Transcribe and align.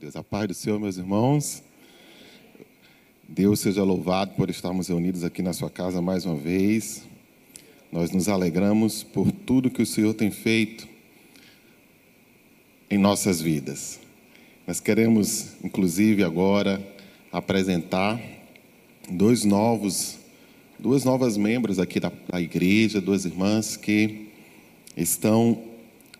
Deus, 0.00 0.16
a 0.16 0.24
paz 0.24 0.48
do 0.48 0.54
Senhor, 0.54 0.80
meus 0.80 0.96
irmãos. 0.96 1.62
Deus 3.28 3.60
seja 3.60 3.84
louvado 3.84 4.32
por 4.32 4.48
estarmos 4.48 4.88
reunidos 4.88 5.24
aqui 5.24 5.42
na 5.42 5.52
sua 5.52 5.68
casa 5.68 6.00
mais 6.00 6.24
uma 6.24 6.36
vez. 6.36 7.02
Nós 7.92 8.10
nos 8.10 8.26
alegramos 8.26 9.02
por 9.02 9.30
tudo 9.30 9.68
que 9.68 9.82
o 9.82 9.86
Senhor 9.86 10.14
tem 10.14 10.30
feito 10.30 10.88
em 12.90 12.96
nossas 12.96 13.42
vidas. 13.42 14.00
Nós 14.66 14.80
queremos, 14.80 15.56
inclusive, 15.62 16.24
agora 16.24 16.82
apresentar 17.30 18.18
dois 19.06 19.44
novos, 19.44 20.16
duas 20.78 21.04
novas 21.04 21.36
membros 21.36 21.78
aqui 21.78 22.00
da, 22.00 22.10
da 22.26 22.40
igreja, 22.40 23.02
duas 23.02 23.26
irmãs 23.26 23.76
que 23.76 24.30
estão 24.96 25.62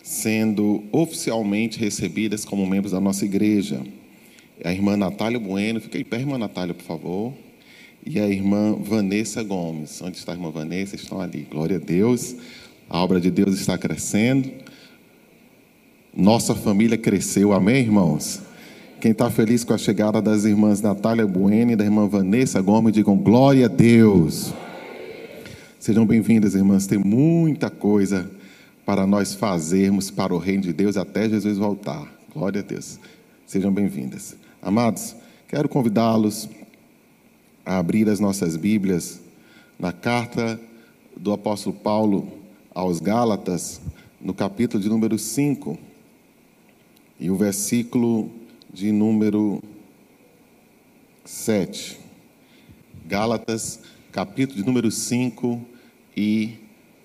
sendo 0.03 0.83
oficialmente 0.93 1.79
recebidas 1.79 2.45
como 2.45 2.67
membros 2.67 2.93
da 2.93 3.01
nossa 3.01 3.25
igreja. 3.25 3.81
A 4.65 4.73
irmã 4.73 4.97
Natália 4.97 5.39
Bueno, 5.39 5.81
fica 5.81 5.99
aí 5.99 6.05
pé, 6.05 6.19
irmã 6.19 6.39
Natália, 6.39 6.75
por 6.75 6.85
favor. 6.85 7.33
E 8.05 8.19
a 8.19 8.29
irmã 8.29 8.75
Vanessa 8.81 9.43
Gomes. 9.43 10.01
Onde 10.03 10.17
está 10.17 10.33
a 10.33 10.35
irmã 10.35 10.51
Vanessa? 10.51 10.97
Estão 10.97 11.21
ali. 11.21 11.47
Glória 11.51 11.77
a 11.77 11.81
Deus. 11.81 12.35
A 12.89 13.03
obra 13.03 13.21
de 13.21 13.31
Deus 13.31 13.59
está 13.59 13.77
crescendo. 13.77 14.51
Nossa 16.15 16.55
família 16.55 16.99
cresceu. 16.99 17.53
Amém, 17.53 17.83
irmãos? 17.83 18.43
Quem 19.01 19.13
está 19.13 19.31
feliz 19.31 19.65
com 19.65 19.73
a 19.73 19.79
chegada 19.79 20.21
das 20.21 20.45
irmãs 20.45 20.83
Natália 20.83 21.27
Bueno 21.27 21.73
e 21.73 21.77
da 21.77 21.85
irmã 21.85 22.07
Vanessa 22.07 22.61
Gomes, 22.61 22.93
digam 22.93 23.17
glória 23.17 23.67
a 23.67 23.69
Deus. 23.69 24.53
Sejam 25.79 26.05
bem-vindas, 26.05 26.55
irmãs. 26.55 26.87
Tem 26.87 26.99
muita 26.99 27.71
coisa 27.71 28.31
para 28.91 29.07
nós 29.07 29.37
fazermos 29.37 30.11
para 30.11 30.35
o 30.35 30.39
reino 30.39 30.65
de 30.65 30.73
Deus 30.73 30.97
até 30.97 31.29
Jesus 31.29 31.57
voltar. 31.57 32.13
Glória 32.35 32.61
a 32.61 32.65
Deus. 32.65 32.99
Sejam 33.47 33.73
bem-vindas. 33.73 34.35
Amados, 34.61 35.15
quero 35.47 35.69
convidá-los 35.69 36.49
a 37.65 37.79
abrir 37.79 38.09
as 38.09 38.19
nossas 38.19 38.57
Bíblias 38.57 39.21
na 39.79 39.93
carta 39.93 40.61
do 41.17 41.33
apóstolo 41.33 41.77
Paulo 41.77 42.33
aos 42.75 42.99
Gálatas, 42.99 43.81
no 44.21 44.35
capítulo 44.35 44.83
de 44.83 44.89
número 44.89 45.17
5, 45.17 45.79
e 47.21 47.31
o 47.31 47.37
versículo 47.37 48.29
de 48.75 48.91
número 48.91 49.63
7. 51.25 51.97
Gálatas, 53.07 53.83
capítulo 54.11 54.59
de 54.59 54.67
número 54.67 54.91
5 54.91 55.65
e 56.17 56.59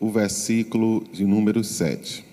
o 0.05 0.09
versículo 0.11 1.03
de 1.11 1.25
número 1.25 1.63
7. 1.63 2.23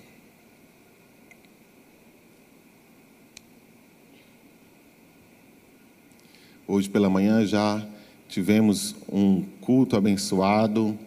Hoje 6.69 6.91
pela 6.91 7.09
manhã 7.09 7.47
já 7.47 7.83
tivemos 8.29 8.95
um 9.11 9.43
culto 9.63 9.97
abençoado 9.97 10.99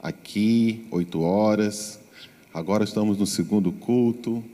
aqui, 0.00 0.86
oito 0.92 1.22
horas. 1.22 1.98
Agora 2.54 2.84
estamos 2.84 3.18
no 3.18 3.26
segundo 3.26 3.72
culto 3.72 4.44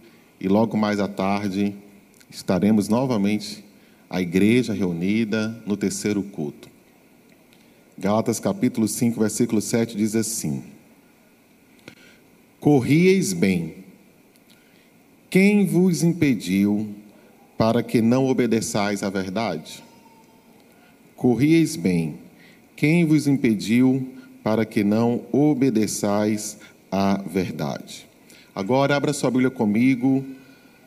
e 0.40 0.48
logo 0.48 0.74
mais 0.74 1.00
à 1.00 1.06
tarde 1.06 1.74
estaremos 2.30 2.88
novamente 2.88 3.62
a 4.08 4.22
igreja 4.22 4.72
reunida 4.72 5.62
no 5.66 5.76
terceiro 5.76 6.22
culto. 6.22 6.70
Gálatas 7.98 8.40
capítulo 8.40 8.88
5, 8.88 9.20
versículo 9.20 9.60
7 9.60 9.94
diz 9.94 10.16
assim: 10.16 10.71
Corrieis 12.62 13.32
bem. 13.32 13.74
Quem 15.28 15.66
vos 15.66 16.04
impediu 16.04 16.94
para 17.58 17.82
que 17.82 18.00
não 18.00 18.28
obedeçais 18.28 19.02
à 19.02 19.10
verdade? 19.10 19.82
Corrieis 21.16 21.74
bem. 21.74 22.18
Quem 22.76 23.04
vos 23.04 23.26
impediu 23.26 24.08
para 24.44 24.64
que 24.64 24.84
não 24.84 25.22
obedeçais 25.32 26.56
à 26.88 27.20
verdade? 27.20 28.06
Agora 28.54 28.94
abra 28.94 29.12
sua 29.12 29.32
Bíblia 29.32 29.50
comigo 29.50 30.24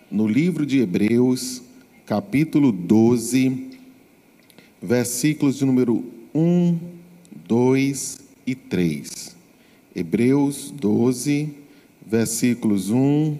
no 0.09 0.29
livro 0.29 0.65
de 0.65 0.79
Hebreus, 0.79 1.61
capítulo 2.05 2.71
12, 2.71 3.71
versículos 4.81 5.57
de 5.57 5.65
número 5.65 6.05
1, 6.33 6.79
2 7.45 8.19
e 8.47 8.55
3. 8.55 9.35
Hebreus 9.93 10.71
12, 10.71 11.64
versículos 12.05 12.89
1, 12.89 13.37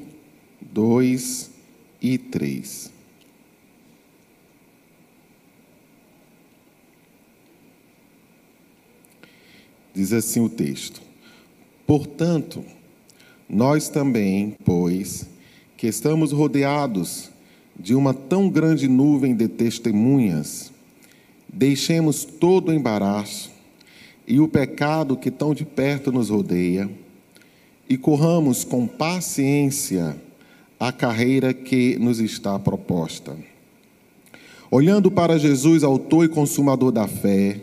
2 0.62 1.52
e 2.02 2.18
3. 2.18 2.92
Diz 9.94 10.12
assim 10.12 10.42
o 10.42 10.50
texto: 10.50 11.02
Portanto, 11.86 12.64
nós 13.48 13.88
também, 13.88 14.58
pois, 14.66 15.30
que 15.78 15.88
estamos 15.88 16.32
rodeados 16.32 17.30
de 17.80 17.94
uma 17.94 18.14
tão 18.14 18.50
grande 18.50 18.88
nuvem 18.88 19.36
de 19.36 19.48
testemunhas, 19.48 20.72
deixemos 21.48 22.26
todo 22.26 22.70
o 22.70 22.74
embaraço 22.74 23.52
e 24.28 24.40
o 24.40 24.48
pecado 24.48 25.16
que 25.16 25.30
tão 25.30 25.54
de 25.54 25.64
perto 25.64 26.12
nos 26.12 26.30
rodeia 26.30 26.90
e 27.90 27.98
corramos 27.98 28.64
com 28.64 28.88
paciência 28.88 30.16
a 30.80 30.92
carreira 30.92 31.54
que 31.54 31.98
nos 32.00 32.20
está 32.20 32.58
proposta. 32.60 33.36
Olhando 34.70 35.12
para 35.12 35.38
Jesus, 35.38 35.84
autor 35.84 36.26
e 36.26 36.30
consumador 36.30 36.92
da 36.92 37.08
fé, 37.08 37.62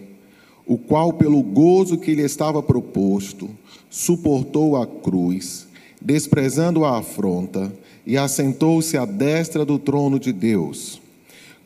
o 0.67 0.79
qual, 0.79 1.13
pelo 1.13 1.43
gozo 1.43 1.99
que 1.99 2.15
lhe 2.15 2.23
estava 2.23 2.63
proposto, 2.63 3.51
suportou 3.91 4.77
a 4.77 4.87
cruz, 4.87 5.67
desprezando 6.01 6.85
a 6.85 6.99
afronta, 6.99 7.73
e 8.05 8.17
assentou-se 8.17 8.97
à 8.97 9.05
destra 9.05 9.65
do 9.65 9.79
trono 9.79 10.19
de 10.19 10.33
Deus. 10.33 11.01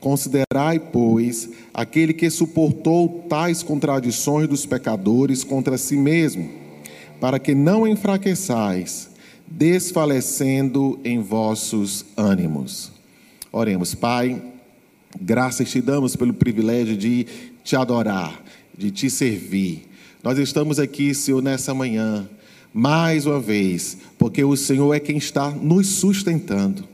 Considerai, 0.01 0.79
pois, 0.79 1.49
aquele 1.73 2.13
que 2.13 2.29
suportou 2.29 3.25
tais 3.29 3.63
contradições 3.63 4.47
dos 4.47 4.67
pecadores 4.67 5.43
contra 5.43 5.79
si 5.79 5.97
mesmo 5.97 6.66
para 7.21 7.39
que 7.39 7.55
não 7.55 7.87
enfraqueçais, 7.87 9.11
desfalecendo 9.47 10.99
em 11.05 11.21
vossos 11.21 12.05
ânimos. 12.17 12.93
Oremos, 13.53 13.95
Pai, 13.95 14.43
graças 15.21 15.71
te 15.71 15.81
damos 15.81 16.17
pelo 16.17 16.35
privilégio 16.35 16.97
de 16.97 17.27
te 17.65 17.77
adorar, 17.77 18.43
de 18.77 18.91
te 18.91 19.09
servir. 19.09 19.89
Nós 20.23 20.39
estamos 20.39 20.79
aqui, 20.79 21.15
Senhor, 21.15 21.43
nessa 21.43 21.73
manhã, 21.73 22.29
mais 22.73 23.27
uma 23.27 23.41
vez, 23.41 23.97
porque 24.19 24.45
o 24.45 24.57
Senhor 24.57 24.93
é 24.93 25.01
quem 25.01 25.17
está 25.17 25.51
nos 25.51 25.87
sustentando, 25.87 26.85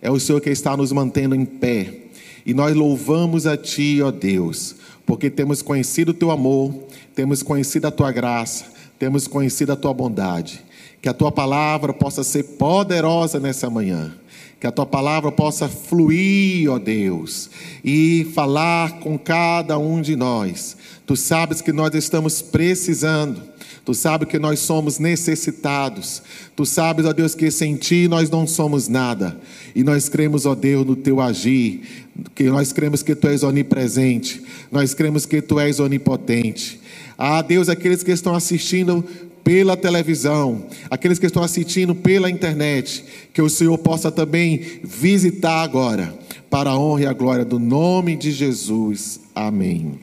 é 0.00 0.10
o 0.10 0.20
Senhor 0.20 0.40
que 0.40 0.50
está 0.50 0.76
nos 0.76 0.92
mantendo 0.92 1.34
em 1.34 1.44
pé. 1.44 2.02
E 2.44 2.52
nós 2.52 2.74
louvamos 2.74 3.46
a 3.46 3.56
Ti, 3.56 4.02
ó 4.02 4.10
Deus, 4.10 4.76
porque 5.06 5.30
temos 5.30 5.62
conhecido 5.62 6.10
o 6.10 6.14
Teu 6.14 6.30
amor, 6.30 6.86
temos 7.14 7.42
conhecido 7.42 7.86
a 7.86 7.90
Tua 7.90 8.12
graça, 8.12 8.66
temos 9.02 9.26
conhecido 9.26 9.72
a 9.72 9.76
tua 9.76 9.92
bondade. 9.92 10.62
Que 11.00 11.08
a 11.08 11.12
tua 11.12 11.32
palavra 11.32 11.92
possa 11.92 12.22
ser 12.22 12.44
poderosa 12.56 13.40
nessa 13.40 13.68
manhã. 13.68 14.14
Que 14.60 14.66
a 14.68 14.70
tua 14.70 14.86
palavra 14.86 15.32
possa 15.32 15.68
fluir, 15.68 16.70
ó 16.70 16.78
Deus, 16.78 17.50
e 17.84 18.30
falar 18.32 19.00
com 19.00 19.18
cada 19.18 19.76
um 19.76 20.00
de 20.00 20.14
nós. 20.14 20.76
Tu 21.04 21.16
sabes 21.16 21.60
que 21.60 21.72
nós 21.72 21.92
estamos 21.96 22.40
precisando. 22.40 23.42
Tu 23.84 23.92
sabes 23.92 24.28
que 24.28 24.38
nós 24.38 24.60
somos 24.60 25.00
necessitados. 25.00 26.22
Tu 26.54 26.64
sabes, 26.64 27.04
ó 27.04 27.12
Deus, 27.12 27.34
que 27.34 27.50
sem 27.50 27.74
ti 27.74 28.06
nós 28.06 28.30
não 28.30 28.46
somos 28.46 28.86
nada. 28.86 29.36
E 29.74 29.82
nós 29.82 30.08
cremos, 30.08 30.46
ó 30.46 30.54
Deus, 30.54 30.86
no 30.86 30.94
teu 30.94 31.20
agir. 31.20 32.06
Que 32.36 32.44
nós 32.44 32.72
cremos 32.72 33.02
que 33.02 33.16
tu 33.16 33.26
és 33.26 33.42
onipresente. 33.42 34.40
Nós 34.70 34.94
cremos 34.94 35.26
que 35.26 35.42
tu 35.42 35.58
és 35.58 35.80
onipotente. 35.80 36.81
Ah, 37.16 37.42
Deus, 37.42 37.68
aqueles 37.68 38.02
que 38.02 38.10
estão 38.10 38.34
assistindo 38.34 39.04
pela 39.44 39.76
televisão, 39.76 40.66
aqueles 40.90 41.18
que 41.18 41.26
estão 41.26 41.42
assistindo 41.42 41.94
pela 41.94 42.30
internet, 42.30 43.04
que 43.32 43.42
o 43.42 43.48
Senhor 43.48 43.76
possa 43.78 44.10
também 44.10 44.60
visitar 44.82 45.62
agora, 45.62 46.16
para 46.48 46.70
a 46.70 46.78
honra 46.78 47.02
e 47.02 47.06
a 47.06 47.12
glória 47.12 47.44
do 47.44 47.58
nome 47.58 48.14
de 48.14 48.30
Jesus. 48.30 49.20
Amém. 49.34 49.98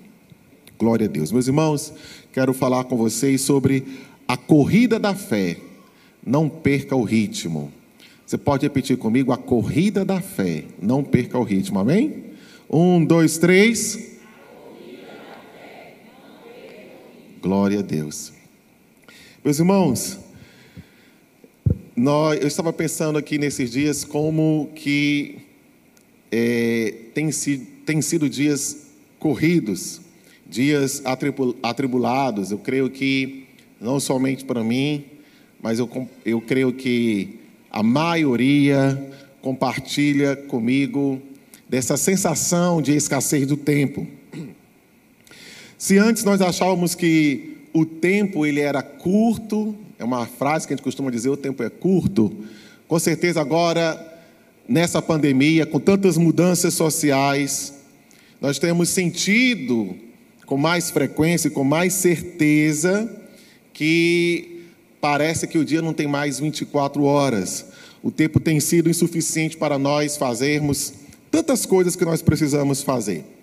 Glória 0.78 1.06
a 1.06 1.10
Deus. 1.10 1.32
Meus 1.32 1.48
irmãos, 1.48 1.94
quero 2.34 2.54
falar 2.54 2.86
com 2.86 2.98
vocês 2.98 3.42
sobre 3.42 3.86
a 4.28 4.36
corrida 4.36 5.00
da 5.00 5.14
fé. 5.14 5.58
Não 6.26 6.50
perca 6.50 6.96
o 6.96 7.04
ritmo. 7.04 7.72
Você 8.26 8.38
pode 8.38 8.66
repetir 8.66 8.98
comigo? 8.98 9.32
A 9.32 9.38
corrida 9.38 10.06
da 10.06 10.22
fé. 10.22 10.66
Não 10.82 11.04
perca 11.04 11.38
o 11.38 11.44
ritmo. 11.44 11.80
Amém? 11.80 12.26
Um, 12.70 13.04
dois, 13.04 13.38
três. 13.38 14.09
Glória 17.42 17.80
a 17.80 17.82
Deus. 17.82 18.34
Meus 19.46 19.60
irmãos, 19.60 20.20
nós, 21.96 22.38
eu 22.42 22.48
estava 22.48 22.74
pensando 22.74 23.18
aqui 23.18 23.38
nesses 23.38 23.72
dias 23.72 24.04
como 24.04 24.70
que 24.76 25.38
é, 26.30 26.94
tem, 27.14 27.32
sido, 27.32 27.66
tem 27.86 28.02
sido 28.02 28.30
dias 28.30 28.88
corridos, 29.20 30.02
dias 30.46 31.02
atribulados. 31.64 32.52
Eu 32.52 32.58
creio 32.58 32.90
que, 32.90 33.46
não 33.80 34.02
somente 34.02 34.44
para 34.44 34.62
mim, 34.62 35.06
mas 35.62 35.80
eu, 35.80 35.90
eu 36.26 36.42
creio 36.42 36.74
que 36.74 37.40
a 37.72 37.82
maioria 37.82 39.02
compartilha 39.42 40.36
comigo 40.36 41.22
dessa 41.70 41.96
sensação 41.96 42.82
de 42.82 42.94
escassez 42.94 43.48
do 43.48 43.56
tempo. 43.56 44.19
Se 45.80 45.98
antes 45.98 46.26
nós 46.26 46.42
achávamos 46.42 46.94
que 46.94 47.56
o 47.74 47.86
tempo 47.86 48.46
ele 48.46 48.60
era 48.60 48.84
curto, 48.84 49.74
é 49.98 50.04
uma 50.04 50.26
frase 50.26 50.68
que 50.68 50.74
a 50.74 50.76
gente 50.76 50.84
costuma 50.84 51.10
dizer, 51.10 51.30
o 51.30 51.38
tempo 51.38 51.64
é 51.64 51.70
curto. 51.70 52.36
Com 52.86 53.00
certeza 53.00 53.40
agora 53.40 53.98
nessa 54.68 55.02
pandemia, 55.02 55.66
com 55.66 55.80
tantas 55.80 56.18
mudanças 56.18 56.74
sociais, 56.74 57.74
nós 58.42 58.60
temos 58.60 58.90
sentido 58.90 59.96
com 60.46 60.58
mais 60.58 60.92
frequência, 60.92 61.50
com 61.50 61.64
mais 61.64 61.94
certeza 61.94 63.10
que 63.72 64.66
parece 65.00 65.48
que 65.48 65.58
o 65.58 65.64
dia 65.64 65.82
não 65.82 65.94
tem 65.94 66.08
mais 66.08 66.42
24 66.42 67.04
horas. 67.04 67.68
O 68.04 68.12
tempo 68.12 68.38
tem 68.42 68.60
sido 68.60 68.90
insuficiente 68.90 69.56
para 69.56 69.80
nós 69.80 70.18
fazermos 70.18 70.94
tantas 71.32 71.66
coisas 71.66 71.96
que 71.96 72.04
nós 72.04 72.22
precisamos 72.22 72.84
fazer. 72.84 73.39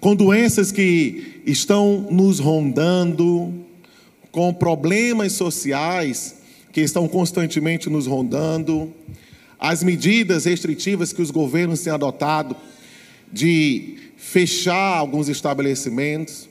Com 0.00 0.14
doenças 0.14 0.70
que 0.70 1.42
estão 1.46 2.06
nos 2.10 2.38
rondando, 2.38 3.52
com 4.30 4.52
problemas 4.52 5.32
sociais 5.32 6.36
que 6.72 6.82
estão 6.82 7.08
constantemente 7.08 7.88
nos 7.88 8.06
rondando, 8.06 8.92
as 9.58 9.82
medidas 9.82 10.44
restritivas 10.44 11.12
que 11.12 11.22
os 11.22 11.30
governos 11.30 11.80
têm 11.80 11.92
adotado 11.92 12.54
de 13.32 13.96
fechar 14.16 14.98
alguns 14.98 15.28
estabelecimentos 15.28 16.48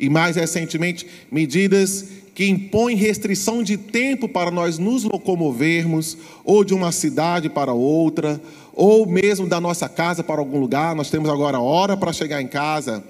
e 0.00 0.08
mais 0.08 0.36
recentemente 0.36 1.06
medidas 1.30 2.06
que 2.36 2.46
impõem 2.46 2.94
restrição 2.94 3.62
de 3.62 3.78
tempo 3.78 4.28
para 4.28 4.50
nós 4.50 4.78
nos 4.78 5.04
locomovermos 5.04 6.18
ou 6.44 6.62
de 6.62 6.74
uma 6.74 6.92
cidade 6.92 7.48
para 7.48 7.72
outra 7.72 8.38
ou 8.74 9.06
mesmo 9.06 9.48
da 9.48 9.58
nossa 9.58 9.88
casa 9.88 10.22
para 10.22 10.38
algum 10.38 10.60
lugar. 10.60 10.94
Nós 10.94 11.08
temos 11.08 11.30
agora 11.30 11.58
hora 11.58 11.96
para 11.96 12.12
chegar 12.12 12.42
em 12.42 12.46
casa 12.46 13.02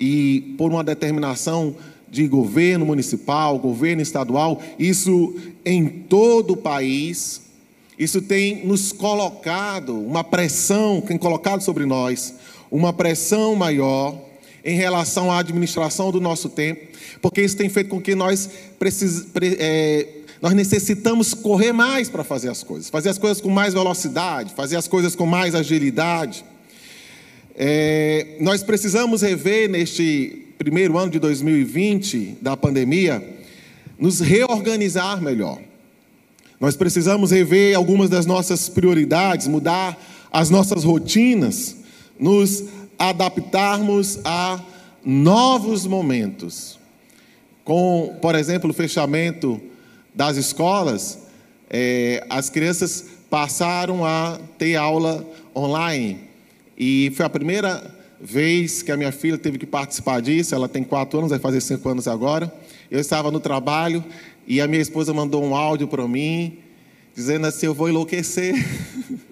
e 0.00 0.54
por 0.56 0.72
uma 0.72 0.82
determinação 0.82 1.76
de 2.08 2.26
governo 2.26 2.86
municipal, 2.86 3.58
governo 3.58 4.00
estadual, 4.00 4.62
isso 4.78 5.34
em 5.62 5.86
todo 5.86 6.54
o 6.54 6.56
país, 6.56 7.42
isso 7.98 8.22
tem 8.22 8.66
nos 8.66 8.90
colocado 8.90 10.00
uma 10.00 10.24
pressão, 10.24 11.02
tem 11.02 11.18
colocado 11.18 11.60
sobre 11.60 11.84
nós 11.84 12.34
uma 12.70 12.90
pressão 12.90 13.54
maior 13.54 14.25
em 14.66 14.76
relação 14.76 15.30
à 15.30 15.38
administração 15.38 16.10
do 16.10 16.20
nosso 16.20 16.48
tempo, 16.48 16.88
porque 17.22 17.40
isso 17.40 17.56
tem 17.56 17.68
feito 17.68 17.88
com 17.88 18.00
que 18.00 18.16
nós 18.16 18.50
precis, 18.80 19.24
é, 19.40 20.08
nós 20.42 20.54
necessitamos 20.54 21.32
correr 21.32 21.70
mais 21.70 22.08
para 22.08 22.24
fazer 22.24 22.48
as 22.48 22.64
coisas, 22.64 22.90
fazer 22.90 23.10
as 23.10 23.16
coisas 23.16 23.40
com 23.40 23.48
mais 23.48 23.74
velocidade, 23.74 24.52
fazer 24.54 24.74
as 24.74 24.88
coisas 24.88 25.14
com 25.14 25.24
mais 25.24 25.54
agilidade. 25.54 26.44
É, 27.54 28.36
nós 28.40 28.64
precisamos 28.64 29.22
rever 29.22 29.70
neste 29.70 30.46
primeiro 30.58 30.98
ano 30.98 31.12
de 31.12 31.20
2020 31.20 32.38
da 32.42 32.56
pandemia, 32.56 33.24
nos 33.96 34.18
reorganizar 34.18 35.22
melhor. 35.22 35.60
Nós 36.58 36.74
precisamos 36.74 37.30
rever 37.30 37.76
algumas 37.76 38.10
das 38.10 38.26
nossas 38.26 38.68
prioridades, 38.68 39.46
mudar 39.46 39.96
as 40.32 40.50
nossas 40.50 40.82
rotinas, 40.82 41.76
nos 42.18 42.64
adaptarmos 42.98 44.20
a 44.24 44.60
novos 45.04 45.86
momentos. 45.86 46.78
Com, 47.64 48.16
por 48.20 48.34
exemplo, 48.34 48.70
o 48.70 48.74
fechamento 48.74 49.60
das 50.14 50.36
escolas, 50.36 51.18
é, 51.68 52.24
as 52.30 52.48
crianças 52.48 53.04
passaram 53.28 54.04
a 54.04 54.38
ter 54.56 54.76
aula 54.76 55.26
online. 55.54 56.20
E 56.78 57.12
foi 57.16 57.26
a 57.26 57.30
primeira 57.30 57.94
vez 58.20 58.82
que 58.82 58.92
a 58.92 58.96
minha 58.96 59.12
filha 59.12 59.36
teve 59.36 59.58
que 59.58 59.66
participar 59.66 60.20
disso. 60.20 60.54
Ela 60.54 60.68
tem 60.68 60.84
quatro 60.84 61.18
anos, 61.18 61.30
vai 61.30 61.38
fazer 61.38 61.60
cinco 61.60 61.88
anos 61.88 62.08
agora. 62.08 62.52
Eu 62.90 63.00
estava 63.00 63.30
no 63.30 63.40
trabalho 63.40 64.04
e 64.46 64.60
a 64.60 64.66
minha 64.66 64.80
esposa 64.80 65.12
mandou 65.12 65.44
um 65.44 65.54
áudio 65.54 65.88
para 65.88 66.06
mim, 66.06 66.58
dizendo 67.14 67.46
assim: 67.46 67.66
Eu 67.66 67.74
vou 67.74 67.88
enlouquecer. 67.88 68.54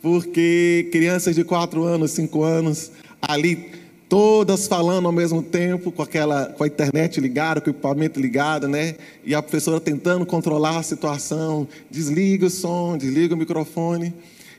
Porque 0.00 0.88
crianças 0.92 1.34
de 1.34 1.44
quatro 1.44 1.82
anos, 1.82 2.12
cinco 2.12 2.42
anos, 2.42 2.92
ali 3.20 3.72
todas 4.08 4.66
falando 4.66 5.06
ao 5.06 5.12
mesmo 5.12 5.42
tempo, 5.42 5.92
com 5.92 6.02
aquela, 6.02 6.46
com 6.46 6.64
a 6.64 6.66
internet 6.66 7.20
ligada, 7.20 7.60
com 7.60 7.68
o 7.68 7.72
equipamento 7.72 8.18
ligado, 8.18 8.66
né? 8.66 8.94
E 9.24 9.34
a 9.34 9.42
professora 9.42 9.80
tentando 9.80 10.24
controlar 10.24 10.78
a 10.78 10.82
situação, 10.82 11.68
desliga 11.90 12.46
o 12.46 12.50
som, 12.50 12.96
desliga 12.96 13.34
o 13.34 13.38
microfone, 13.38 14.14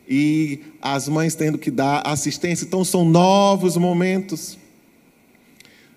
e 0.08 0.60
as 0.82 1.08
mães 1.08 1.36
tendo 1.36 1.58
que 1.58 1.72
dar 1.72 2.02
assistência. 2.06 2.66
Então 2.66 2.84
são 2.84 3.06
novos 3.06 3.78
momentos. 3.78 4.58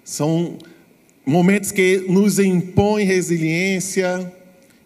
São 0.05 0.59
momentos 1.25 1.71
que 1.71 2.05
nos 2.09 2.39
impõem 2.39 3.07
resiliência, 3.07 4.33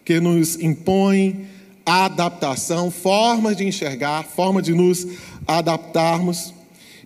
que 0.05 0.19
nos 0.19 0.59
impõem 0.61 1.47
adaptação, 1.87 2.91
formas 2.91 3.55
de 3.55 3.65
enxergar, 3.65 4.23
forma 4.23 4.61
de 4.61 4.73
nos 4.73 5.07
adaptarmos. 5.47 6.53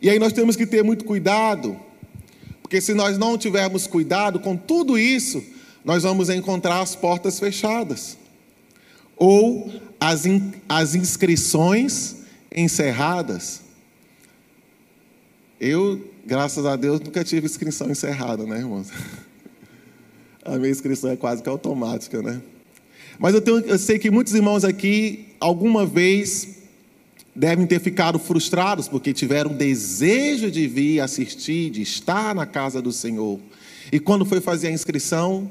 E 0.01 0.10
aí 0.10 0.18
nós 0.18 0.33
temos 0.33 0.56
que 0.56 0.66
ter 0.66 0.83
muito 0.83 1.06
cuidado, 1.06 1.80
porque 2.63 2.81
se 2.81 2.95
nós 2.95 3.16
não 3.16 3.38
tivermos 3.38 3.86
cuidado 3.86 4.39
com 4.39 4.57
tudo 4.57 4.98
isso, 4.98 5.44
nós 5.86 6.01
vamos 6.01 6.30
encontrar 6.30 6.81
as 6.81 6.95
portas 6.95 7.39
fechadas, 7.39 8.18
ou 9.16 9.72
as, 10.00 10.25
in, 10.25 10.51
as 10.68 10.95
inscrições 10.95 12.16
encerradas. 12.51 13.62
Eu, 15.60 16.10
graças 16.25 16.66
a 16.66 16.75
Deus, 16.75 17.00
nunca 17.00 17.24
tive 17.24 17.45
inscrição 17.45 17.92
encerrada, 17.92 18.45
né, 18.48 18.57
irmãos? 18.57 18.88
A 20.44 20.57
minha 20.57 20.72
inscrição 20.72 21.12
é 21.12 21.16
quase 21.16 21.44
que 21.44 21.50
automática, 21.50 22.19
né? 22.24 22.42
Mas 23.21 23.35
eu, 23.35 23.41
tenho, 23.41 23.59
eu 23.59 23.77
sei 23.77 24.00
que 24.00 24.09
muitos 24.09 24.33
irmãos 24.33 24.65
aqui, 24.65 25.27
alguma 25.39 25.85
vez, 25.85 26.57
devem 27.35 27.68
ter 27.68 27.79
ficado 27.79 28.18
frustrados 28.18 28.87
porque 28.87 29.13
tiveram 29.13 29.54
desejo 29.54 30.49
de 30.49 30.68
vir 30.68 31.01
assistir, 31.01 31.69
de 31.69 31.83
estar 31.83 32.33
na 32.33 32.47
casa 32.47 32.81
do 32.81 32.92
Senhor. 32.92 33.40
E 33.92 33.99
quando 33.99 34.25
foi 34.25 34.42
fazer 34.42 34.69
a 34.69 34.71
inscrição, 34.71 35.47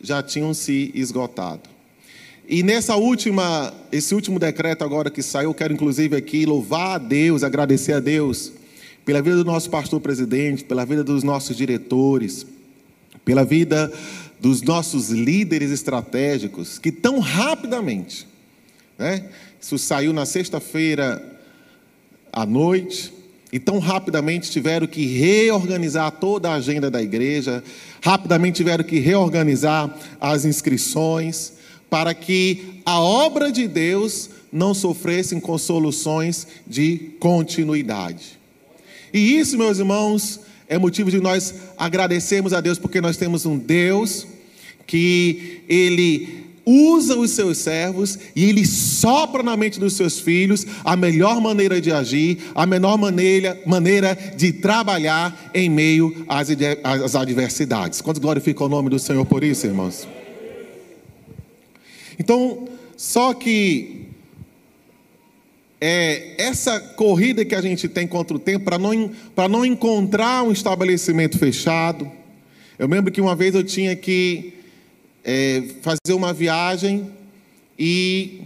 já 0.00 0.22
tinham 0.22 0.54
se 0.54 0.90
esgotado. 0.94 1.68
E 2.48 2.62
nessa 2.62 2.96
última, 2.96 3.74
esse 3.92 4.14
último 4.14 4.38
decreto 4.38 4.82
agora 4.82 5.10
que 5.10 5.22
saiu, 5.22 5.50
eu 5.50 5.54
quero 5.54 5.74
inclusive 5.74 6.16
aqui 6.16 6.46
louvar 6.46 6.94
a 6.94 6.98
Deus, 6.98 7.44
agradecer 7.44 7.92
a 7.92 8.00
Deus 8.00 8.50
pela 9.04 9.20
vida 9.20 9.36
do 9.36 9.44
nosso 9.44 9.68
pastor 9.68 10.00
presidente, 10.00 10.64
pela 10.64 10.86
vida 10.86 11.04
dos 11.04 11.22
nossos 11.22 11.54
diretores, 11.54 12.46
pela 13.26 13.44
vida 13.44 13.92
dos 14.40 14.62
nossos 14.62 15.10
líderes 15.10 15.70
estratégicos 15.70 16.78
que 16.78 16.90
tão 16.90 17.18
rapidamente, 17.18 18.26
né? 18.98 19.28
Isso 19.60 19.78
saiu 19.78 20.12
na 20.12 20.24
sexta-feira 20.24 21.38
à 22.32 22.46
noite, 22.46 23.12
e 23.52 23.58
tão 23.58 23.78
rapidamente 23.80 24.50
tiveram 24.50 24.86
que 24.86 25.04
reorganizar 25.06 26.12
toda 26.12 26.50
a 26.50 26.54
agenda 26.54 26.90
da 26.90 27.02
igreja, 27.02 27.64
rapidamente 28.00 28.56
tiveram 28.56 28.84
que 28.84 29.00
reorganizar 29.00 29.92
as 30.20 30.44
inscrições, 30.44 31.54
para 31.88 32.14
que 32.14 32.80
a 32.86 33.00
obra 33.00 33.50
de 33.50 33.66
Deus 33.66 34.30
não 34.52 34.72
sofresse 34.72 35.38
com 35.40 35.58
soluções 35.58 36.46
de 36.66 37.10
continuidade. 37.18 38.38
E 39.12 39.36
isso, 39.36 39.58
meus 39.58 39.78
irmãos, 39.78 40.40
é 40.70 40.78
motivo 40.78 41.10
de 41.10 41.18
nós 41.18 41.52
agradecermos 41.76 42.52
a 42.52 42.60
Deus, 42.60 42.78
porque 42.78 43.00
nós 43.00 43.16
temos 43.16 43.44
um 43.44 43.58
Deus 43.58 44.24
que 44.86 45.62
Ele 45.68 46.46
usa 46.64 47.16
os 47.16 47.32
seus 47.32 47.58
servos 47.58 48.16
e 48.36 48.44
ele 48.44 48.64
sopra 48.64 49.42
na 49.42 49.56
mente 49.56 49.80
dos 49.80 49.94
seus 49.94 50.20
filhos 50.20 50.64
a 50.84 50.94
melhor 50.94 51.40
maneira 51.40 51.80
de 51.80 51.90
agir, 51.90 52.38
a 52.54 52.64
menor 52.64 52.96
maneira, 52.96 53.60
maneira 53.66 54.14
de 54.36 54.52
trabalhar 54.52 55.50
em 55.52 55.68
meio 55.68 56.24
às, 56.28 56.48
às 56.84 57.16
adversidades. 57.16 58.00
Quanto 58.00 58.20
glorifica 58.20 58.62
o 58.62 58.68
nome 58.68 58.88
do 58.88 58.98
Senhor 58.98 59.24
por 59.26 59.42
isso, 59.42 59.66
irmãos? 59.66 60.06
Então, 62.16 62.68
só 62.96 63.34
que 63.34 63.99
é, 65.80 66.34
essa 66.36 66.78
corrida 66.78 67.44
que 67.44 67.54
a 67.54 67.62
gente 67.62 67.88
tem 67.88 68.06
contra 68.06 68.36
o 68.36 68.40
tempo, 68.40 68.66
para 68.66 68.78
não, 68.78 69.10
não 69.48 69.64
encontrar 69.64 70.42
um 70.42 70.52
estabelecimento 70.52 71.38
fechado. 71.38 72.10
Eu 72.78 72.86
lembro 72.86 73.10
que 73.10 73.20
uma 73.20 73.34
vez 73.34 73.54
eu 73.54 73.64
tinha 73.64 73.96
que 73.96 74.52
é, 75.24 75.62
fazer 75.80 76.14
uma 76.14 76.32
viagem 76.32 77.10
e 77.78 78.42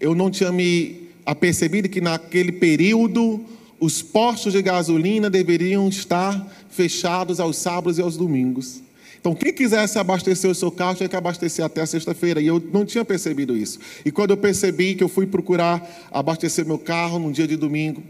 eu 0.00 0.14
não 0.14 0.30
tinha 0.30 0.52
me 0.52 1.08
apercebido 1.24 1.88
que 1.88 2.00
naquele 2.00 2.52
período 2.52 3.44
os 3.80 4.00
postos 4.00 4.52
de 4.52 4.62
gasolina 4.62 5.28
deveriam 5.28 5.88
estar 5.88 6.46
fechados 6.70 7.40
aos 7.40 7.56
sábados 7.56 7.98
e 7.98 8.02
aos 8.02 8.16
domingos. 8.16 8.82
Então, 9.26 9.34
quem 9.34 9.52
quisesse 9.52 9.98
abastecer 9.98 10.48
o 10.48 10.54
seu 10.54 10.70
carro 10.70 10.94
tinha 10.94 11.08
que 11.08 11.16
abastecer 11.16 11.64
até 11.64 11.84
sexta-feira. 11.84 12.40
E 12.40 12.46
eu 12.46 12.62
não 12.72 12.84
tinha 12.84 13.04
percebido 13.04 13.56
isso. 13.56 13.80
E 14.04 14.12
quando 14.12 14.30
eu 14.30 14.36
percebi 14.36 14.94
que 14.94 15.02
eu 15.02 15.08
fui 15.08 15.26
procurar 15.26 15.84
abastecer 16.12 16.64
meu 16.64 16.78
carro 16.78 17.18
num 17.18 17.32
dia 17.32 17.44
de 17.44 17.56
domingo, 17.56 18.04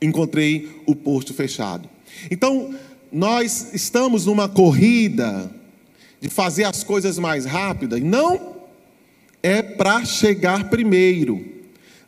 encontrei 0.00 0.80
o 0.86 0.96
posto 0.96 1.34
fechado. 1.34 1.90
Então, 2.30 2.74
nós 3.12 3.74
estamos 3.74 4.24
numa 4.24 4.48
corrida 4.48 5.50
de 6.22 6.30
fazer 6.30 6.64
as 6.64 6.82
coisas 6.82 7.18
mais 7.18 7.44
rápidas, 7.44 8.00
não 8.00 8.56
é 9.42 9.60
para 9.60 10.06
chegar 10.06 10.70
primeiro. 10.70 11.44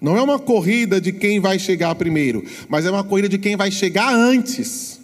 Não 0.00 0.16
é 0.16 0.22
uma 0.22 0.38
corrida 0.38 1.02
de 1.02 1.12
quem 1.12 1.38
vai 1.38 1.58
chegar 1.58 1.94
primeiro, 1.96 2.42
mas 2.66 2.86
é 2.86 2.90
uma 2.90 3.04
corrida 3.04 3.28
de 3.28 3.36
quem 3.36 3.56
vai 3.56 3.70
chegar 3.70 4.14
antes. 4.14 4.99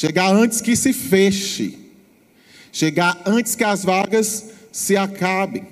Chegar 0.00 0.34
antes 0.34 0.62
que 0.62 0.74
se 0.74 0.94
feche. 0.94 1.78
Chegar 2.72 3.20
antes 3.26 3.54
que 3.54 3.62
as 3.62 3.84
vagas 3.84 4.48
se 4.72 4.96
acabem. 4.96 5.66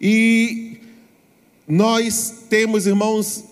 E 0.00 0.78
nós 1.66 2.44
temos, 2.48 2.86
irmãos, 2.86 3.46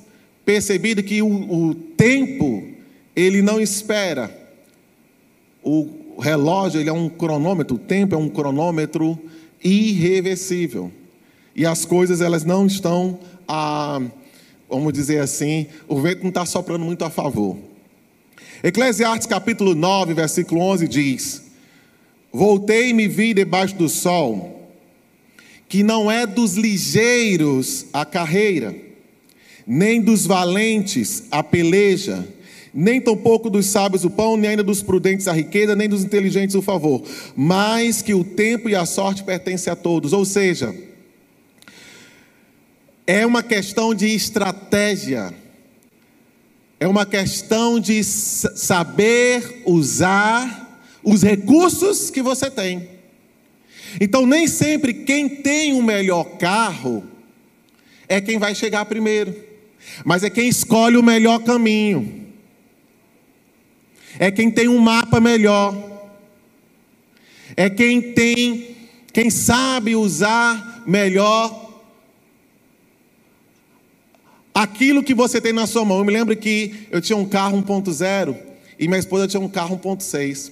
percebido 0.44 1.02
que 1.02 1.22
o, 1.22 1.26
o 1.26 1.74
tempo, 1.74 2.68
ele 3.16 3.42
não 3.42 3.60
espera. 3.60 4.30
O 5.60 6.20
relógio, 6.20 6.80
ele 6.80 6.88
é 6.88 6.92
um 6.92 7.08
cronômetro, 7.08 7.74
o 7.74 7.80
tempo 7.80 8.14
é 8.14 8.18
um 8.18 8.28
cronômetro 8.28 9.18
irreversível. 9.60 10.92
E 11.52 11.66
as 11.66 11.84
coisas, 11.84 12.20
elas 12.20 12.44
não 12.44 12.64
estão, 12.64 13.18
a, 13.48 14.00
vamos 14.70 14.92
dizer 14.92 15.18
assim, 15.18 15.66
o 15.88 16.00
vento 16.00 16.22
não 16.22 16.28
está 16.28 16.46
soprando 16.46 16.84
muito 16.84 17.04
a 17.04 17.10
favor. 17.10 17.56
Eclesiastes 18.62 19.26
capítulo 19.26 19.74
9, 19.74 20.14
versículo 20.14 20.60
11 20.62 20.88
diz: 20.88 21.42
Voltei 22.32 22.90
e 22.90 22.94
me 22.94 23.06
vi 23.06 23.34
debaixo 23.34 23.74
do 23.74 23.88
sol, 23.88 24.70
que 25.68 25.82
não 25.82 26.10
é 26.10 26.26
dos 26.26 26.54
ligeiros 26.54 27.86
a 27.92 28.04
carreira, 28.04 28.74
nem 29.66 30.00
dos 30.00 30.26
valentes 30.26 31.24
a 31.30 31.42
peleja, 31.42 32.26
nem 32.72 33.00
tampouco 33.00 33.50
dos 33.50 33.66
sábios 33.66 34.04
o 34.04 34.10
pão, 34.10 34.36
nem 34.36 34.50
ainda 34.50 34.62
dos 34.62 34.82
prudentes 34.82 35.28
a 35.28 35.32
riqueza, 35.32 35.76
nem 35.76 35.88
dos 35.88 36.02
inteligentes 36.02 36.56
o 36.56 36.62
favor, 36.62 37.02
mas 37.36 38.00
que 38.00 38.14
o 38.14 38.24
tempo 38.24 38.70
e 38.70 38.74
a 38.74 38.86
sorte 38.86 39.22
pertencem 39.22 39.70
a 39.70 39.76
todos. 39.76 40.14
Ou 40.14 40.24
seja, 40.24 40.74
é 43.06 43.24
uma 43.26 43.42
questão 43.42 43.94
de 43.94 44.06
estratégia 44.06 45.32
é 46.78 46.86
uma 46.86 47.06
questão 47.06 47.80
de 47.80 48.04
saber 48.04 49.62
usar 49.64 50.80
os 51.02 51.22
recursos 51.22 52.10
que 52.10 52.20
você 52.20 52.50
tem. 52.50 52.88
Então, 54.00 54.26
nem 54.26 54.46
sempre 54.46 54.92
quem 54.92 55.28
tem 55.28 55.72
o 55.72 55.82
melhor 55.82 56.36
carro 56.36 57.04
é 58.08 58.20
quem 58.20 58.38
vai 58.38 58.54
chegar 58.54 58.84
primeiro, 58.84 59.34
mas 60.04 60.22
é 60.22 60.30
quem 60.30 60.48
escolhe 60.48 60.96
o 60.96 61.02
melhor 61.02 61.38
caminho, 61.40 62.26
é 64.18 64.30
quem 64.30 64.50
tem 64.50 64.68
um 64.68 64.78
mapa 64.78 65.18
melhor, 65.18 65.74
é 67.56 67.70
quem 67.70 68.12
tem, 68.12 68.76
quem 69.12 69.30
sabe 69.30 69.96
usar 69.96 70.84
melhor 70.86 71.65
aquilo 74.56 75.02
que 75.02 75.12
você 75.12 75.38
tem 75.38 75.52
na 75.52 75.66
sua 75.66 75.84
mão. 75.84 75.98
Eu 75.98 76.04
me 76.04 76.12
lembro 76.12 76.34
que 76.34 76.86
eu 76.90 76.98
tinha 76.98 77.16
um 77.16 77.28
carro 77.28 77.62
1.0 77.62 78.34
e 78.78 78.88
minha 78.88 78.98
esposa 78.98 79.28
tinha 79.28 79.40
um 79.40 79.50
carro 79.50 79.78
1.6. 79.78 80.50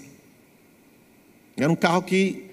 Era 1.56 1.72
um 1.72 1.76
carro 1.76 2.02
que 2.02 2.44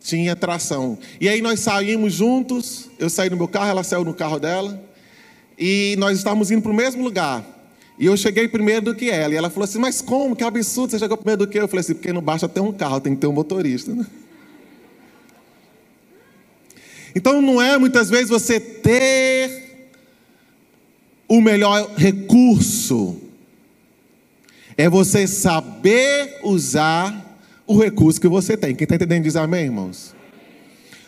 tinha 0.00 0.34
tração. 0.34 0.98
E 1.20 1.28
aí 1.28 1.40
nós 1.40 1.60
saímos 1.60 2.12
juntos, 2.12 2.90
eu 2.98 3.08
saí 3.08 3.30
no 3.30 3.36
meu 3.36 3.46
carro, 3.46 3.70
ela 3.70 3.84
saiu 3.84 4.04
no 4.04 4.12
carro 4.12 4.40
dela, 4.40 4.82
e 5.56 5.94
nós 5.96 6.18
estávamos 6.18 6.50
indo 6.50 6.62
para 6.62 6.72
o 6.72 6.74
mesmo 6.74 7.04
lugar. 7.04 7.44
E 7.96 8.06
eu 8.06 8.16
cheguei 8.16 8.48
primeiro 8.48 8.86
do 8.86 8.94
que 8.96 9.08
ela. 9.08 9.32
E 9.32 9.36
ela 9.36 9.48
falou 9.48 9.64
assim: 9.64 9.78
Mas 9.78 10.02
como? 10.02 10.34
Que 10.34 10.42
absurdo, 10.42 10.90
você 10.90 10.98
chegou 10.98 11.16
primeiro 11.16 11.46
do 11.46 11.50
que 11.50 11.56
eu? 11.56 11.62
Eu 11.62 11.68
falei 11.68 11.80
assim: 11.80 11.94
Porque 11.94 12.12
não 12.12 12.20
basta 12.20 12.48
ter 12.48 12.60
um 12.60 12.72
carro, 12.72 13.00
tem 13.00 13.14
que 13.14 13.20
ter 13.20 13.26
um 13.26 13.32
motorista. 13.32 13.94
Né? 13.94 14.04
Então 17.14 17.40
não 17.40 17.62
é 17.62 17.78
muitas 17.78 18.10
vezes 18.10 18.28
você 18.28 18.60
ter 18.60 19.65
o 21.28 21.40
melhor 21.40 21.94
recurso 21.96 23.20
é 24.76 24.88
você 24.88 25.26
saber 25.26 26.40
usar 26.42 27.38
o 27.66 27.78
recurso 27.78 28.20
que 28.20 28.28
você 28.28 28.56
tem. 28.56 28.74
Quem 28.74 28.84
está 28.84 28.94
entendendo 28.94 29.24
diz 29.24 29.36
amém, 29.36 29.64
irmãos? 29.64 30.14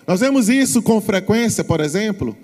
Nós 0.06 0.20
vemos 0.20 0.48
isso 0.48 0.80
com 0.80 1.00
frequência, 1.00 1.62
por 1.62 1.80
exemplo, 1.80 2.36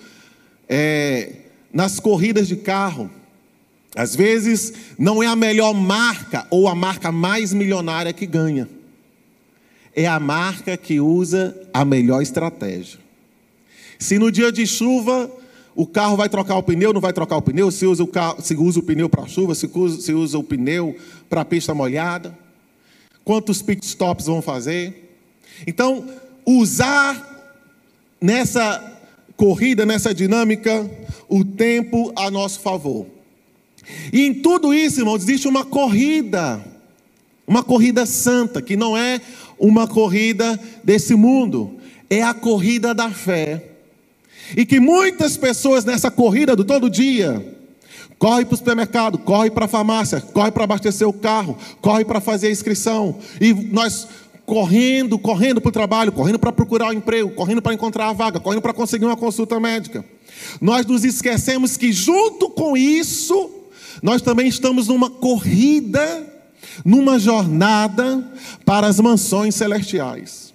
é, 0.69 1.33
nas 1.73 1.99
corridas 1.99 2.47
de 2.47 2.57
carro. 2.57 3.11
Às 3.97 4.15
vezes 4.15 4.73
não 4.99 5.23
é 5.23 5.27
a 5.27 5.37
melhor 5.37 5.73
marca 5.73 6.47
ou 6.51 6.69
a 6.69 6.75
marca 6.75 7.11
mais 7.11 7.53
milionária 7.53 8.13
que 8.13 8.27
ganha. 8.27 8.69
É 9.97 10.07
a 10.07 10.21
marca 10.21 10.77
que 10.77 11.01
usa 11.01 11.57
a 11.73 11.85
melhor 11.85 12.21
estratégia. 12.21 12.99
Se 13.99 14.19
no 14.19 14.31
dia 14.31 14.53
de 14.53 14.67
chuva 14.67 15.31
o 15.77 15.87
carro 15.87 16.17
vai 16.17 16.29
trocar 16.29 16.57
o 16.57 16.63
pneu, 16.63 16.93
não 16.93 17.01
vai 17.01 17.13
trocar 17.13 17.37
o 17.37 17.43
pneu, 17.43 17.71
se 17.71 17.87
usa 17.87 18.03
o, 18.03 18.07
carro, 18.07 18.41
se 18.41 18.55
usa 18.55 18.79
o 18.79 18.83
pneu 18.83 19.09
para 19.09 19.27
chuva, 19.27 19.55
se 19.55 19.69
usa, 19.75 20.01
se 20.01 20.13
usa 20.13 20.39
o 20.39 20.45
pneu 20.45 20.97
para 21.29 21.45
pista 21.45 21.75
molhada, 21.75 22.37
quantos 23.25 23.61
pit 23.61 23.85
stops 23.85 24.27
vão 24.27 24.41
fazer. 24.41 25.19
Então, 25.67 26.07
usar 26.47 27.33
nessa 28.21 28.93
corrida, 29.37 29.85
nessa 29.85 30.15
dinâmica, 30.15 30.89
o 31.29 31.45
tempo 31.45 32.13
a 32.15 32.31
nosso 32.31 32.61
favor. 32.61 33.07
E 34.13 34.27
em 34.27 34.35
tudo 34.35 34.73
isso, 34.73 35.01
irmãos, 35.01 35.23
existe 35.23 35.49
uma 35.49 35.65
corrida, 35.65 36.65
uma 37.47 37.63
corrida 37.63 38.07
santa, 38.07 38.63
que 38.63 38.77
não 38.77 38.97
é 38.97 39.21
uma 39.59 39.87
corrida 39.87 40.59
desse 40.83 41.15
mundo, 41.15 41.79
é 42.09 42.23
a 42.23 42.33
corrida 42.33 42.95
da 42.95 43.11
fé. 43.11 43.74
E 44.57 44.67
que 44.67 44.79
muitas 44.79 45.37
pessoas 45.37 45.85
nessa 45.85 46.11
corrida 46.11 46.55
do 46.55 46.65
todo 46.65 46.91
dia 46.91 47.55
corre 48.19 48.45
para 48.45 48.55
o 48.55 48.59
supermercado, 48.59 49.19
corre 49.19 49.51
para 49.51 49.65
a 49.65 49.69
farmácia, 49.69 50.21
corre 50.21 50.51
para 50.51 50.65
abastecer 50.65 51.07
o 51.09 51.13
carro, 51.13 51.57
corre 51.81 52.05
para 52.05 52.21
fazer 52.21 52.49
a 52.49 52.51
inscrição. 52.51 53.19
E 53.41 53.53
nós 53.53 54.09
correndo, 54.47 55.19
correndo 55.19 55.61
para 55.61 55.69
o 55.69 55.73
trabalho, 55.73 56.13
correndo 56.13 56.39
para 56.39 56.53
procurar 56.53 56.87
o 56.87 56.91
um 56.91 56.95
emprego, 56.95 57.31
correndo 57.31 57.63
para 57.63 57.75
encontrar 57.75 58.09
a 58.09 58.13
vaga, 58.13 58.39
correndo 58.39 58.63
para 58.63 58.73
conseguir 58.73 59.05
uma 59.05 59.17
consulta 59.17 59.59
médica. 59.59 60.05
Nós 60.61 60.85
nos 60.87 61.05
esquecemos 61.05 61.77
que 61.77 61.93
junto 61.93 62.51
com 62.51 62.77
isso, 62.77 63.51
nós 64.03 64.21
também 64.21 64.49
estamos 64.49 64.89
numa 64.89 65.09
corrida, 65.09 66.27
numa 66.85 67.19
jornada 67.19 68.33
para 68.65 68.87
as 68.87 69.01
mansões 69.01 69.55
celestiais. 69.55 70.54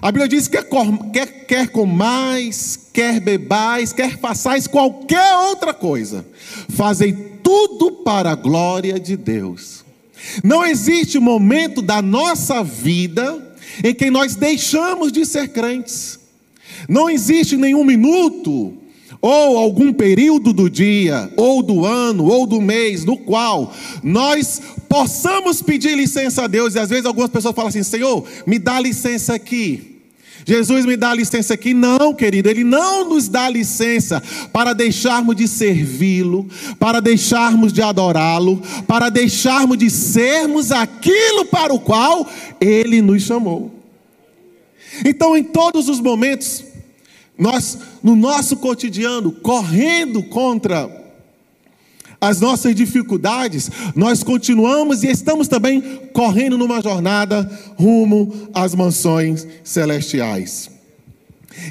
A 0.00 0.12
Bíblia 0.12 0.28
diz: 0.28 0.48
quer, 0.48 0.66
quer, 1.12 1.46
quer 1.46 1.68
comais, 1.68 2.78
quer 2.92 3.20
bebais, 3.20 3.92
quer 3.92 4.18
façais 4.18 4.66
qualquer 4.66 5.36
outra 5.48 5.72
coisa, 5.72 6.26
fazei 6.68 7.12
tudo 7.12 7.90
para 7.92 8.32
a 8.32 8.34
glória 8.34 8.98
de 8.98 9.16
Deus. 9.16 9.84
Não 10.42 10.64
existe 10.64 11.18
momento 11.18 11.80
da 11.80 12.02
nossa 12.02 12.62
vida 12.62 13.56
em 13.84 13.94
que 13.94 14.10
nós 14.10 14.34
deixamos 14.34 15.12
de 15.12 15.24
ser 15.24 15.48
crentes. 15.48 16.18
Não 16.88 17.08
existe 17.08 17.56
nenhum 17.56 17.84
minuto 17.84 18.76
ou 19.20 19.58
algum 19.58 19.92
período 19.92 20.52
do 20.52 20.68
dia, 20.68 21.30
ou 21.36 21.62
do 21.62 21.84
ano, 21.84 22.24
ou 22.24 22.46
do 22.46 22.60
mês, 22.60 23.04
no 23.04 23.16
qual 23.16 23.72
nós 24.02 24.60
possamos 24.88 25.62
pedir 25.62 25.96
licença 25.96 26.44
a 26.44 26.46
Deus, 26.46 26.74
e 26.74 26.78
às 26.78 26.90
vezes 26.90 27.06
algumas 27.06 27.30
pessoas 27.30 27.54
falam 27.54 27.68
assim: 27.68 27.82
Senhor, 27.82 28.24
me 28.46 28.58
dá 28.58 28.80
licença 28.80 29.34
aqui. 29.34 29.96
Jesus 30.46 30.86
me 30.86 30.96
dá 30.96 31.12
licença 31.12 31.54
aqui? 31.54 31.74
Não, 31.74 32.14
querido, 32.14 32.48
Ele 32.48 32.62
não 32.62 33.08
nos 33.08 33.26
dá 33.26 33.48
licença 33.50 34.22
para 34.52 34.72
deixarmos 34.72 35.34
de 35.34 35.48
servi-lo, 35.48 36.46
para 36.78 37.00
deixarmos 37.00 37.72
de 37.72 37.82
adorá-lo, 37.82 38.62
para 38.86 39.08
deixarmos 39.08 39.76
de 39.76 39.90
sermos 39.90 40.70
aquilo 40.70 41.46
para 41.46 41.74
o 41.74 41.80
qual 41.80 42.28
Ele 42.60 43.02
nos 43.02 43.24
chamou. 43.24 43.72
Então, 45.04 45.36
em 45.36 45.42
todos 45.42 45.88
os 45.88 46.00
momentos, 46.00 46.64
nós, 47.38 47.78
no 48.02 48.16
nosso 48.16 48.56
cotidiano, 48.56 49.32
correndo 49.32 50.22
contra 50.22 51.04
as 52.20 52.40
nossas 52.40 52.74
dificuldades, 52.74 53.70
nós 53.94 54.22
continuamos 54.22 55.02
e 55.02 55.08
estamos 55.08 55.48
também 55.48 55.80
correndo 56.12 56.56
numa 56.56 56.80
jornada 56.80 57.48
rumo 57.76 58.48
às 58.54 58.74
mansões 58.74 59.46
celestiais. 59.62 60.70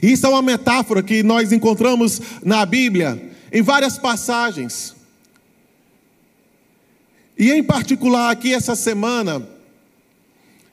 Isso 0.01 0.25
é 0.25 0.29
uma 0.29 0.41
metáfora 0.41 1.01
que 1.01 1.23
nós 1.23 1.51
encontramos 1.51 2.21
na 2.43 2.65
Bíblia 2.65 3.31
em 3.51 3.61
várias 3.61 3.97
passagens. 3.97 4.95
E 7.37 7.51
em 7.51 7.63
particular 7.63 8.31
aqui 8.31 8.53
essa 8.53 8.75
semana, 8.75 9.47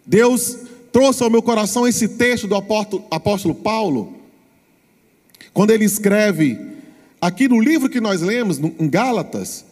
Deus 0.07 0.59
trouxe 0.93 1.23
ao 1.23 1.31
meu 1.31 1.43
coração 1.43 1.89
esse 1.89 2.09
texto 2.09 2.47
do 2.47 2.55
apóstolo, 2.55 3.55
Paulo, 3.55 4.22
quando 5.52 5.71
ele 5.71 5.85
escreve 5.85 6.59
aqui 7.21 7.49
no 7.49 7.61
livro 7.61 7.88
que 7.88 8.00
nós 8.00 8.21
lemos, 8.21 8.59
em 8.59 8.88
Gálatas, 8.88 9.64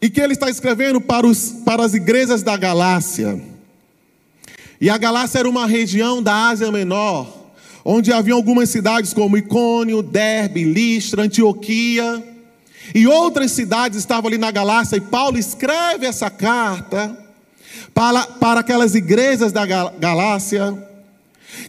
e 0.00 0.10
que 0.10 0.20
ele 0.20 0.34
está 0.34 0.50
escrevendo 0.50 1.00
para, 1.00 1.26
os, 1.26 1.50
para 1.64 1.84
as 1.84 1.94
igrejas 1.94 2.42
da 2.42 2.56
Galácia. 2.56 3.40
E 4.80 4.90
a 4.90 4.98
Galácia 4.98 5.38
era 5.38 5.48
uma 5.48 5.66
região 5.66 6.22
da 6.22 6.48
Ásia 6.48 6.70
Menor, 6.70 7.46
onde 7.84 8.12
havia 8.12 8.34
algumas 8.34 8.68
cidades 8.68 9.14
como 9.14 9.38
Icônio, 9.38 10.02
Derbe, 10.02 10.64
Listra, 10.64 11.22
Antioquia, 11.22 12.22
e 12.94 13.06
outras 13.06 13.52
cidades 13.52 13.98
estavam 13.98 14.28
ali 14.28 14.38
na 14.38 14.50
Galácia, 14.50 14.96
e 14.96 15.00
Paulo 15.00 15.38
escreve 15.38 16.06
essa 16.06 16.28
carta 16.28 17.16
para, 17.94 18.26
para 18.26 18.60
aquelas 18.60 18.94
igrejas 18.94 19.52
da 19.52 19.64
Galácia, 19.64 20.76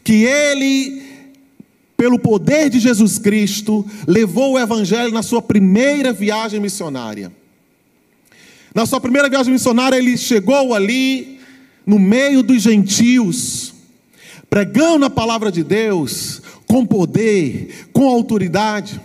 que 0.04 0.26
ele, 0.26 1.07
pelo 1.98 2.20
poder 2.20 2.70
de 2.70 2.80
Jesus 2.80 3.18
Cristo, 3.18 3.84
levou 4.06 4.54
o 4.54 4.60
Evangelho 4.60 5.12
na 5.12 5.24
sua 5.24 5.42
primeira 5.42 6.14
viagem 6.14 6.60
missionária. 6.60 7.32
Na 8.74 8.86
sua 8.86 9.02
primeira 9.02 9.28
viagem 9.28 9.52
missionária, 9.52 9.98
ele 9.98 10.16
chegou 10.16 10.76
ali, 10.76 11.40
no 11.84 11.98
meio 11.98 12.44
dos 12.44 12.62
gentios, 12.62 13.74
pregando 14.48 15.06
a 15.06 15.10
palavra 15.10 15.52
de 15.52 15.64
Deus 15.64 16.44
com 16.68 16.86
poder, 16.86 17.88
com 17.92 18.08
autoridade, 18.08 19.02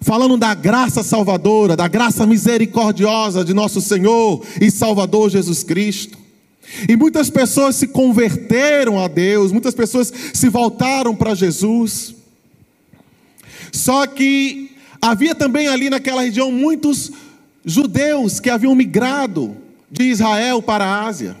falando 0.00 0.38
da 0.38 0.54
graça 0.54 1.02
salvadora, 1.02 1.76
da 1.76 1.88
graça 1.88 2.24
misericordiosa 2.24 3.44
de 3.44 3.52
nosso 3.52 3.82
Senhor 3.82 4.42
e 4.58 4.70
Salvador 4.70 5.28
Jesus 5.28 5.62
Cristo. 5.62 6.16
E 6.88 6.96
muitas 6.96 7.28
pessoas 7.28 7.76
se 7.76 7.88
converteram 7.88 8.98
a 8.98 9.08
Deus, 9.08 9.52
muitas 9.52 9.74
pessoas 9.74 10.10
se 10.32 10.48
voltaram 10.48 11.14
para 11.14 11.34
Jesus. 11.34 12.14
Só 13.72 14.06
que 14.06 14.70
havia 15.00 15.34
também 15.34 15.68
ali 15.68 15.90
naquela 15.90 16.22
região 16.22 16.50
muitos 16.50 17.10
judeus 17.64 18.40
que 18.40 18.50
haviam 18.50 18.74
migrado 18.74 19.56
de 19.90 20.04
Israel 20.04 20.62
para 20.62 20.84
a 20.84 21.06
Ásia. 21.06 21.36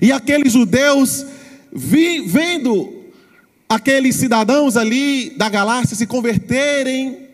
E 0.00 0.12
aqueles 0.12 0.52
judeus 0.52 1.24
vi, 1.72 2.20
vendo 2.20 2.92
aqueles 3.68 4.16
cidadãos 4.16 4.76
ali 4.76 5.30
da 5.30 5.48
Galácia 5.48 5.96
se 5.96 6.06
converterem 6.06 7.26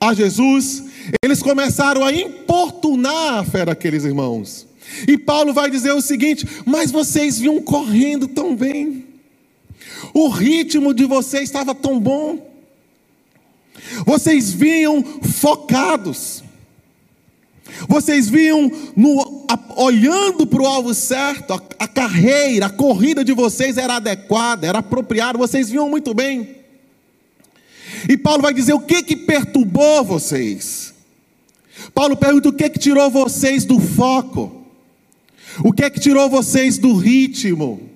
a 0.00 0.14
Jesus, 0.14 0.84
eles 1.22 1.42
começaram 1.42 2.04
a 2.04 2.12
importunar 2.12 3.38
a 3.38 3.44
fé 3.44 3.64
daqueles 3.64 4.04
irmãos. 4.04 4.66
E 5.06 5.18
Paulo 5.18 5.52
vai 5.52 5.70
dizer 5.70 5.92
o 5.92 6.00
seguinte: 6.00 6.46
Mas 6.64 6.90
vocês 6.90 7.38
vinham 7.38 7.60
correndo 7.60 8.28
tão 8.28 8.54
bem, 8.54 9.04
o 10.14 10.28
ritmo 10.28 10.94
de 10.94 11.04
vocês 11.04 11.44
estava 11.44 11.74
tão 11.74 11.98
bom, 11.98 12.47
vocês 14.04 14.52
vinham 14.52 15.02
focados, 15.22 16.42
vocês 17.88 18.28
viam 18.28 18.70
no, 18.96 19.46
a, 19.48 19.82
olhando 19.82 20.46
para 20.46 20.62
o 20.62 20.66
alvo 20.66 20.94
certo, 20.94 21.52
a, 21.52 21.62
a 21.78 21.88
carreira, 21.88 22.66
a 22.66 22.70
corrida 22.70 23.24
de 23.24 23.32
vocês 23.32 23.76
era 23.76 23.96
adequada, 23.96 24.66
era 24.66 24.78
apropriada, 24.78 25.38
vocês 25.38 25.70
viam 25.70 25.88
muito 25.88 26.14
bem. 26.14 26.56
E 28.08 28.16
Paulo 28.16 28.42
vai 28.42 28.52
dizer 28.52 28.72
o 28.72 28.80
que 28.80 29.02
que 29.02 29.16
perturbou 29.16 30.04
vocês. 30.04 30.94
Paulo 31.94 32.16
pergunta 32.16 32.48
o 32.48 32.52
que 32.52 32.68
que 32.68 32.78
tirou 32.78 33.10
vocês 33.10 33.64
do 33.64 33.80
foco. 33.80 34.64
O 35.64 35.72
que 35.72 35.88
que 35.90 36.00
tirou 36.00 36.28
vocês 36.28 36.78
do 36.78 36.94
ritmo? 36.94 37.88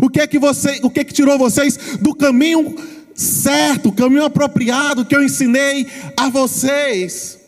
O 0.00 0.08
que 0.08 0.26
que 0.26 0.38
você, 0.38 0.80
o 0.82 0.90
que 0.90 1.04
que 1.04 1.12
tirou 1.12 1.38
vocês 1.38 1.76
do 2.00 2.14
caminho 2.14 2.74
certo, 3.14 3.88
o 3.88 3.92
caminho 3.92 4.24
apropriado 4.24 5.04
que 5.04 5.14
eu 5.14 5.22
ensinei 5.22 5.86
a 6.16 6.28
vocês? 6.28 7.38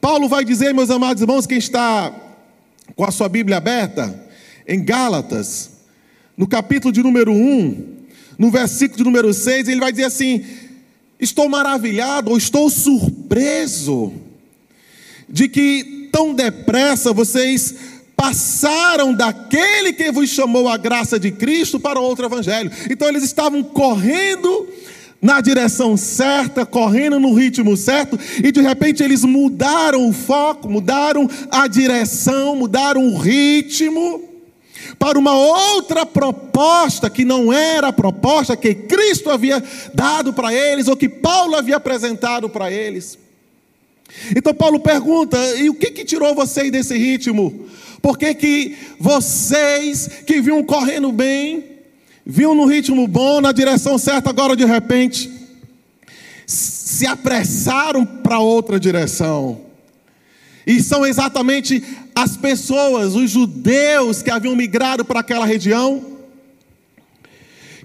Paulo 0.00 0.28
vai 0.28 0.44
dizer, 0.44 0.72
meus 0.72 0.90
amados 0.90 1.20
irmãos, 1.20 1.46
quem 1.46 1.58
está 1.58 2.14
com 2.94 3.04
a 3.04 3.10
sua 3.10 3.28
Bíblia 3.28 3.56
aberta, 3.56 4.24
em 4.66 4.84
Gálatas, 4.84 5.70
no 6.36 6.46
capítulo 6.46 6.92
de 6.92 7.02
número 7.02 7.32
1, 7.32 7.96
no 8.38 8.50
versículo 8.50 8.98
de 8.98 9.04
número 9.04 9.32
6, 9.32 9.68
ele 9.68 9.80
vai 9.80 9.90
dizer 9.90 10.04
assim: 10.04 10.44
Estou 11.18 11.48
maravilhado, 11.48 12.30
ou 12.30 12.36
estou 12.36 12.68
surpreso, 12.68 14.12
de 15.28 15.48
que 15.48 16.08
tão 16.12 16.34
depressa 16.34 17.12
vocês 17.12 17.74
passaram 18.16 19.12
daquele 19.12 19.92
que 19.92 20.10
vos 20.10 20.30
chamou 20.30 20.68
a 20.68 20.76
graça 20.76 21.20
de 21.20 21.30
Cristo 21.30 21.78
para 21.78 22.00
outro 22.00 22.24
evangelho. 22.24 22.72
Então 22.90 23.08
eles 23.08 23.22
estavam 23.22 23.62
correndo 23.62 24.66
na 25.20 25.40
direção 25.40 25.96
certa, 25.96 26.64
correndo 26.64 27.18
no 27.18 27.34
ritmo 27.34 27.76
certo, 27.76 28.18
e 28.42 28.52
de 28.52 28.60
repente 28.60 29.02
eles 29.02 29.24
mudaram 29.24 30.08
o 30.08 30.12
foco, 30.12 30.68
mudaram 30.68 31.28
a 31.50 31.66
direção, 31.66 32.56
mudaram 32.56 33.06
o 33.08 33.18
ritmo 33.18 34.22
para 34.98 35.18
uma 35.18 35.34
outra 35.34 36.06
proposta 36.06 37.10
que 37.10 37.24
não 37.24 37.52
era 37.52 37.88
a 37.88 37.92
proposta 37.92 38.56
que 38.56 38.74
Cristo 38.74 39.30
havia 39.30 39.62
dado 39.92 40.32
para 40.32 40.54
eles 40.54 40.88
ou 40.88 40.96
que 40.96 41.08
Paulo 41.08 41.56
havia 41.56 41.76
apresentado 41.76 42.48
para 42.48 42.70
eles. 42.70 43.18
Então 44.36 44.54
Paulo 44.54 44.80
pergunta: 44.80 45.38
e 45.56 45.68
o 45.68 45.74
que, 45.74 45.90
que 45.90 46.04
tirou 46.04 46.34
vocês 46.34 46.70
desse 46.70 46.96
ritmo? 46.96 47.66
Por 48.00 48.18
que, 48.18 48.34
que 48.34 48.76
vocês 48.98 50.08
que 50.26 50.40
vinham 50.40 50.62
correndo 50.62 51.10
bem, 51.10 51.64
viu 52.24 52.54
no 52.54 52.66
ritmo 52.66 53.06
bom, 53.06 53.40
na 53.40 53.52
direção 53.52 53.98
certa, 53.98 54.30
agora 54.30 54.56
de 54.56 54.64
repente 54.64 55.30
se 56.46 57.06
apressaram 57.06 58.06
para 58.06 58.38
outra 58.38 58.78
direção. 58.78 59.60
E 60.66 60.82
são 60.82 61.06
exatamente 61.06 61.82
as 62.14 62.36
pessoas, 62.36 63.14
os 63.14 63.30
judeus 63.30 64.22
que 64.22 64.30
haviam 64.30 64.56
migrado 64.56 65.04
para 65.04 65.20
aquela 65.20 65.46
região, 65.46 66.04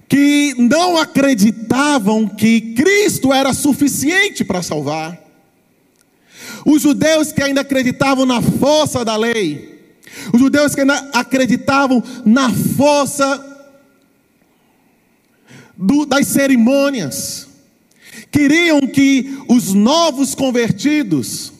que 0.08 0.54
não 0.58 0.96
acreditavam 0.96 2.26
que 2.26 2.72
Cristo 2.74 3.32
era 3.32 3.52
suficiente 3.52 4.44
para 4.44 4.62
salvar. 4.62 5.21
Os 6.64 6.82
judeus 6.82 7.32
que 7.32 7.42
ainda 7.42 7.60
acreditavam 7.60 8.24
na 8.24 8.40
força 8.40 9.04
da 9.04 9.16
lei, 9.16 9.80
os 10.32 10.40
judeus 10.40 10.74
que 10.74 10.80
ainda 10.82 11.10
acreditavam 11.12 12.02
na 12.24 12.50
força 12.50 13.52
do, 15.76 16.06
das 16.06 16.26
cerimônias. 16.28 17.48
Queriam 18.30 18.80
que 18.86 19.38
os 19.48 19.72
novos 19.72 20.34
convertidos 20.34 21.52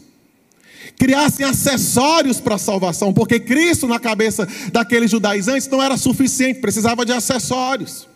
criassem 0.97 1.45
acessórios 1.45 2.39
para 2.39 2.55
a 2.55 2.59
salvação, 2.59 3.13
porque 3.13 3.41
Cristo 3.41 3.89
na 3.89 3.99
cabeça 3.99 4.47
daqueles 4.71 5.11
judaizantes 5.11 5.67
não 5.69 5.83
era 5.83 5.97
suficiente, 5.97 6.61
precisava 6.61 7.05
de 7.05 7.13
acessórios. 7.13 8.07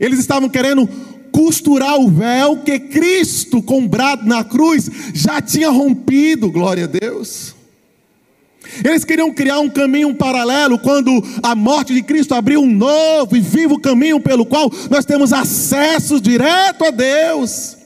Eles 0.00 0.18
estavam 0.18 0.48
querendo 0.48 0.88
costurar 1.32 1.98
o 1.98 2.08
véu 2.08 2.58
que 2.58 2.78
Cristo, 2.78 3.62
comprado 3.62 4.26
na 4.26 4.44
cruz, 4.44 4.88
já 5.14 5.40
tinha 5.40 5.70
rompido, 5.70 6.50
glória 6.50 6.84
a 6.84 6.86
Deus. 6.86 7.54
Eles 8.84 9.04
queriam 9.04 9.32
criar 9.32 9.58
um 9.60 9.68
caminho 9.68 10.14
paralelo 10.14 10.78
quando 10.78 11.22
a 11.42 11.54
morte 11.54 11.92
de 11.92 12.02
Cristo 12.02 12.34
abriu 12.34 12.60
um 12.60 12.70
novo 12.70 13.36
e 13.36 13.40
vivo 13.40 13.80
caminho 13.80 14.20
pelo 14.20 14.46
qual 14.46 14.70
nós 14.90 15.04
temos 15.04 15.32
acesso 15.32 16.20
direto 16.20 16.84
a 16.84 16.90
Deus. 16.90 17.76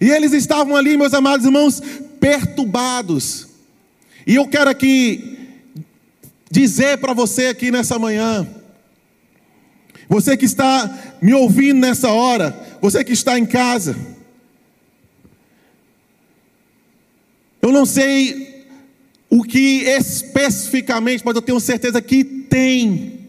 E 0.00 0.10
eles 0.10 0.32
estavam 0.32 0.76
ali, 0.76 0.96
meus 0.96 1.12
amados 1.12 1.44
irmãos, 1.44 1.82
perturbados. 2.20 3.48
E 4.26 4.36
eu 4.36 4.46
quero 4.46 4.70
aqui 4.70 5.38
dizer 6.50 6.98
para 6.98 7.12
você 7.12 7.46
aqui 7.46 7.70
nessa 7.70 7.98
manhã, 7.98 8.46
você 10.08 10.36
que 10.36 10.44
está 10.44 11.16
me 11.20 11.34
ouvindo 11.34 11.80
nessa 11.80 12.10
hora, 12.10 12.78
você 12.80 13.04
que 13.04 13.12
está 13.12 13.38
em 13.38 13.46
casa, 13.46 13.94
Eu 17.68 17.72
não 17.72 17.84
sei 17.84 18.64
o 19.28 19.42
que 19.42 19.82
especificamente, 19.82 21.22
mas 21.22 21.34
eu 21.34 21.42
tenho 21.42 21.60
certeza 21.60 22.00
que 22.00 22.24
tem, 22.24 23.26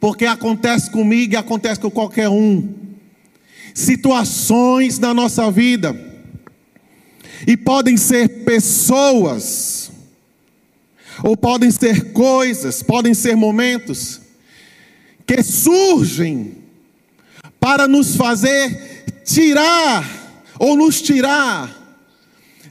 porque 0.00 0.26
acontece 0.26 0.90
comigo 0.90 1.34
e 1.34 1.36
acontece 1.36 1.80
com 1.80 1.90
qualquer 1.90 2.28
um. 2.28 2.68
Situações 3.72 4.98
na 4.98 5.14
nossa 5.14 5.50
vida, 5.52 5.94
e 7.46 7.56
podem 7.56 7.96
ser 7.96 8.44
pessoas, 8.44 9.92
ou 11.22 11.36
podem 11.36 11.70
ser 11.70 12.12
coisas, 12.12 12.82
podem 12.82 13.14
ser 13.14 13.36
momentos, 13.36 14.20
que 15.30 15.44
surgem 15.44 16.56
para 17.60 17.86
nos 17.86 18.16
fazer 18.16 19.04
tirar 19.24 20.04
ou 20.58 20.76
nos 20.76 21.00
tirar 21.00 21.70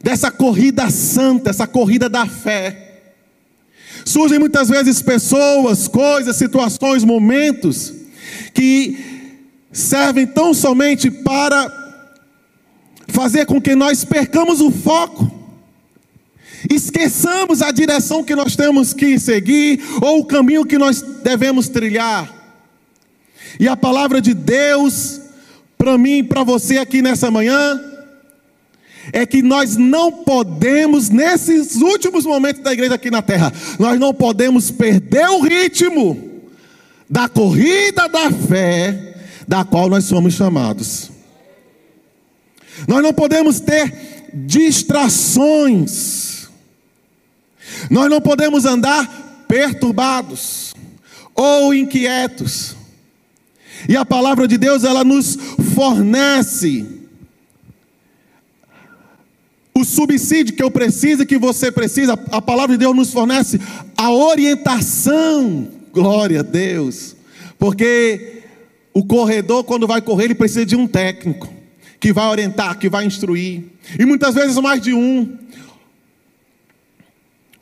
dessa 0.04 0.30
corrida 0.30 0.90
santa, 0.90 1.52
essa 1.52 1.66
corrida 1.66 2.10
da 2.10 2.26
fé. 2.26 3.04
Surgem 4.04 4.40
muitas 4.40 4.68
vezes 4.68 5.02
pessoas, 5.02 5.88
coisas, 5.88 6.36
situações, 6.36 7.06
momentos 7.06 7.94
que 8.54 9.38
servem 9.72 10.28
tão 10.28 10.54
somente 10.54 11.10
para 11.10 11.72
fazer 13.08 13.46
com 13.46 13.62
que 13.62 13.74
nós 13.74 14.04
percamos 14.04 14.60
o 14.60 14.70
foco, 14.70 15.32
esqueçamos 16.70 17.62
a 17.62 17.72
direção 17.72 18.22
que 18.22 18.36
nós 18.36 18.58
temos 18.58 18.94
que 18.94 19.18
seguir 19.18 19.80
ou 20.02 20.20
o 20.20 20.26
caminho 20.26 20.66
que 20.66 20.78
nós 20.78 21.02
devemos 21.24 21.70
trilhar. 21.70 22.39
E 23.58 23.68
a 23.68 23.78
palavra 23.78 24.22
de 24.22 24.34
Deus, 24.34 25.22
para 25.78 25.98
mim 25.98 26.20
e 26.20 26.24
para 26.24 26.44
você 26.44 26.78
aqui 26.78 27.02
nessa 27.02 27.32
manhã, 27.32 27.82
é 29.14 29.26
que 29.26 29.42
nós 29.42 29.78
não 29.78 30.12
podemos, 30.12 31.10
nesses 31.10 31.78
últimos 31.78 32.26
momentos 32.26 32.62
da 32.62 32.74
igreja 32.74 32.96
aqui 32.96 33.10
na 33.10 33.22
terra, 33.22 33.54
nós 33.80 33.98
não 34.00 34.14
podemos 34.14 34.72
perder 34.72 35.30
o 35.30 35.42
ritmo 35.42 36.42
da 37.10 37.28
corrida 37.28 38.08
da 38.08 38.32
fé, 38.32 39.16
da 39.48 39.66
qual 39.66 39.90
nós 39.90 40.06
somos 40.06 40.34
chamados. 40.34 41.10
Nós 42.88 43.02
não 43.02 43.14
podemos 43.14 43.60
ter 43.60 44.30
distrações, 44.34 46.48
nós 47.90 48.10
não 48.10 48.22
podemos 48.22 48.66
andar 48.66 49.46
perturbados 49.48 50.74
ou 51.34 51.74
inquietos. 51.74 52.76
E 53.88 53.96
a 53.96 54.06
palavra 54.06 54.48
de 54.48 54.58
Deus, 54.58 54.84
ela 54.84 55.04
nos 55.04 55.38
fornece 55.76 56.86
o 59.74 59.84
subsídio 59.86 60.56
que 60.56 60.64
eu 60.64 60.70
preciso 60.70 61.24
e 61.24 61.26
que 61.26 61.38
você 61.38 61.72
precisa. 61.72 62.14
A 62.32 62.42
palavra 62.42 62.76
de 62.76 62.80
Deus 62.80 62.96
nos 62.96 63.14
fornece 63.14 63.60
a 63.96 64.12
orientação. 64.12 65.70
Glória 65.94 66.42
a 66.42 66.44
Deus. 66.44 67.16
Porque 67.58 68.44
o 68.94 69.06
corredor, 69.06 69.64
quando 69.64 69.88
vai 69.88 70.02
correr, 70.02 70.26
ele 70.26 70.36
precisa 70.36 70.66
de 70.66 70.76
um 70.76 70.88
técnico 70.88 71.54
que 72.00 72.14
vai 72.14 72.28
orientar, 72.28 72.78
que 72.78 72.90
vai 72.90 73.06
instruir. 73.06 73.64
E 73.98 74.06
muitas 74.06 74.36
vezes 74.36 74.58
mais 74.58 74.82
de 74.82 74.94
um. 74.94 75.38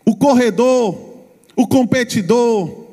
O 0.05 0.15
corredor, 0.15 1.25
o 1.55 1.67
competidor, 1.67 2.86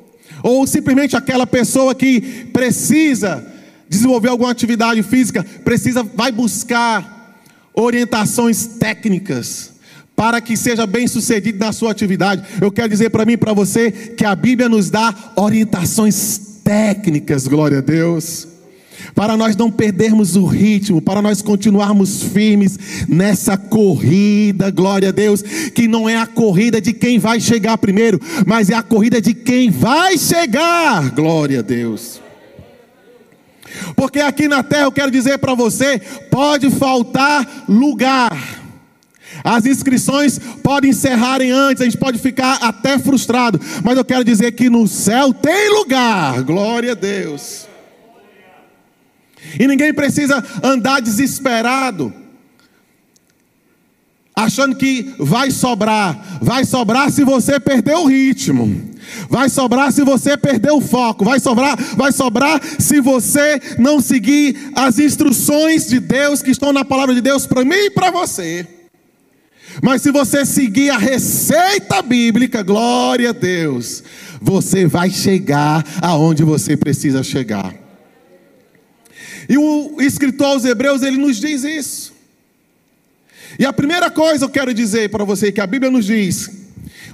ou 0.45 0.67
simplesmente 0.67 1.17
aquela 1.17 1.47
pessoa 1.47 1.95
que 1.95 2.21
precisa 2.53 3.43
desenvolver 3.89 4.29
alguma 4.29 4.51
atividade 4.51 5.01
física, 5.01 5.43
precisa, 5.63 6.03
vai 6.03 6.31
buscar 6.31 7.41
orientações 7.73 8.67
técnicas 8.67 9.71
para 10.15 10.39
que 10.39 10.55
seja 10.55 10.85
bem 10.85 11.07
sucedido 11.07 11.57
na 11.57 11.73
sua 11.73 11.89
atividade. 11.89 12.43
Eu 12.61 12.71
quero 12.71 12.89
dizer 12.89 13.09
para 13.09 13.25
mim 13.25 13.31
e 13.31 13.37
para 13.37 13.53
você 13.53 13.91
que 13.91 14.23
a 14.23 14.35
Bíblia 14.35 14.69
nos 14.69 14.91
dá 14.91 15.33
orientações 15.35 16.59
técnicas, 16.63 17.47
glória 17.47 17.79
a 17.79 17.81
Deus 17.81 18.54
para 19.13 19.37
nós 19.37 19.55
não 19.55 19.71
perdermos 19.71 20.35
o 20.35 20.45
ritmo, 20.45 21.01
para 21.01 21.21
nós 21.21 21.41
continuarmos 21.41 22.23
firmes 22.23 22.77
nessa 23.07 23.57
corrida, 23.57 24.69
glória 24.71 25.09
a 25.09 25.11
Deus, 25.11 25.41
que 25.41 25.87
não 25.87 26.07
é 26.07 26.17
a 26.17 26.27
corrida 26.27 26.81
de 26.81 26.93
quem 26.93 27.19
vai 27.19 27.39
chegar 27.39 27.77
primeiro, 27.77 28.19
mas 28.45 28.69
é 28.69 28.73
a 28.73 28.83
corrida 28.83 29.21
de 29.21 29.33
quem 29.33 29.69
vai 29.69 30.17
chegar, 30.17 31.11
glória 31.11 31.59
a 31.59 31.61
Deus. 31.61 32.21
Porque 33.95 34.19
aqui 34.19 34.47
na 34.47 34.63
terra 34.63 34.83
eu 34.83 34.91
quero 34.91 35.11
dizer 35.11 35.37
para 35.37 35.53
você: 35.53 35.99
pode 36.29 36.69
faltar 36.71 37.65
lugar. 37.67 38.63
As 39.43 39.65
inscrições 39.65 40.39
podem 40.63 40.91
encerrarem 40.91 41.51
antes, 41.51 41.81
a 41.81 41.85
gente 41.85 41.97
pode 41.97 42.17
ficar 42.17 42.57
até 42.61 42.97
frustrado, 42.97 43.59
mas 43.83 43.97
eu 43.97 44.05
quero 44.05 44.23
dizer 44.23 44.53
que 44.53 44.69
no 44.69 44.87
céu 44.87 45.33
tem 45.33 45.69
lugar, 45.77 46.41
glória 46.41 46.93
a 46.93 46.95
Deus. 46.95 47.67
E 49.59 49.67
ninguém 49.67 49.93
precisa 49.93 50.43
andar 50.63 51.01
desesperado, 51.01 52.13
achando 54.35 54.75
que 54.75 55.13
vai 55.17 55.51
sobrar. 55.51 56.39
Vai 56.41 56.65
sobrar 56.65 57.11
se 57.11 57.23
você 57.23 57.59
perder 57.59 57.95
o 57.95 58.05
ritmo. 58.05 58.93
Vai 59.29 59.49
sobrar 59.49 59.91
se 59.91 60.03
você 60.03 60.35
perder 60.35 60.71
o 60.71 60.81
foco. 60.81 61.23
Vai 61.23 61.39
sobrar, 61.39 61.77
vai 61.95 62.11
sobrar 62.11 62.61
se 62.79 62.99
você 62.99 63.61
não 63.77 64.01
seguir 64.01 64.71
as 64.75 64.99
instruções 64.99 65.87
de 65.87 65.99
Deus 65.99 66.41
que 66.41 66.51
estão 66.51 66.73
na 66.73 66.83
palavra 66.83 67.13
de 67.15 67.21
Deus 67.21 67.45
para 67.45 67.63
mim 67.63 67.75
e 67.75 67.89
para 67.89 68.11
você. 68.11 68.67
Mas 69.81 70.01
se 70.01 70.11
você 70.11 70.45
seguir 70.45 70.89
a 70.89 70.97
receita 70.97 72.01
bíblica, 72.01 72.63
glória 72.63 73.29
a 73.29 73.33
Deus, 73.33 74.03
você 74.41 74.85
vai 74.85 75.09
chegar 75.09 75.83
aonde 76.01 76.43
você 76.43 76.77
precisa 76.77 77.23
chegar. 77.23 77.84
E 79.47 79.57
o 79.57 79.97
escritor 79.99 80.47
aos 80.47 80.65
Hebreus, 80.65 81.01
ele 81.03 81.17
nos 81.17 81.37
diz 81.37 81.63
isso. 81.63 82.13
E 83.59 83.65
a 83.65 83.71
primeira 83.71 84.09
coisa 84.09 84.45
eu 84.45 84.49
quero 84.49 84.73
dizer 84.73 85.09
para 85.09 85.23
você 85.23 85.51
que 85.51 85.61
a 85.61 85.67
Bíblia 85.67 85.91
nos 85.91 86.05
diz, 86.05 86.49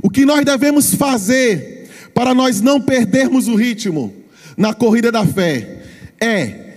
o 0.02 0.10
que 0.10 0.26
nós 0.26 0.44
devemos 0.44 0.96
fazer 0.96 1.89
para 2.13 2.34
nós 2.34 2.62
não 2.62 2.82
perdermos 2.82 3.48
o 3.48 3.56
ritmo 3.56 4.13
na 4.58 4.74
corrida 4.74 5.12
da 5.12 5.26
fé 5.26 5.84
é 6.20 6.76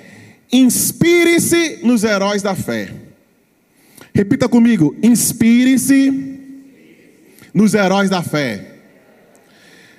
inspire-se 0.52 1.80
nos 1.82 2.04
heróis 2.04 2.42
da 2.42 2.54
fé. 2.54 2.92
Repita 4.14 4.48
comigo: 4.48 4.94
inspire-se 5.02 6.38
nos 7.52 7.74
heróis 7.74 8.10
da 8.10 8.22
fé. 8.22 8.73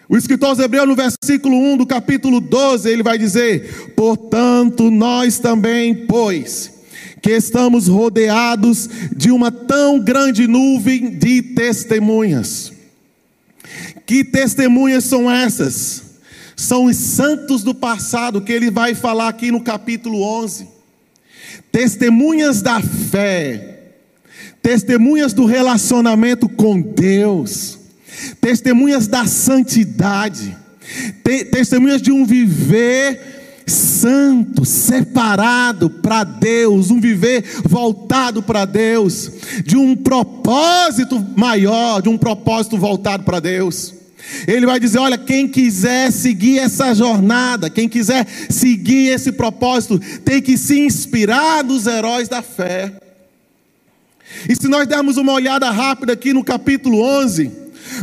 O 0.07 0.15
escritor 0.15 0.49
aos 0.49 0.59
Hebreus, 0.59 0.87
no 0.87 0.95
versículo 0.95 1.57
1 1.57 1.77
do 1.77 1.85
capítulo 1.85 2.39
12, 2.39 2.89
ele 2.89 3.01
vai 3.01 3.17
dizer: 3.17 3.93
Portanto, 3.95 4.91
nós 4.91 5.39
também, 5.39 6.05
pois, 6.05 6.71
que 7.21 7.31
estamos 7.31 7.87
rodeados 7.87 8.87
de 9.15 9.31
uma 9.31 9.51
tão 9.51 9.99
grande 9.99 10.47
nuvem 10.47 11.17
de 11.17 11.41
testemunhas. 11.41 12.71
Que 14.05 14.23
testemunhas 14.23 15.05
são 15.05 15.29
essas? 15.29 16.03
São 16.55 16.85
os 16.85 16.95
santos 16.95 17.63
do 17.63 17.73
passado, 17.73 18.41
que 18.41 18.53
ele 18.53 18.69
vai 18.69 18.93
falar 18.93 19.27
aqui 19.27 19.51
no 19.51 19.61
capítulo 19.61 20.21
11. 20.21 20.67
Testemunhas 21.71 22.61
da 22.61 22.79
fé, 22.79 23.93
testemunhas 24.61 25.33
do 25.33 25.45
relacionamento 25.45 26.47
com 26.47 26.79
Deus 26.79 27.84
testemunhas 28.39 29.07
da 29.07 29.25
santidade, 29.25 30.55
te, 31.23 31.45
testemunhas 31.45 32.01
de 32.01 32.11
um 32.11 32.25
viver 32.25 33.35
santo, 33.67 34.63
separado 34.63 35.89
para 35.89 36.23
Deus, 36.23 36.91
um 36.91 36.99
viver 36.99 37.43
voltado 37.63 38.43
para 38.43 38.65
Deus, 38.65 39.31
de 39.63 39.75
um 39.75 39.95
propósito 39.95 41.23
maior, 41.35 42.01
de 42.01 42.09
um 42.09 42.17
propósito 42.17 42.77
voltado 42.77 43.23
para 43.23 43.39
Deus. 43.39 43.93
Ele 44.47 44.65
vai 44.65 44.79
dizer: 44.79 44.99
olha, 44.99 45.17
quem 45.17 45.47
quiser 45.47 46.11
seguir 46.11 46.59
essa 46.59 46.93
jornada, 46.93 47.69
quem 47.69 47.87
quiser 47.87 48.25
seguir 48.49 49.09
esse 49.09 49.31
propósito, 49.31 49.99
tem 50.23 50.41
que 50.41 50.57
se 50.57 50.79
inspirar 50.79 51.63
nos 51.63 51.85
heróis 51.85 52.27
da 52.27 52.41
fé. 52.41 52.91
E 54.49 54.55
se 54.55 54.67
nós 54.67 54.87
dermos 54.87 55.17
uma 55.17 55.33
olhada 55.33 55.69
rápida 55.69 56.13
aqui 56.13 56.33
no 56.33 56.43
capítulo 56.43 56.99
11, 56.99 57.51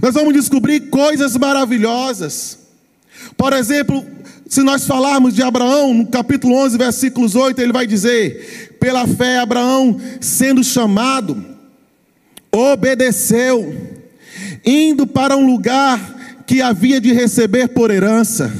nós 0.00 0.14
vamos 0.14 0.32
descobrir 0.32 0.88
coisas 0.88 1.36
maravilhosas. 1.36 2.58
Por 3.36 3.52
exemplo, 3.52 4.04
se 4.48 4.62
nós 4.62 4.86
falarmos 4.86 5.34
de 5.34 5.42
Abraão, 5.42 5.92
no 5.92 6.06
capítulo 6.06 6.54
11, 6.56 6.78
versículos 6.78 7.34
8, 7.34 7.60
ele 7.60 7.72
vai 7.72 7.86
dizer: 7.86 8.76
Pela 8.78 9.06
fé, 9.06 9.38
Abraão, 9.38 10.00
sendo 10.20 10.62
chamado, 10.62 11.44
obedeceu, 12.50 13.74
indo 14.64 15.06
para 15.06 15.36
um 15.36 15.46
lugar 15.46 16.42
que 16.46 16.60
havia 16.60 17.00
de 17.00 17.12
receber 17.12 17.68
por 17.68 17.90
herança, 17.90 18.52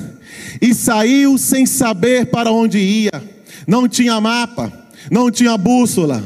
e 0.61 0.75
saiu 0.75 1.39
sem 1.39 1.67
saber 1.67 2.27
para 2.27 2.51
onde 2.51 2.79
ia. 2.79 3.23
Não 3.67 3.89
tinha 3.89 4.21
mapa, 4.21 4.73
não 5.11 5.31
tinha 5.31 5.57
bússola, 5.57 6.23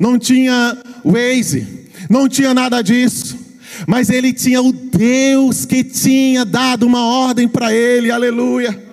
não 0.00 0.18
tinha 0.18 0.76
Waze, 1.04 1.66
não 2.08 2.28
tinha 2.28 2.54
nada 2.54 2.82
disso 2.82 3.37
mas 3.86 4.10
ele 4.10 4.32
tinha 4.32 4.60
o 4.60 4.72
Deus 4.72 5.64
que 5.64 5.84
tinha 5.84 6.44
dado 6.44 6.86
uma 6.86 7.04
ordem 7.04 7.46
para 7.48 7.72
ele, 7.72 8.10
aleluia. 8.10 8.86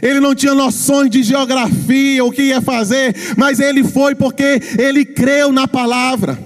Ele 0.00 0.18
não 0.18 0.34
tinha 0.34 0.54
noções 0.54 1.10
de 1.10 1.22
geografia, 1.22 2.24
o 2.24 2.32
que 2.32 2.42
ia 2.42 2.60
fazer, 2.60 3.14
mas 3.36 3.60
ele 3.60 3.84
foi 3.84 4.14
porque 4.14 4.60
ele 4.78 5.04
creu 5.04 5.52
na 5.52 5.68
palavra. 5.68 6.36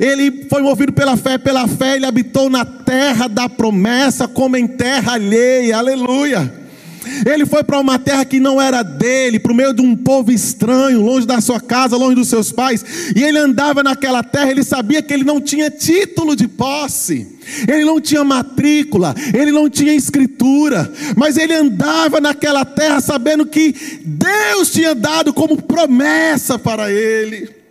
Ele 0.00 0.46
foi 0.48 0.62
movido 0.62 0.92
pela 0.92 1.16
fé, 1.16 1.36
pela 1.36 1.68
fé 1.68 1.96
ele 1.96 2.06
habitou 2.06 2.48
na 2.48 2.64
terra 2.64 3.28
da 3.28 3.48
promessa, 3.48 4.26
como 4.26 4.56
em 4.56 4.66
terra 4.66 5.12
alheia, 5.12 5.76
aleluia. 5.76 6.63
Ele 7.26 7.46
foi 7.46 7.62
para 7.62 7.78
uma 7.78 7.98
terra 7.98 8.24
que 8.24 8.40
não 8.40 8.60
era 8.60 8.82
dele, 8.82 9.38
para 9.38 9.52
o 9.52 9.54
meio 9.54 9.72
de 9.72 9.82
um 9.82 9.96
povo 9.96 10.32
estranho, 10.32 11.02
longe 11.02 11.26
da 11.26 11.40
sua 11.40 11.60
casa, 11.60 11.96
longe 11.96 12.14
dos 12.14 12.28
seus 12.28 12.52
pais. 12.52 12.84
E 13.14 13.22
ele 13.22 13.38
andava 13.38 13.82
naquela 13.82 14.22
terra, 14.22 14.50
ele 14.50 14.64
sabia 14.64 15.02
que 15.02 15.12
ele 15.12 15.24
não 15.24 15.40
tinha 15.40 15.70
título 15.70 16.36
de 16.36 16.48
posse, 16.48 17.26
ele 17.68 17.84
não 17.84 18.00
tinha 18.00 18.24
matrícula, 18.24 19.14
ele 19.32 19.52
não 19.52 19.68
tinha 19.68 19.94
escritura, 19.94 20.90
mas 21.16 21.36
ele 21.36 21.54
andava 21.54 22.20
naquela 22.20 22.64
terra 22.64 23.00
sabendo 23.00 23.46
que 23.46 23.74
Deus 24.04 24.70
tinha 24.70 24.94
dado 24.94 25.32
como 25.32 25.60
promessa 25.62 26.58
para 26.58 26.92
ele. 26.92 27.63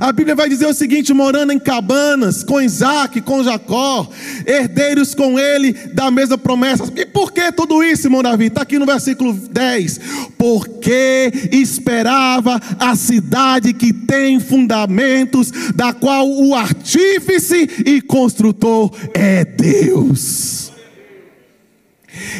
A 0.00 0.12
Bíblia 0.12 0.34
vai 0.34 0.48
dizer 0.48 0.66
o 0.66 0.74
seguinte: 0.74 1.12
morando 1.12 1.52
em 1.52 1.58
cabanas, 1.58 2.42
com 2.42 2.60
Isaac, 2.60 3.20
com 3.20 3.42
Jacó, 3.42 4.08
herdeiros 4.46 5.14
com 5.14 5.38
ele 5.38 5.72
da 5.92 6.10
mesma 6.10 6.36
promessa. 6.36 6.84
E 6.96 7.06
por 7.06 7.32
que 7.32 7.50
tudo 7.52 7.82
isso, 7.82 8.06
irmão 8.06 8.22
Davi? 8.22 8.46
Está 8.46 8.62
aqui 8.62 8.78
no 8.78 8.86
versículo 8.86 9.32
10. 9.32 10.00
Porque 10.36 11.32
esperava 11.52 12.60
a 12.78 12.94
cidade 12.94 13.72
que 13.72 13.92
tem 13.92 14.38
fundamentos, 14.40 15.50
da 15.74 15.92
qual 15.92 16.28
o 16.28 16.54
artífice 16.54 17.68
e 17.84 18.00
construtor 18.00 18.90
é 19.14 19.44
Deus. 19.44 20.73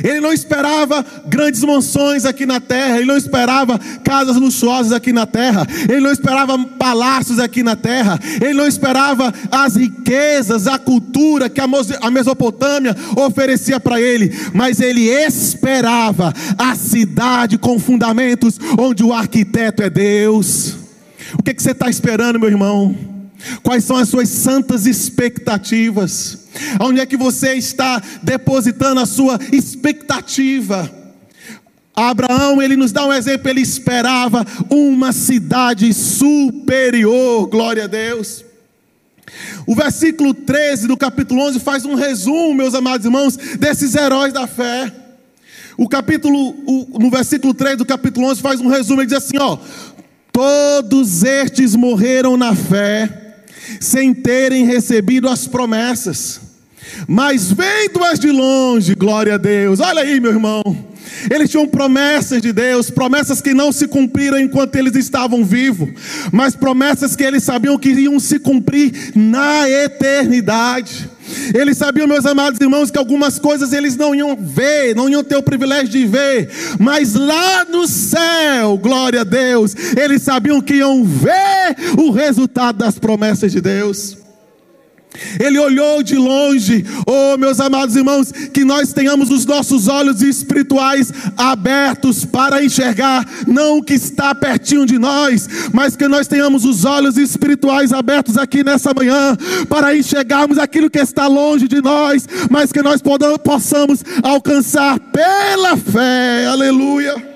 Ele 0.03 0.21
não 0.21 0.33
esperava 0.33 1.05
grandes 1.27 1.63
mansões 1.63 2.25
aqui 2.25 2.47
na 2.47 2.61
terra, 2.61 2.97
ele 2.97 3.07
não 3.07 3.17
esperava 3.17 3.79
casas 4.03 4.37
luxuosas 4.37 4.93
aqui 4.93 5.13
na 5.13 5.27
terra, 5.27 5.67
ele 5.89 6.01
não 6.01 6.13
esperava 6.13 6.59
palácios 6.59 7.39
aqui 7.39 7.63
na 7.63 7.77
terra, 7.77 8.19
ele 8.41 8.55
não 8.55 8.67
esperava 8.67 9.33
as 9.51 9.77
riquezas, 9.77 10.67
a 10.67 10.79
cultura 10.79 11.49
que 11.49 11.61
a 11.61 12.11
Mesopotâmia 12.11 12.97
oferecia 13.17 13.81
para 13.81 14.01
ele, 14.01 14.33
mas 14.53 14.81
ele 14.81 15.09
esperava 15.09 16.33
a 16.59 16.75
cidade 16.75 17.59
com 17.59 17.79
fundamentos, 17.79 18.59
onde 18.79 19.03
o 19.03 19.13
arquiteto 19.13 19.83
é 19.83 19.91
Deus. 19.91 20.77
O 21.39 21.43
que, 21.43 21.55
que 21.55 21.63
você 21.63 21.73
está 21.73 21.89
esperando, 21.89 22.39
meu 22.39 22.49
irmão? 22.49 22.95
Quais 23.63 23.85
são 23.85 23.97
as 23.97 24.09
suas 24.09 24.29
santas 24.29 24.87
expectativas? 24.87 26.44
Onde 26.81 27.01
é 27.01 27.07
que 27.07 27.17
você 27.17 27.55
está 27.55 28.03
depositando 28.23 29.01
a 29.01 29.07
sua 29.07 29.39
expectativa? 29.53 30.91
Abraão, 31.95 32.61
ele 32.61 32.77
nos 32.77 32.91
dá 32.91 33.07
um 33.07 33.13
exemplo, 33.13 33.49
ele 33.49 33.61
esperava 33.61 34.45
uma 34.69 35.13
cidade 35.13 35.93
superior, 35.93 37.47
glória 37.47 37.85
a 37.85 37.87
Deus. 37.87 38.45
O 39.67 39.75
versículo 39.75 40.35
13 40.35 40.89
do 40.89 40.97
capítulo 40.97 41.41
11 41.43 41.61
faz 41.61 41.85
um 41.85 41.95
resumo, 41.95 42.55
meus 42.55 42.75
amados 42.75 43.05
irmãos, 43.05 43.37
desses 43.37 43.95
heróis 43.95 44.33
da 44.33 44.47
fé. 44.47 44.93
O 45.77 45.89
capítulo, 45.89 46.51
o, 46.67 46.99
no 46.99 47.11
versículo 47.11 47.55
3 47.55 47.79
do 47.79 47.87
capítulo 47.87 48.29
11 48.29 48.41
faz 48.41 48.61
um 48.61 48.69
resumo, 48.69 49.01
ele 49.01 49.07
diz 49.07 49.19
assim: 49.19 49.39
ó, 49.39 49.59
todos 50.33 51.23
estes 51.23 51.75
morreram 51.75 52.37
na 52.37 52.55
fé 52.55 53.23
sem 53.81 54.13
terem 54.13 54.67
recebido 54.67 55.29
as 55.29 55.47
promessas, 55.47 56.41
mas 57.07 57.51
vendo-as 57.53 58.19
de 58.19 58.31
longe, 58.31 58.95
glória 58.95 59.35
a 59.35 59.39
Deus. 59.39 59.81
Olha 59.81 60.03
aí, 60.03 60.21
meu 60.21 60.33
irmão. 60.33 60.63
Eles 61.31 61.51
tinham 61.51 61.67
promessas 61.67 62.43
de 62.43 62.53
Deus, 62.53 62.91
promessas 62.91 63.41
que 63.41 63.55
não 63.55 63.73
se 63.73 63.87
cumpriram 63.87 64.39
enquanto 64.39 64.77
eles 64.77 64.95
estavam 64.95 65.45
vivos, 65.45 65.91
mas 66.33 66.57
promessas 66.57 67.15
que 67.17 67.23
eles 67.23 67.43
sabiam 67.43 67.79
que 67.79 67.91
iam 67.91 68.19
se 68.19 68.39
cumprir 68.39 69.13
na 69.15 69.69
eternidade. 69.69 71.11
Eles 71.55 71.79
sabiam, 71.79 72.07
meus 72.07 72.27
amados 72.27 72.61
irmãos, 72.61 72.91
que 72.91 72.99
algumas 72.99 73.39
coisas 73.39 73.73
eles 73.73 73.97
não 73.97 74.15
iam 74.15 74.37
ver, 74.37 74.95
não 74.95 75.09
iam 75.09 75.25
ter 75.25 75.37
o 75.37 75.43
privilégio 75.43 75.89
de 75.89 76.07
ver, 76.07 76.51
mas 76.79 77.15
lá 77.15 77.65
no 77.65 77.87
céu, 77.87 78.77
glória 78.77 79.23
a 79.23 79.25
Deus, 79.25 79.75
eles 79.97 80.23
sabiam 80.23 80.61
que 80.61 80.75
iam 80.75 81.03
ver 81.03 81.77
o 81.97 82.11
resultado 82.11 82.79
das 82.79 82.99
promessas 82.99 83.51
de 83.53 83.61
Deus. 83.61 84.24
Ele 85.39 85.59
olhou 85.59 86.03
de 86.03 86.17
longe, 86.17 86.85
oh 87.07 87.37
meus 87.39 87.61
amados 87.61 87.97
irmãos, 87.97 88.33
que 88.33 88.65
nós 88.65 88.93
tenhamos 88.93 89.31
os 89.31 89.45
nossos 89.45 89.89
olhos 89.89 90.23
espirituais 90.23 91.13
abertos 91.37 92.25
para 92.25 92.65
enxergar, 92.65 93.25
não 93.47 93.79
o 93.79 93.83
que 93.83 93.95
está 93.95 94.35
pertinho 94.35 94.87
de 94.87 94.99
nós, 94.99 95.49
mas 95.73 95.97
que 95.97 96.09
nós 96.09 96.27
tenhamos 96.27 96.65
os 96.65 96.85
olhos 96.85 97.17
espirituais 97.17 97.93
abertos 97.93 98.37
aqui 98.37 98.65
nessa 98.65 98.93
manhã, 98.95 99.37
para 99.69 99.97
enxergarmos 99.97 100.59
aquilo 100.59 100.91
que 100.91 100.99
está 100.99 101.27
longe 101.27 101.69
de 101.69 101.81
nós, 101.81 102.27
mas 102.51 102.73
que 102.73 102.83
nós 102.83 103.01
possamos 103.43 104.05
alcançar 104.23 104.99
pela 104.99 105.77
fé, 105.77 106.47
aleluia. 106.47 107.34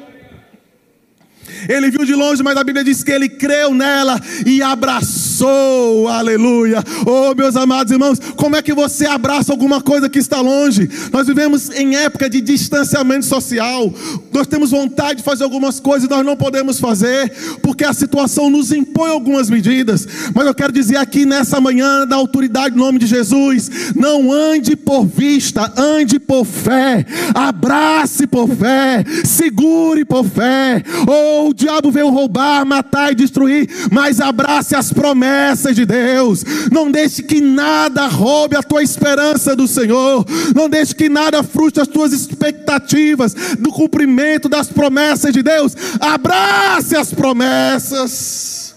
Ele 1.68 1.90
viu 1.90 2.04
de 2.04 2.14
longe, 2.14 2.42
mas 2.42 2.56
a 2.56 2.64
Bíblia 2.64 2.84
diz 2.84 3.02
que 3.02 3.10
ele 3.10 3.28
creu 3.28 3.74
nela 3.74 4.20
e 4.44 4.62
abraçou. 4.62 6.08
Aleluia. 6.08 6.82
Oh, 7.06 7.34
meus 7.34 7.56
amados 7.56 7.92
irmãos, 7.92 8.18
como 8.36 8.56
é 8.56 8.62
que 8.62 8.74
você 8.74 9.06
abraça 9.06 9.52
alguma 9.52 9.80
coisa 9.80 10.08
que 10.08 10.18
está 10.18 10.40
longe? 10.40 10.88
Nós 11.12 11.26
vivemos 11.26 11.70
em 11.70 11.96
época 11.96 12.28
de 12.28 12.40
distanciamento 12.40 13.24
social. 13.24 13.92
Nós 14.32 14.46
temos 14.46 14.70
vontade 14.70 15.18
de 15.18 15.24
fazer 15.24 15.44
algumas 15.44 15.80
coisas 15.80 16.08
e 16.08 16.10
nós 16.10 16.24
não 16.24 16.36
podemos 16.36 16.78
fazer, 16.78 17.32
porque 17.62 17.84
a 17.84 17.92
situação 17.92 18.50
nos 18.50 18.72
impõe 18.72 19.10
algumas 19.10 19.48
medidas. 19.48 20.06
Mas 20.34 20.46
eu 20.46 20.54
quero 20.54 20.72
dizer 20.72 20.96
aqui 20.96 21.24
nessa 21.24 21.60
manhã, 21.60 22.06
da 22.06 22.16
autoridade 22.16 22.74
em 22.74 22.78
nome 22.78 22.98
de 22.98 23.06
Jesus, 23.06 23.70
não 23.94 24.32
ande 24.32 24.76
por 24.76 25.06
vista, 25.06 25.72
ande 25.76 26.18
por 26.18 26.44
fé. 26.44 27.04
Abrace 27.34 28.26
por 28.26 28.48
fé, 28.48 29.04
segure 29.24 30.04
por 30.04 30.24
fé. 30.24 30.82
Oh, 31.06 31.47
o 31.48 31.54
diabo 31.54 31.90
veio 31.90 32.10
roubar, 32.10 32.64
matar 32.64 33.12
e 33.12 33.14
destruir, 33.14 33.68
mas 33.90 34.20
abrace 34.20 34.74
as 34.74 34.92
promessas 34.92 35.74
de 35.74 35.84
Deus. 35.86 36.44
Não 36.70 36.90
deixe 36.90 37.22
que 37.22 37.40
nada 37.40 38.06
roube 38.06 38.56
a 38.56 38.62
tua 38.62 38.82
esperança 38.82 39.56
do 39.56 39.66
Senhor. 39.66 40.24
Não 40.54 40.68
deixe 40.68 40.94
que 40.94 41.08
nada 41.08 41.42
frustre 41.42 41.82
as 41.82 41.88
tuas 41.88 42.12
expectativas 42.12 43.34
do 43.58 43.70
cumprimento 43.72 44.48
das 44.48 44.68
promessas 44.68 45.32
de 45.32 45.42
Deus. 45.42 45.74
Abrace 46.00 46.96
as 46.96 47.12
promessas. 47.12 48.74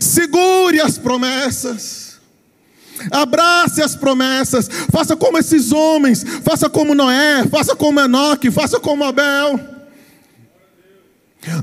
Segure 0.00 0.80
as 0.80 0.98
promessas. 0.98 2.12
Abrace 3.10 3.82
as 3.82 3.96
promessas, 3.96 4.68
faça 4.92 5.16
como 5.16 5.36
esses 5.36 5.72
homens, 5.72 6.24
faça 6.44 6.70
como 6.70 6.94
Noé, 6.94 7.44
faça 7.50 7.74
como 7.74 7.98
Enoque, 7.98 8.48
faça 8.48 8.78
como 8.78 9.02
Abel. 9.02 9.71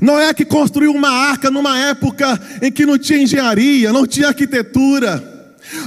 Noé 0.00 0.32
que 0.34 0.44
construiu 0.44 0.92
uma 0.92 1.10
arca 1.10 1.50
numa 1.50 1.78
época 1.78 2.38
em 2.60 2.70
que 2.70 2.84
não 2.84 2.98
tinha 2.98 3.22
engenharia, 3.22 3.92
não 3.92 4.06
tinha 4.06 4.28
arquitetura. 4.28 5.29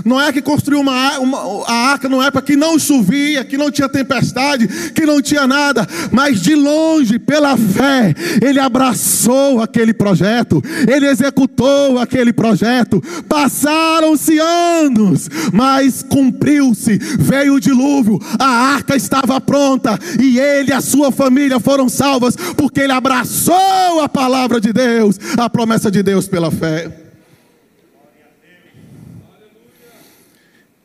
Noé 0.04 0.32
que 0.32 0.41
construiu 0.41 0.82
uma, 0.82 1.19
uma, 1.19 1.65
a 1.67 1.74
arca 1.91 2.10
numa 2.10 2.26
época 2.26 2.46
que 2.46 2.56
não 2.56 2.78
chovia, 2.78 3.43
que 3.43 3.58
não 3.58 3.72
tinha 3.72 3.89
tempestade, 3.89 4.67
que 4.91 5.06
não 5.06 5.22
tinha 5.22 5.48
nada, 5.48 5.88
mas 6.12 6.41
de 6.41 6.56
longe, 6.56 7.19
pela 7.19 7.58
fé, 7.58 8.13
ele 8.41 8.60
abraçou 8.60 9.62
aquele 9.62 9.93
projeto, 9.93 10.62
ele 10.88 11.08
executou 11.08 12.00
aquele 12.00 12.34
projeto. 12.34 13.02
Passaram-se 13.28 14.39
anos, 14.39 15.30
mas 15.52 16.04
cumpriu-se, 16.04 16.98
veio 17.19 17.56
o 17.56 17.60
dilúvio, 17.60 18.19
a 18.39 18.74
arca 18.74 18.96
estava 18.96 19.39
pronta 19.39 19.98
e 20.19 20.39
ele 20.39 20.72
e 20.72 20.74
a 20.74 20.82
sua 20.82 21.12
família 21.12 21.60
foram 21.60 21.89
salvas, 21.89 22.36
porque 22.56 22.82
ele 22.82 22.93
abraçou 22.93 24.02
a 24.02 24.10
palavra 24.10 24.60
de 24.60 24.72
Deus, 24.72 25.19
a 25.38 25.50
promessa 25.50 25.89
de 25.89 26.04
Deus 26.04 26.28
pela 26.28 26.52
fé. 26.52 27.03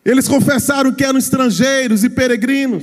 Eles 0.09 0.27
confessaram 0.27 0.90
que 0.90 1.05
eram 1.05 1.18
estrangeiros 1.18 2.03
e 2.03 2.09
peregrinos. 2.09 2.83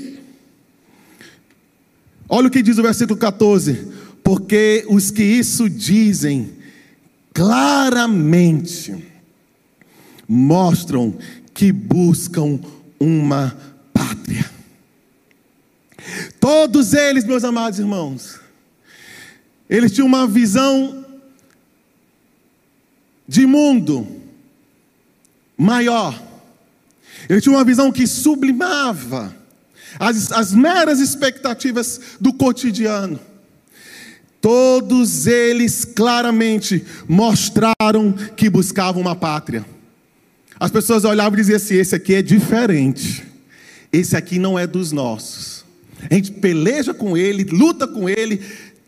Olha 2.29 2.47
o 2.47 2.51
que 2.51 2.61
diz 2.61 2.77
o 2.77 2.83
versículo 2.83 3.17
14: 3.17 3.87
Porque 4.23 4.85
os 4.87 5.09
que 5.09 5.23
isso 5.23 5.67
dizem 5.67 6.53
claramente 7.33 9.11
mostram 10.27 11.17
que 11.51 11.71
buscam 11.71 12.59
uma 12.99 13.57
pátria. 13.91 14.47
Todos 16.39 16.93
eles, 16.93 17.25
meus 17.25 17.43
amados 17.43 17.79
irmãos, 17.79 18.39
eles 19.67 19.91
tinham 19.91 20.05
uma 20.05 20.27
visão 20.27 21.03
de 23.27 23.47
mundo 23.47 24.05
maior 25.57 26.24
ele 27.29 27.41
tinha 27.41 27.55
uma 27.55 27.63
visão 27.63 27.91
que 27.91 28.05
sublimava 28.05 29.35
as, 29.99 30.31
as 30.31 30.53
meras 30.53 30.99
expectativas 30.99 31.99
do 32.19 32.33
cotidiano. 32.33 33.19
Todos 34.41 35.25
eles 35.25 35.85
claramente 35.85 36.85
mostraram 37.07 38.13
que 38.35 38.49
buscavam 38.49 39.01
uma 39.01 39.15
pátria. 39.15 39.65
As 40.59 40.69
pessoas 40.69 41.03
olhavam 41.03 41.33
e 41.33 41.41
diziam 41.41 41.57
assim: 41.57 41.75
esse 41.75 41.95
aqui 41.95 42.13
é 42.13 42.21
diferente, 42.21 43.23
esse 43.91 44.15
aqui 44.15 44.37
não 44.37 44.57
é 44.57 44.67
dos 44.67 44.91
nossos. 44.91 45.65
A 46.09 46.13
gente 46.13 46.31
peleja 46.31 46.93
com 46.93 47.17
ele, 47.17 47.43
luta 47.45 47.87
com 47.87 48.07
ele, 48.07 48.39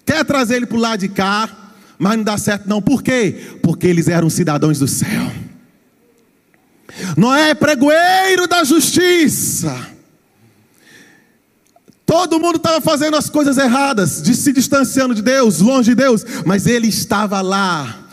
quer 0.05 0.23
trazer 0.23 0.57
ele 0.57 0.67
para 0.67 0.77
o 0.77 0.81
lado 0.81 0.99
de 0.99 1.09
cá, 1.09 1.73
mas 1.97 2.17
não 2.17 2.23
dá 2.23 2.37
certo 2.37 2.69
não. 2.69 2.81
Por 2.81 3.01
quê? 3.01 3.57
Porque 3.63 3.87
eles 3.87 4.07
eram 4.07 4.29
cidadãos 4.29 4.77
do 4.77 4.87
céu. 4.87 5.31
Noé 7.15 7.51
é 7.51 7.53
pregoeiro 7.53 8.47
da 8.47 8.63
justiça. 8.63 9.97
Todo 12.05 12.39
mundo 12.39 12.55
estava 12.55 12.79
fazendo 12.79 13.17
as 13.17 13.29
coisas 13.29 13.57
erradas, 13.57 14.21
de 14.21 14.33
se 14.33 14.53
distanciando 14.53 15.13
de 15.13 15.21
Deus, 15.21 15.59
longe 15.59 15.89
de 15.89 15.95
Deus, 15.95 16.25
mas 16.45 16.65
ele 16.65 16.87
estava 16.87 17.41
lá, 17.41 18.07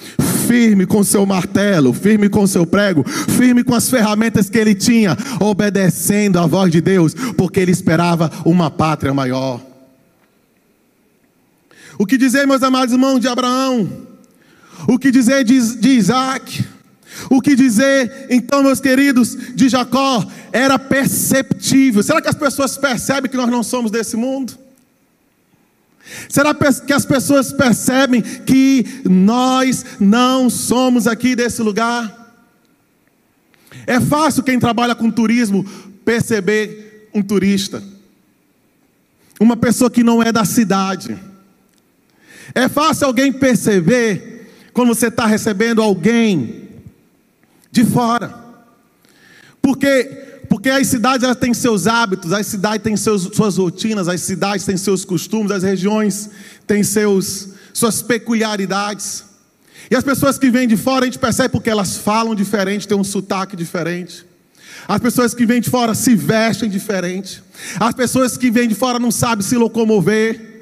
firme 0.49 0.85
com 0.85 1.05
seu 1.05 1.25
martelo, 1.25 1.92
firme 1.92 2.29
com 2.29 2.44
seu 2.44 2.66
prego, 2.66 3.05
firme 3.05 3.62
com 3.62 3.73
as 3.73 3.88
ferramentas 3.88 4.51
que 4.51 4.59
ele 4.59 4.75
tinha, 4.75 5.16
obedecendo 5.40 6.40
à 6.40 6.47
voz 6.47 6.73
de 6.73 6.81
Deus, 6.81 7.14
porque 7.37 7.61
ele 7.61 7.70
esperava 7.70 8.31
uma 8.44 8.68
pátria 8.68 9.14
maior. 9.14 9.61
O 11.97 12.05
que 12.05 12.18
dizer, 12.18 12.49
meus 12.49 12.64
amados 12.64 12.92
irmãos, 12.92 13.20
de 13.20 13.29
Abraão? 13.29 13.88
O 14.88 14.99
que 14.99 15.12
dizer 15.12 15.44
de, 15.44 15.77
de 15.77 15.90
Isaac? 15.90 16.64
O 17.31 17.40
que 17.40 17.55
dizer, 17.55 18.27
então, 18.31 18.62
meus 18.62 18.81
queridos, 18.81 19.37
de 19.55 19.68
Jacó? 19.68 20.27
Era 20.53 20.79
perceptível. 20.79 22.03
Será 22.03 22.20
que 22.20 22.29
as 22.29 22.35
pessoas 22.35 22.77
percebem 22.77 23.31
que 23.31 23.37
nós 23.37 23.50
não 23.50 23.62
somos 23.62 23.90
desse 23.90 24.16
mundo? 24.16 24.59
Será 26.29 26.55
que 26.55 26.92
as 26.92 27.07
pessoas 27.07 27.53
percebem 27.53 28.20
que 28.20 29.03
nós 29.05 29.85
não 29.98 30.50
somos 30.50 31.07
aqui 31.07 31.35
desse 31.35 31.62
lugar? 31.62 32.22
É 33.87 34.00
fácil 34.00 34.42
quem 34.42 34.59
trabalha 34.59 34.94
com 34.94 35.11
turismo 35.11 35.64
perceber 36.05 37.09
um 37.14 37.22
turista, 37.22 37.83
uma 39.40 39.57
pessoa 39.57 39.90
que 39.90 40.03
não 40.03 40.22
é 40.22 40.31
da 40.31 40.44
cidade. 40.44 41.18
É 42.55 42.68
fácil 42.68 43.07
alguém 43.07 43.33
perceber 43.33 44.50
quando 44.72 44.88
você 44.88 45.07
está 45.07 45.27
recebendo 45.27 45.81
alguém 45.81 46.63
de 47.74 47.84
fora. 47.84 48.32
Porque 49.60 50.22
porque 50.48 50.70
as 50.70 50.87
cidades 50.87 51.28
têm 51.37 51.52
seus 51.52 51.87
hábitos, 51.88 52.32
as 52.32 52.46
cidades 52.46 52.84
têm 52.84 52.96
seus, 52.96 53.22
suas 53.34 53.56
rotinas, 53.56 54.06
as 54.06 54.20
cidades 54.20 54.64
têm 54.64 54.76
seus 54.76 55.04
costumes, 55.04 55.50
as 55.50 55.64
regiões 55.64 56.30
têm 56.64 56.84
seus, 56.84 57.48
suas 57.72 58.02
peculiaridades. 58.02 59.24
E 59.90 59.96
as 59.96 60.04
pessoas 60.04 60.38
que 60.38 60.50
vêm 60.50 60.68
de 60.68 60.76
fora, 60.76 61.04
a 61.04 61.06
gente 61.06 61.18
percebe 61.18 61.48
porque 61.48 61.68
elas 61.68 61.96
falam 61.96 62.37
diferente, 62.37 62.87
têm 62.87 62.96
um 62.96 63.02
sotaque 63.02 63.56
diferente. 63.56 64.24
As 64.87 65.00
pessoas 65.00 65.34
que 65.34 65.44
vêm 65.44 65.60
de 65.60 65.70
fora 65.70 65.92
se 65.92 66.14
vestem 66.14 66.70
diferente. 66.70 67.42
As 67.80 67.94
pessoas 67.94 68.37
que 68.37 68.48
vêm 68.50 68.68
de 68.68 68.76
fora 68.76 69.00
não 69.00 69.10
sabem 69.10 69.44
se 69.44 69.56
locomover. 69.56 70.53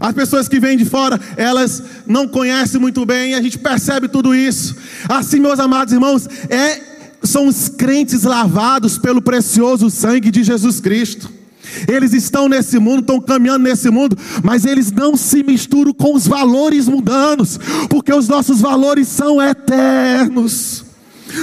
As 0.00 0.12
pessoas 0.12 0.48
que 0.48 0.60
vêm 0.60 0.76
de 0.76 0.84
fora, 0.84 1.20
elas 1.36 1.82
não 2.06 2.26
conhecem 2.26 2.80
muito 2.80 3.04
bem, 3.04 3.34
a 3.34 3.42
gente 3.42 3.58
percebe 3.58 4.08
tudo 4.08 4.34
isso. 4.34 4.76
Assim, 5.08 5.40
meus 5.40 5.58
amados 5.58 5.92
irmãos, 5.92 6.28
é, 6.48 6.80
são 7.22 7.46
os 7.46 7.68
crentes 7.68 8.22
lavados 8.22 8.98
pelo 8.98 9.20
precioso 9.20 9.90
sangue 9.90 10.30
de 10.30 10.42
Jesus 10.42 10.80
Cristo. 10.80 11.38
Eles 11.86 12.12
estão 12.12 12.48
nesse 12.48 12.78
mundo, 12.78 13.00
estão 13.00 13.20
caminhando 13.20 13.64
nesse 13.64 13.90
mundo, 13.90 14.16
mas 14.42 14.64
eles 14.64 14.90
não 14.90 15.16
se 15.16 15.42
misturam 15.42 15.92
com 15.92 16.14
os 16.14 16.26
valores 16.26 16.88
mundanos, 16.88 17.58
porque 17.90 18.12
os 18.12 18.26
nossos 18.28 18.60
valores 18.60 19.08
são 19.08 19.40
eternos. 19.42 20.84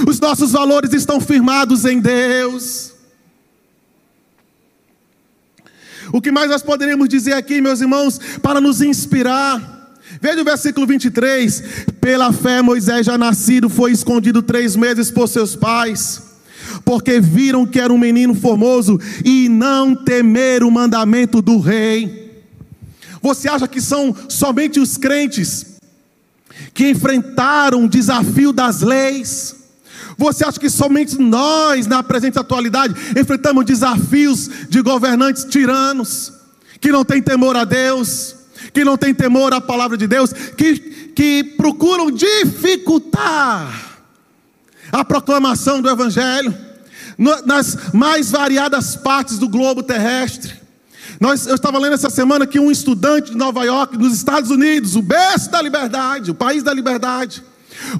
Os 0.06 0.18
nossos 0.18 0.50
valores 0.52 0.92
estão 0.92 1.20
firmados 1.20 1.84
em 1.84 2.00
Deus. 2.00 2.95
O 6.12 6.20
que 6.20 6.30
mais 6.30 6.50
nós 6.50 6.62
poderíamos 6.62 7.08
dizer 7.08 7.32
aqui, 7.32 7.60
meus 7.60 7.80
irmãos, 7.80 8.20
para 8.42 8.60
nos 8.60 8.80
inspirar? 8.80 9.76
Veja 10.20 10.40
o 10.40 10.44
versículo 10.44 10.86
23. 10.86 11.62
Pela 12.00 12.32
fé, 12.32 12.62
Moisés, 12.62 13.06
já 13.06 13.18
nascido, 13.18 13.68
foi 13.68 13.92
escondido 13.92 14.42
três 14.42 14.76
meses 14.76 15.10
por 15.10 15.28
seus 15.28 15.56
pais, 15.56 16.22
porque 16.84 17.20
viram 17.20 17.66
que 17.66 17.80
era 17.80 17.92
um 17.92 17.98
menino 17.98 18.34
formoso 18.34 19.00
e 19.24 19.48
não 19.48 19.94
temeram 19.94 20.68
o 20.68 20.72
mandamento 20.72 21.42
do 21.42 21.58
rei. 21.58 22.44
Você 23.20 23.48
acha 23.48 23.66
que 23.66 23.80
são 23.80 24.14
somente 24.28 24.78
os 24.78 24.96
crentes 24.96 25.76
que 26.72 26.90
enfrentaram 26.90 27.84
o 27.84 27.88
desafio 27.88 28.52
das 28.52 28.82
leis? 28.82 29.65
Você 30.16 30.44
acha 30.44 30.58
que 30.58 30.70
somente 30.70 31.18
nós, 31.18 31.86
na 31.86 32.02
presente 32.02 32.38
atualidade, 32.38 32.94
enfrentamos 33.18 33.64
desafios 33.64 34.48
de 34.68 34.80
governantes 34.80 35.44
tiranos, 35.44 36.32
que 36.80 36.90
não 36.90 37.04
têm 37.04 37.20
temor 37.20 37.56
a 37.56 37.64
Deus, 37.64 38.34
que 38.72 38.84
não 38.84 38.96
têm 38.96 39.14
temor 39.14 39.52
à 39.52 39.60
palavra 39.60 39.96
de 39.96 40.06
Deus, 40.06 40.32
que, 40.32 40.78
que 41.14 41.44
procuram 41.56 42.10
dificultar 42.10 43.98
a 44.90 45.04
proclamação 45.04 45.82
do 45.82 45.90
Evangelho 45.90 46.54
nas 47.44 47.92
mais 47.92 48.30
variadas 48.30 48.96
partes 48.96 49.38
do 49.38 49.48
globo 49.48 49.82
terrestre. 49.82 50.54
Nós, 51.20 51.46
eu 51.46 51.54
estava 51.54 51.78
lendo 51.78 51.94
essa 51.94 52.10
semana 52.10 52.46
que 52.46 52.60
um 52.60 52.70
estudante 52.70 53.30
de 53.30 53.36
Nova 53.36 53.64
York, 53.64 53.96
nos 53.96 54.14
Estados 54.14 54.50
Unidos, 54.50 54.96
o 54.96 55.02
berço 55.02 55.50
da 55.50 55.62
liberdade, 55.62 56.30
o 56.30 56.34
país 56.34 56.62
da 56.62 56.74
liberdade, 56.74 57.42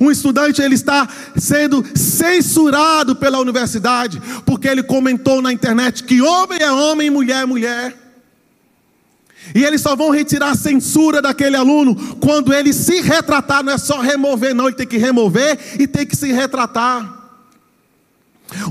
um 0.00 0.10
estudante 0.10 0.62
ele 0.62 0.74
está 0.74 1.08
sendo 1.36 1.84
censurado 1.94 3.16
pela 3.16 3.38
universidade 3.38 4.20
porque 4.44 4.68
ele 4.68 4.82
comentou 4.82 5.40
na 5.42 5.52
internet 5.52 6.04
que 6.04 6.20
homem 6.20 6.58
é 6.60 6.70
homem, 6.70 7.10
mulher 7.10 7.42
é 7.42 7.46
mulher. 7.46 8.06
E 9.54 9.64
eles 9.64 9.80
só 9.80 9.94
vão 9.94 10.10
retirar 10.10 10.50
a 10.50 10.56
censura 10.56 11.22
daquele 11.22 11.56
aluno 11.56 11.94
quando 12.16 12.52
ele 12.52 12.72
se 12.72 13.00
retratar, 13.00 13.62
não 13.62 13.72
é 13.72 13.78
só 13.78 14.00
remover, 14.00 14.54
não, 14.54 14.66
ele 14.66 14.76
tem 14.76 14.86
que 14.86 14.96
remover 14.96 15.58
e 15.78 15.86
tem 15.86 16.06
que 16.06 16.16
se 16.16 16.32
retratar. 16.32 17.14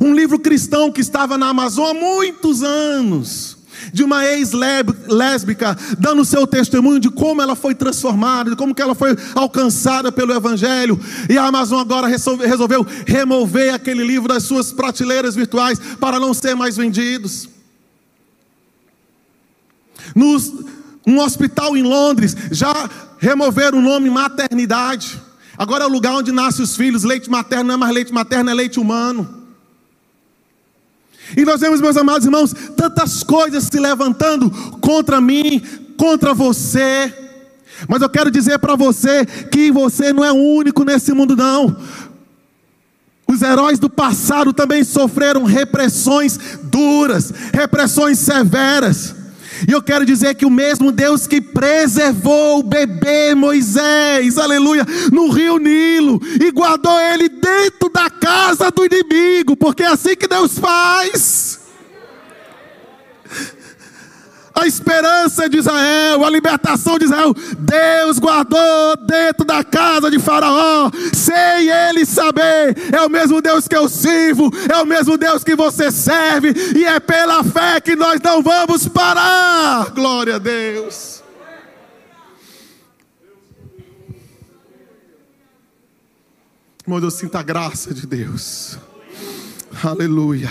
Um 0.01 0.13
livro 0.13 0.39
cristão 0.39 0.91
que 0.91 1.01
estava 1.01 1.37
na 1.37 1.49
Amazônia 1.49 1.91
há 1.91 2.03
muitos 2.03 2.63
anos 2.63 3.57
de 3.95 4.03
uma 4.03 4.25
ex-lésbica, 4.25 5.73
dando 5.97 6.25
seu 6.25 6.45
testemunho 6.45 6.99
de 6.99 7.10
como 7.10 7.41
ela 7.41 7.55
foi 7.55 7.73
transformada, 7.73 8.49
de 8.49 8.55
como 8.58 8.75
que 8.75 8.81
ela 8.81 8.93
foi 8.93 9.15
alcançada 9.34 10.12
pelo 10.12 10.34
Evangelho. 10.34 10.99
E 11.29 11.38
a 11.38 11.45
Amazon 11.45 11.79
agora 11.79 12.05
resolveu 12.05 12.86
remover 13.08 13.73
aquele 13.73 14.05
livro 14.05 14.27
das 14.27 14.43
suas 14.43 14.73
prateleiras 14.73 15.34
virtuais 15.34 15.79
para 15.97 16.19
não 16.19 16.34
ser 16.34 16.55
mais 16.55 16.75
vendidos. 16.75 17.47
Nos, 20.13 20.51
um 21.08 21.17
hospital 21.21 21.77
em 21.77 21.84
Londres 21.84 22.36
já 22.51 22.89
removeram 23.17 23.77
o 23.77 23.81
nome 23.81 24.10
maternidade. 24.10 25.21
Agora 25.58 25.86
é 25.86 25.88
o 25.88 25.89
lugar 25.89 26.15
onde 26.15 26.34
nascem 26.34 26.65
os 26.65 26.75
filhos. 26.75 27.05
Leite 27.05 27.29
materno 27.29 27.69
não 27.69 27.75
é 27.75 27.77
mais 27.77 27.93
leite 27.93 28.12
materno, 28.13 28.49
é 28.49 28.53
leite 28.53 28.77
humano. 28.77 29.44
E 31.35 31.43
nós 31.45 31.61
vemos, 31.61 31.81
meus 31.81 31.97
amados 31.97 32.25
irmãos, 32.25 32.53
tantas 32.75 33.23
coisas 33.23 33.63
se 33.63 33.79
levantando 33.79 34.49
contra 34.79 35.19
mim, 35.21 35.61
contra 35.97 36.33
você. 36.33 37.13
Mas 37.88 38.01
eu 38.01 38.09
quero 38.09 38.31
dizer 38.31 38.59
para 38.59 38.75
você 38.75 39.25
que 39.25 39.71
você 39.71 40.13
não 40.13 40.23
é 40.23 40.31
o 40.31 40.35
único 40.35 40.83
nesse 40.83 41.13
mundo, 41.13 41.35
não. 41.35 41.75
Os 43.27 43.41
heróis 43.41 43.79
do 43.79 43.89
passado 43.89 44.53
também 44.53 44.83
sofreram 44.83 45.43
repressões 45.43 46.39
duras, 46.63 47.33
repressões 47.51 48.19
severas. 48.19 49.15
E 49.67 49.71
eu 49.71 49.81
quero 49.81 50.05
dizer 50.05 50.35
que 50.35 50.45
o 50.45 50.49
mesmo 50.49 50.91
Deus 50.91 51.27
que 51.27 51.39
preservou 51.41 52.59
o 52.59 52.63
bebê 52.63 53.33
Moisés, 53.35 54.37
aleluia, 54.37 54.85
no 55.11 55.29
rio 55.29 55.57
Nilo, 55.57 56.19
e 56.41 56.51
guardou 56.51 56.99
ele 56.99 57.29
dentro 57.29 57.89
da 57.89 58.09
casa 58.09 58.71
do 58.71 58.85
inimigo, 58.85 59.56
porque 59.56 59.83
é 59.83 59.87
assim 59.87 60.15
que 60.15 60.27
Deus 60.27 60.58
faz 60.58 61.64
a 64.56 64.65
esperança 64.65 65.49
de 65.49 65.58
Israel, 65.58 66.23
a 66.23 66.29
libertação 66.29 66.97
de 66.97 67.06
Israel, 67.06 67.33
Deus 67.60 68.17
guardou 68.17 68.95
dentro 69.06 69.43
da 69.43 69.63
casa 69.63 70.10
de 70.10 70.17
Faraó, 70.17 70.89
sem 71.13 71.67
ele 71.69 72.06
saber. 72.06 72.75
É 72.93 73.01
o 73.01 73.10
mesmo 73.10 73.41
Deus 73.41 73.67
que 73.67 73.75
eu 73.75 73.89
sirvo, 73.89 74.49
é 74.71 74.77
o 74.81 74.85
mesmo 74.85 75.17
Deus 75.17 75.43
que 75.43 75.56
você 75.56 75.91
serve, 75.91 76.53
e 76.75 76.85
é 76.85 76.99
pela 76.99 77.43
fé 77.43 77.81
que 77.81 77.95
nós 77.95 78.21
não 78.21 78.41
vamos 78.41 78.87
parar. 78.87 79.91
Glória 79.91 80.35
a 80.35 80.39
Deus. 80.39 81.21
Irmão, 86.87 86.99
eu 86.99 87.12
sinto 87.12 87.35
a 87.35 87.43
graça 87.43 87.93
de 87.93 88.06
Deus. 88.06 88.77
Aleluia. 89.83 90.49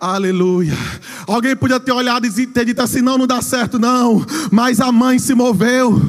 Aleluia. 0.00 0.74
Alguém 1.26 1.56
podia 1.56 1.80
ter 1.80 1.90
olhado 1.90 2.24
e 2.24 2.46
ter 2.46 2.64
dito 2.64 2.80
assim: 2.80 3.02
não, 3.02 3.18
não 3.18 3.26
dá 3.26 3.42
certo, 3.42 3.80
não. 3.80 4.24
Mas 4.50 4.80
a 4.80 4.92
mãe 4.92 5.18
se 5.18 5.34
moveu, 5.34 6.00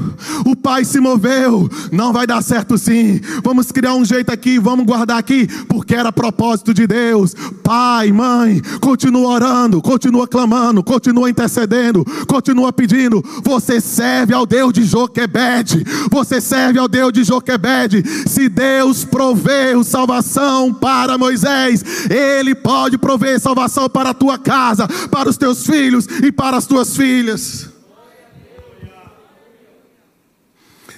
o 0.45 0.55
pai 0.55 0.85
se 0.85 0.99
moveu. 0.99 1.67
Não 1.91 2.13
vai 2.13 2.27
dar 2.27 2.43
certo 2.43 2.77
sim. 2.77 3.19
Vamos 3.43 3.71
criar 3.71 3.95
um 3.95 4.05
jeito 4.05 4.31
aqui, 4.31 4.59
vamos 4.59 4.85
guardar 4.85 5.17
aqui, 5.17 5.47
porque 5.67 5.95
era 5.95 6.11
propósito 6.11 6.71
de 6.71 6.85
Deus. 6.85 7.33
Pai, 7.63 8.11
mãe, 8.11 8.61
continua 8.79 9.27
orando, 9.27 9.81
continua 9.81 10.27
clamando, 10.27 10.83
continua 10.83 11.27
intercedendo, 11.27 12.05
continua 12.27 12.71
pedindo. 12.71 13.23
Você 13.43 13.81
serve 13.81 14.35
ao 14.35 14.45
Deus 14.45 14.71
de 14.71 14.83
Joquebede. 14.83 15.83
Você 16.11 16.39
serve 16.39 16.77
ao 16.77 16.87
Deus 16.87 17.11
de 17.11 17.23
Joquebede. 17.23 18.03
Se 18.27 18.47
Deus 18.47 19.03
proveu 19.03 19.83
salvação 19.83 20.71
para 20.71 21.17
Moisés, 21.17 21.83
Ele 22.07 22.53
pode 22.53 22.95
prover 22.95 23.39
salvação 23.39 23.78
para 23.88 24.09
a 24.09 24.13
tua 24.13 24.39
casa, 24.39 24.88
para 25.09 25.30
os 25.30 25.38
teus 25.38 25.65
filhos 25.65 26.07
e 26.07 26.32
para 26.32 26.57
as 26.57 26.65
tuas 26.65 26.97
filhas. 26.97 27.69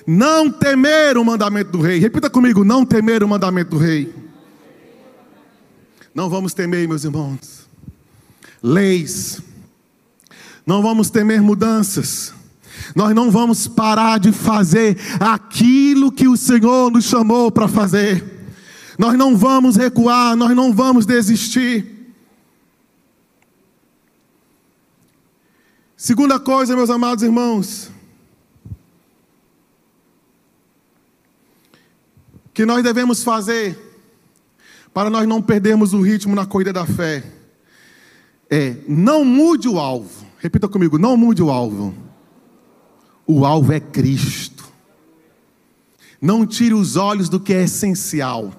Não 0.07 0.49
temer 0.49 1.17
o 1.17 1.25
mandamento 1.25 1.71
do 1.71 1.81
rei. 1.81 1.99
Repita 1.99 2.29
comigo: 2.29 2.63
não 2.63 2.85
temer 2.85 3.23
o 3.23 3.27
mandamento 3.27 3.71
do 3.71 3.77
rei. 3.77 4.13
Não 6.13 6.29
vamos 6.29 6.53
temer, 6.53 6.87
meus 6.87 7.03
irmãos, 7.03 7.67
leis. 8.61 9.41
Não 10.65 10.81
vamos 10.81 11.09
temer 11.09 11.41
mudanças. 11.41 12.33
Nós 12.95 13.15
não 13.15 13.31
vamos 13.31 13.67
parar 13.67 14.19
de 14.19 14.31
fazer 14.31 14.97
aquilo 15.19 16.11
que 16.11 16.27
o 16.27 16.35
Senhor 16.35 16.91
nos 16.91 17.05
chamou 17.05 17.51
para 17.51 17.67
fazer. 17.67 18.23
Nós 18.97 19.17
não 19.17 19.37
vamos 19.37 19.75
recuar, 19.77 20.35
nós 20.35 20.55
não 20.55 20.73
vamos 20.73 21.05
desistir. 21.05 22.00
Segunda 26.03 26.39
coisa, 26.39 26.75
meus 26.75 26.89
amados 26.89 27.23
irmãos, 27.23 27.91
que 32.51 32.65
nós 32.65 32.83
devemos 32.83 33.23
fazer 33.23 33.77
para 34.91 35.11
nós 35.11 35.27
não 35.27 35.43
perdermos 35.43 35.93
o 35.93 36.01
ritmo 36.01 36.33
na 36.33 36.43
corrida 36.43 36.73
da 36.73 36.87
fé 36.87 37.23
é 38.49 38.77
não 38.87 39.23
mude 39.23 39.69
o 39.69 39.77
alvo. 39.77 40.25
Repita 40.39 40.67
comigo, 40.67 40.97
não 40.97 41.15
mude 41.15 41.43
o 41.43 41.51
alvo. 41.51 41.93
O 43.27 43.45
alvo 43.45 43.71
é 43.71 43.79
Cristo. 43.79 44.67
Não 46.19 46.47
tire 46.47 46.73
os 46.73 46.95
olhos 46.95 47.29
do 47.29 47.39
que 47.39 47.53
é 47.53 47.65
essencial. 47.65 48.51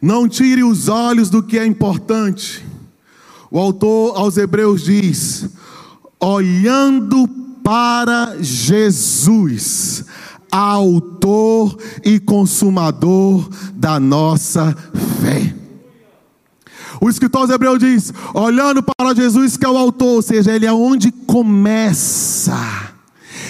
Não 0.00 0.26
tire 0.26 0.64
os 0.64 0.88
olhos 0.88 1.28
do 1.28 1.42
que 1.42 1.58
é 1.58 1.66
importante. 1.66 2.64
O 3.50 3.58
autor 3.58 4.16
aos 4.16 4.38
Hebreus 4.38 4.82
diz: 4.82 5.59
olhando 6.20 7.26
para 7.62 8.36
Jesus, 8.40 10.04
autor 10.50 11.76
e 12.04 12.18
consumador 12.18 13.48
da 13.74 13.98
nossa 13.98 14.76
fé. 15.22 15.54
O 17.00 17.08
escritor 17.08 17.50
Hebreu 17.50 17.78
diz: 17.78 18.12
olhando 18.34 18.82
para 18.82 19.14
Jesus, 19.14 19.56
que 19.56 19.64
é 19.64 19.68
o 19.68 19.78
autor, 19.78 20.16
ou 20.16 20.22
seja, 20.22 20.54
ele 20.54 20.66
é 20.66 20.72
onde 20.72 21.10
começa. 21.10 22.90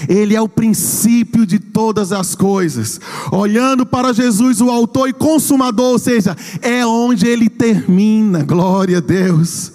Ele 0.09 0.35
é 0.35 0.41
o 0.41 0.49
princípio 0.49 1.45
de 1.45 1.59
todas 1.59 2.11
as 2.11 2.35
coisas. 2.35 2.99
Olhando 3.31 3.85
para 3.85 4.15
Jesus, 4.15 4.61
o 4.61 4.71
autor 4.71 5.11
e 5.11 5.13
consumador, 5.13 5.93
ou 5.93 5.99
seja, 5.99 6.35
é 6.63 6.87
onde 6.87 7.27
ele 7.27 7.51
termina. 7.51 8.43
Glória 8.43 8.97
a 8.97 9.01
Deus. 9.01 9.73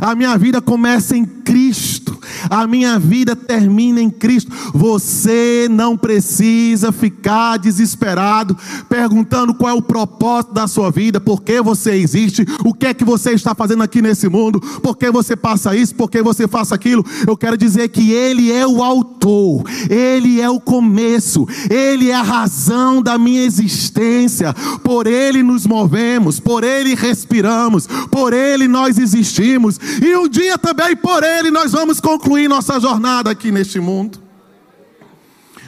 A 0.00 0.14
minha 0.14 0.36
vida 0.38 0.60
começa 0.60 1.16
em 1.16 1.24
Cristo, 1.24 2.13
a 2.50 2.66
minha 2.66 2.98
vida 2.98 3.34
termina 3.34 4.00
em 4.00 4.10
Cristo. 4.10 4.52
Você 4.74 5.68
não 5.70 5.96
precisa 5.96 6.92
ficar 6.92 7.58
desesperado, 7.58 8.56
perguntando 8.88 9.54
qual 9.54 9.70
é 9.70 9.74
o 9.74 9.82
propósito 9.82 10.54
da 10.54 10.66
sua 10.66 10.90
vida, 10.90 11.20
por 11.20 11.42
que 11.42 11.60
você 11.60 11.92
existe, 11.92 12.44
o 12.64 12.74
que 12.74 12.86
é 12.86 12.94
que 12.94 13.04
você 13.04 13.32
está 13.32 13.54
fazendo 13.54 13.82
aqui 13.82 14.02
nesse 14.02 14.28
mundo, 14.28 14.60
por 14.60 14.96
que 14.96 15.10
você 15.10 15.34
passa 15.36 15.74
isso, 15.76 15.94
por 15.94 16.10
que 16.10 16.22
você 16.22 16.46
faça 16.46 16.74
aquilo. 16.74 17.04
Eu 17.26 17.36
quero 17.36 17.56
dizer 17.56 17.88
que 17.88 18.12
Ele 18.12 18.52
é 18.52 18.66
o 18.66 18.82
autor, 18.82 19.64
Ele 19.88 20.40
é 20.40 20.50
o 20.50 20.60
começo, 20.60 21.46
Ele 21.70 22.10
é 22.10 22.14
a 22.14 22.22
razão 22.22 23.02
da 23.02 23.18
minha 23.18 23.44
existência, 23.44 24.54
por 24.82 25.06
Ele 25.06 25.42
nos 25.42 25.66
movemos, 25.66 26.38
por 26.40 26.64
Ele 26.64 26.94
respiramos, 26.94 27.86
por 28.10 28.32
Ele 28.32 28.68
nós 28.68 28.98
existimos, 28.98 29.78
e 30.02 30.14
um 30.16 30.28
dia 30.28 30.58
também 30.58 30.96
por 30.96 31.22
Ele 31.22 31.50
nós 31.50 31.72
vamos 31.72 32.00
concluir 32.00 32.33
nossa 32.48 32.78
jornada 32.78 33.30
aqui 33.30 33.50
neste 33.50 33.80
mundo. 33.80 34.22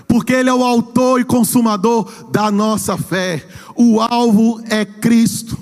Porque 0.06 0.32
Ele 0.32 0.48
é 0.48 0.54
o 0.54 0.64
autor 0.64 1.20
e 1.20 1.24
consumador 1.24 2.10
da 2.30 2.50
nossa 2.50 2.96
fé. 2.96 3.44
O 3.74 4.00
alvo 4.00 4.60
é 4.68 4.84
Cristo. 4.84 5.58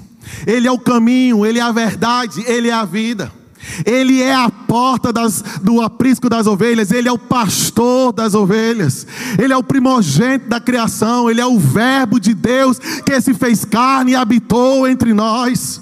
Ele 0.46 0.66
é 0.66 0.72
o 0.72 0.78
caminho, 0.78 1.44
Ele 1.44 1.58
é 1.58 1.62
a 1.62 1.72
verdade, 1.72 2.42
Ele 2.46 2.68
é 2.68 2.72
a 2.72 2.84
vida. 2.84 3.32
Ele 3.84 4.22
é 4.22 4.34
a 4.34 4.50
porta 4.50 5.12
das, 5.12 5.42
do 5.62 5.80
aprisco 5.80 6.28
das 6.28 6.46
ovelhas, 6.46 6.90
Ele 6.90 7.08
é 7.08 7.12
o 7.12 7.18
pastor 7.18 8.12
das 8.12 8.34
ovelhas, 8.34 9.06
Ele 9.42 9.52
é 9.52 9.56
o 9.56 9.62
primogênito 9.62 10.48
da 10.48 10.60
criação, 10.60 11.30
Ele 11.30 11.40
é 11.40 11.46
o 11.46 11.58
Verbo 11.58 12.20
de 12.20 12.34
Deus 12.34 12.78
que 12.78 13.20
se 13.20 13.32
fez 13.32 13.64
carne 13.64 14.12
e 14.12 14.16
habitou 14.16 14.86
entre 14.86 15.14
nós. 15.14 15.80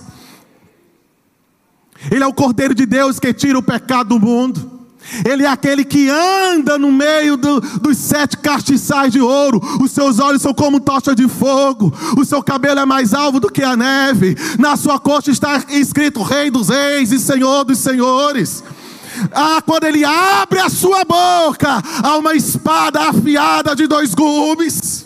Ele 2.11 2.25
é 2.25 2.27
o 2.27 2.33
Cordeiro 2.33 2.75
de 2.75 2.87
Deus 2.87 3.19
que 3.19 3.33
tira 3.33 3.59
o 3.59 3.63
pecado 3.63 4.11
do 4.11 4.21
mundo. 4.21 4.82
Ele 5.29 5.45
é 5.45 5.49
aquele 5.49 5.85
que 5.85 6.09
anda 6.09 6.79
no 6.79 6.91
meio 6.91 7.37
do, 7.37 7.61
dos 7.61 7.99
sete 7.99 8.37
castiçais 8.37 9.13
de 9.13 9.21
ouro. 9.21 9.61
Os 9.81 9.91
seus 9.91 10.19
olhos 10.19 10.43
são 10.43 10.55
como 10.55 10.81
tocha 10.81 11.15
de 11.15 11.29
fogo. 11.29 11.93
O 12.17 12.25
seu 12.25 12.43
cabelo 12.43 12.81
é 12.81 12.87
mais 12.87 13.13
alvo 13.13 13.41
do 13.41 13.51
que 13.51 13.63
a 13.63 13.77
neve. 13.77 14.37
Na 14.59 14.77
sua 14.77 14.99
coxa 14.99 15.31
está 15.31 15.63
escrito 15.69 16.23
Rei 16.23 16.51
dos 16.51 16.69
Reis 16.69 17.13
e 17.13 17.19
Senhor 17.19 17.65
dos 17.65 17.79
Senhores. 17.79 18.63
Ah, 19.33 19.63
quando 19.65 19.85
ele 19.85 20.05
abre 20.05 20.59
a 20.59 20.71
sua 20.71 21.05
boca, 21.05 21.83
há 22.03 22.17
uma 22.17 22.35
espada 22.35 23.09
afiada 23.09 23.77
de 23.77 23.87
dois 23.87 24.15
gumes 24.15 25.02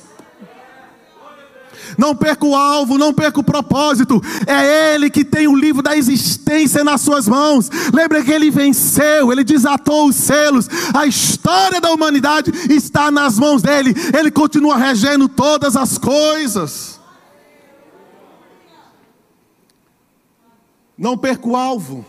não 1.96 2.14
perca 2.14 2.46
o 2.46 2.54
alvo, 2.54 2.98
não 2.98 3.12
perca 3.12 3.40
o 3.40 3.44
propósito. 3.44 4.22
É 4.46 4.94
Ele 4.94 5.08
que 5.10 5.24
tem 5.24 5.46
o 5.46 5.56
livro 5.56 5.82
da 5.82 5.96
existência 5.96 6.84
nas 6.84 7.00
suas 7.00 7.26
mãos. 7.26 7.70
Lembra 7.92 8.22
que 8.22 8.30
Ele 8.30 8.50
venceu, 8.50 9.32
Ele 9.32 9.42
desatou 9.42 10.08
os 10.08 10.16
selos. 10.16 10.68
A 10.94 11.06
história 11.06 11.80
da 11.80 11.90
humanidade 11.90 12.52
está 12.72 13.10
nas 13.10 13.38
mãos 13.38 13.62
dEle. 13.62 13.94
Ele 14.16 14.30
continua 14.30 14.76
regendo 14.76 15.28
todas 15.28 15.76
as 15.76 15.98
coisas. 15.98 17.00
Não 20.96 21.16
perca 21.16 21.48
o 21.48 21.56
alvo. 21.56 22.04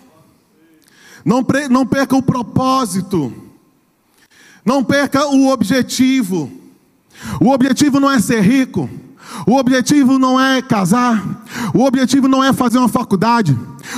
Não, 1.23 1.45
não 1.69 1.85
perca 1.85 2.15
o 2.15 2.23
propósito. 2.23 3.33
Não 4.63 4.83
perca 4.83 5.27
o 5.27 5.47
objetivo. 5.47 6.51
O 7.41 7.49
objetivo 7.51 7.99
não 7.99 8.11
é 8.11 8.19
ser 8.19 8.41
rico. 8.41 8.89
O 9.45 9.57
objetivo 9.57 10.17
não 10.17 10.39
é 10.39 10.61
casar, 10.61 11.23
o 11.73 11.84
objetivo 11.84 12.28
não 12.28 12.43
é 12.43 12.53
fazer 12.53 12.78
uma 12.78 12.89
faculdade, 12.89 13.57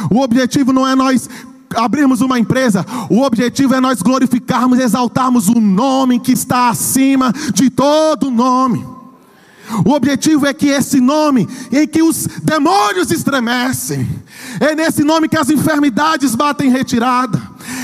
o 0.09 0.21
objetivo 0.21 0.73
não 0.73 0.87
é 0.87 0.95
nós 0.95 1.29
abrirmos 1.75 2.21
uma 2.21 2.39
empresa, 2.39 2.85
o 3.09 3.21
objetivo 3.21 3.75
é 3.75 3.79
nós 3.79 4.01
glorificarmos, 4.01 4.79
exaltarmos 4.79 5.47
o 5.47 5.59
nome 5.59 6.19
que 6.19 6.31
está 6.31 6.69
acima 6.69 7.31
de 7.53 7.69
todo 7.69 8.31
nome. 8.31 8.85
O 9.85 9.91
objetivo 9.91 10.47
é 10.47 10.53
que 10.53 10.67
esse 10.67 10.99
nome, 10.99 11.47
em 11.71 11.87
que 11.87 12.01
os 12.01 12.27
demônios 12.43 13.11
estremecem, 13.11 14.07
é 14.59 14.75
nesse 14.75 15.03
nome 15.03 15.27
que 15.27 15.37
as 15.37 15.49
enfermidades 15.49 16.35
batem 16.35 16.69
retirada, 16.69 17.41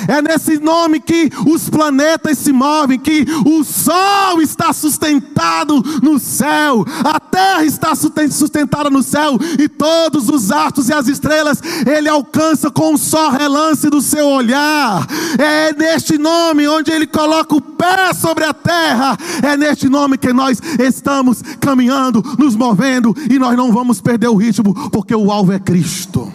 é 0.08 0.22
nesse 0.22 0.58
nome 0.60 1.00
que 1.00 1.30
os 1.48 1.70
planetas 1.70 2.38
se 2.38 2.52
movem, 2.52 3.00
que 3.00 3.26
o 3.46 3.64
sol 3.64 4.42
está 4.42 4.72
sustentado 4.74 5.82
no 6.02 6.20
céu, 6.20 6.86
a 7.04 7.20
terra 7.20 7.64
está 7.64 7.94
sustentada 7.96 8.90
no 8.90 9.04
céu, 9.04 9.38
e 9.60 9.68
todos 9.68 10.30
os 10.30 10.52
astros 10.52 10.90
e 10.90 10.94
as 10.94 11.08
estrelas 11.08 11.62
ele 11.86 12.10
alcança 12.10 12.70
com 12.70 12.94
um 12.94 12.98
só 12.98 13.30
relance 13.30 13.90
do 13.90 14.02
seu 14.02 14.28
olhar. 14.28 15.06
É 15.38 15.74
neste 15.74 16.18
nome 16.18 16.68
onde 16.68 16.92
ele 16.92 17.08
coloca 17.08 17.56
o 17.56 17.62
pé 17.62 18.14
sobre 18.14 18.44
a 18.44 18.54
terra, 18.54 19.18
é 19.44 19.58
neste 19.58 19.90
nome 19.90 20.18
que 20.18 20.34
nós 20.34 20.62
estamos 20.80 21.42
caminhando, 21.60 22.24
nos 22.38 22.56
movendo, 22.56 23.16
e 23.30 23.40
nós 23.40 23.56
não 23.56 23.72
vamos 23.72 24.02
perder 24.02 24.28
o 24.28 24.36
ritmo, 24.36 24.90
porque 24.90 25.16
o 25.16 25.32
alvo 25.32 25.52
é 25.52 25.60
Cristo. 25.60 26.32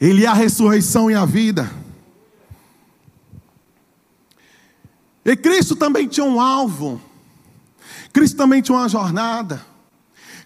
Ele 0.00 0.24
é 0.24 0.28
a 0.28 0.32
ressurreição 0.32 1.10
e 1.10 1.14
a 1.14 1.24
vida. 1.24 1.70
E 5.24 5.36
Cristo 5.36 5.74
também 5.74 6.06
tinha 6.06 6.24
um 6.24 6.40
alvo. 6.40 7.00
Cristo 8.12 8.36
também 8.36 8.62
tinha 8.62 8.78
uma 8.78 8.88
jornada. 8.88 9.64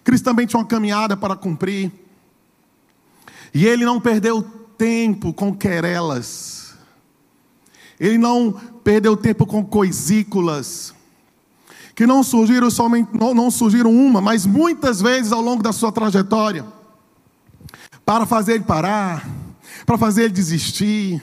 Cristo 0.03 0.25
também 0.25 0.45
tinha 0.45 0.59
uma 0.59 0.65
caminhada 0.65 1.15
para 1.15 1.35
cumprir. 1.35 1.91
E 3.53 3.65
ele 3.65 3.85
não 3.85 4.01
perdeu 4.01 4.41
tempo 4.77 5.31
com 5.33 5.55
querelas. 5.55 6.73
Ele 7.99 8.17
não 8.17 8.51
perdeu 8.83 9.15
tempo 9.15 9.45
com 9.45 9.63
coisículas. 9.63 10.93
Que 11.95 12.07
não 12.07 12.23
surgiram 12.23 12.71
somente, 12.71 13.09
não, 13.13 13.33
não 13.35 13.51
surgiram 13.51 13.91
uma, 13.91 14.19
mas 14.19 14.45
muitas 14.47 14.99
vezes 14.99 15.31
ao 15.31 15.41
longo 15.41 15.61
da 15.61 15.71
sua 15.71 15.91
trajetória. 15.91 16.65
Para 18.03 18.25
fazer 18.25 18.55
ele 18.55 18.63
parar, 18.63 19.25
para 19.85 19.97
fazer 19.97 20.23
ele 20.23 20.33
desistir, 20.33 21.21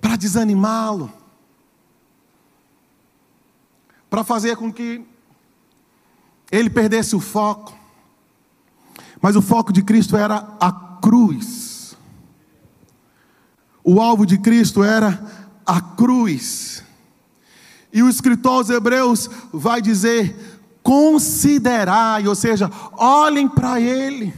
para 0.00 0.16
desanimá-lo, 0.16 1.12
para 4.10 4.24
fazer 4.24 4.56
com 4.56 4.72
que 4.72 5.04
ele 6.50 6.68
perdesse 6.68 7.16
o 7.16 7.20
foco. 7.20 7.74
Mas 9.20 9.36
o 9.36 9.42
foco 9.42 9.72
de 9.72 9.82
Cristo 9.82 10.16
era 10.16 10.56
a 10.60 10.72
cruz. 11.00 11.96
O 13.84 14.00
alvo 14.00 14.26
de 14.26 14.38
Cristo 14.38 14.84
era 14.84 15.48
a 15.64 15.80
cruz. 15.80 16.84
E 17.92 18.02
o 18.02 18.08
escritor 18.08 18.52
aos 18.52 18.70
Hebreus 18.70 19.28
vai 19.52 19.80
dizer: 19.80 20.36
considerai, 20.82 22.26
ou 22.26 22.34
seja, 22.34 22.70
olhem 22.92 23.48
para 23.48 23.80
Ele. 23.80 24.34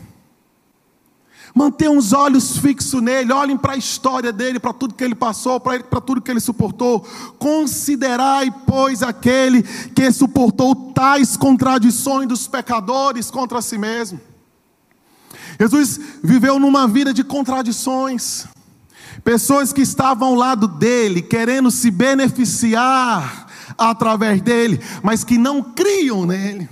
Mantenham 1.55 1.97
os 1.97 2.13
olhos 2.13 2.59
fixos 2.59 3.01
nele, 3.01 3.33
olhem 3.33 3.57
para 3.57 3.75
a 3.75 3.77
história 3.77 4.33
dele, 4.33 4.59
para 4.59 4.73
tudo 4.73 4.93
que 4.93 5.05
ele 5.05 5.15
passou, 5.15 5.61
para 5.61 6.01
tudo 6.01 6.21
que 6.21 6.29
ele 6.29 6.41
suportou. 6.41 7.07
Considerai, 7.39 8.53
pois, 8.67 9.05
aquele 9.05 9.63
que 9.63 10.11
suportou 10.11 10.75
tais 10.93 11.37
contradições 11.37 12.27
dos 12.27 12.49
pecadores 12.49 13.31
contra 13.31 13.63
si 13.63 13.79
mesmo. 13.79 14.21
Jesus 15.61 16.01
viveu 16.25 16.59
numa 16.59 16.89
vida 16.89 17.15
de 17.15 17.23
contradições. 17.23 18.47
Pessoas 19.23 19.73
que 19.73 19.83
estavam 19.83 20.31
ao 20.31 20.35
lado 20.35 20.67
dele, 20.67 21.23
querendo 21.23 21.71
se 21.71 21.89
beneficiar 21.89 23.47
através 23.79 24.43
dele, 24.43 24.81
mas 25.05 25.23
que 25.23 25.39
não 25.39 25.63
criam 25.63 26.27
nele. 26.27 26.69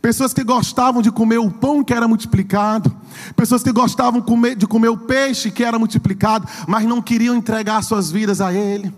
Pessoas 0.00 0.32
que 0.32 0.44
gostavam 0.44 1.02
de 1.02 1.10
comer 1.10 1.38
o 1.38 1.50
pão 1.50 1.82
que 1.84 1.92
era 1.92 2.08
multiplicado, 2.08 2.94
pessoas 3.36 3.62
que 3.62 3.72
gostavam 3.72 4.24
de 4.56 4.66
comer 4.66 4.88
o 4.88 4.96
peixe 4.96 5.50
que 5.50 5.64
era 5.64 5.78
multiplicado, 5.78 6.48
mas 6.66 6.84
não 6.84 7.02
queriam 7.02 7.34
entregar 7.34 7.82
suas 7.82 8.10
vidas 8.10 8.40
a 8.40 8.52
Ele. 8.52 8.94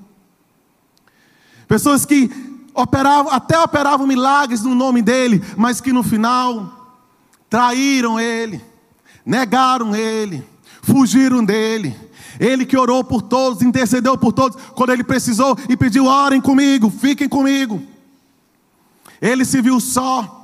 Pessoas 1.66 2.05
que 2.05 2.30
operavam, 2.74 3.32
até 3.32 3.59
operavam 3.59 4.07
milagres 4.07 4.62
no 4.62 4.74
nome 4.74 5.03
dele, 5.03 5.43
mas 5.57 5.80
que 5.80 5.93
no 5.93 6.03
final 6.03 7.01
traíram 7.49 8.20
Ele, 8.20 8.61
negaram 9.24 9.97
Ele, 9.97 10.47
fugiram 10.82 11.45
dele. 11.45 11.97
Ele 12.40 12.64
que 12.64 12.76
orou 12.76 13.05
por 13.05 13.22
todos, 13.22 13.62
intercedeu 13.62 14.16
por 14.16 14.32
todos, 14.32 14.61
quando 14.74 14.90
ele 14.90 15.05
precisou 15.05 15.57
e 15.68 15.76
pediu: 15.76 16.07
orem 16.07 16.40
comigo, 16.40 16.90
fiquem 16.90 17.28
comigo. 17.28 17.82
Ele 19.20 19.45
se 19.45 19.61
viu 19.62 19.78
só. 19.78 20.41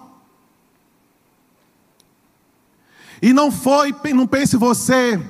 E 3.21 3.33
não 3.33 3.51
foi, 3.51 3.95
não 4.15 4.27
pense 4.27 4.57
você, 4.57 5.21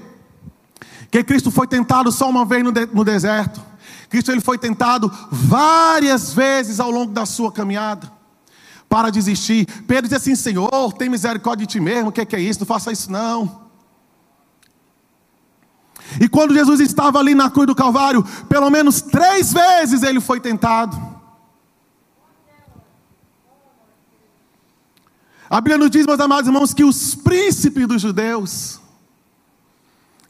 que 1.11 1.25
Cristo 1.25 1.51
foi 1.51 1.67
tentado 1.67 2.13
só 2.13 2.29
uma 2.29 2.45
vez 2.45 2.63
no, 2.63 2.73
de, 2.73 2.87
no 2.87 3.05
deserto. 3.05 3.61
Cristo 4.09 4.31
ele 4.31 4.41
foi 4.41 4.59
tentado 4.59 5.13
várias 5.31 6.33
vezes 6.33 6.81
ao 6.81 6.91
longo 6.91 7.13
da 7.13 7.27
sua 7.27 7.53
caminhada 7.53 8.11
para 8.89 9.11
desistir. 9.11 9.67
Pedro 9.87 10.05
disse 10.09 10.17
assim: 10.17 10.35
Senhor, 10.35 10.93
tem 10.95 11.09
misericórdia 11.09 11.67
de 11.67 11.73
ti 11.73 11.81
mesmo, 11.81 12.09
o 12.09 12.13
que 12.13 12.25
que 12.25 12.37
é 12.37 12.41
isso? 12.41 12.61
Não 12.61 12.67
faça 12.67 12.93
isso 12.93 13.11
não. 13.11 13.69
E 16.21 16.29
quando 16.29 16.55
Jesus 16.55 16.81
estava 16.81 17.19
ali 17.19 17.35
na 17.35 17.51
cruz 17.51 17.67
do 17.67 17.75
Calvário, 17.75 18.25
pelo 18.49 18.71
menos 18.71 19.03
três 19.03 19.53
vezes 19.53 20.03
ele 20.03 20.21
foi 20.21 20.41
tentado. 20.41 21.08
A 25.51 25.61
Bíblia 25.61 25.79
nos 25.79 25.91
diz, 25.91 26.05
meus 26.05 26.21
amados 26.21 26.47
irmãos, 26.47 26.75
que 26.75 26.85
os 26.85 27.15
príncipes 27.15 27.87
dos 27.87 28.03
judeus, 28.03 28.81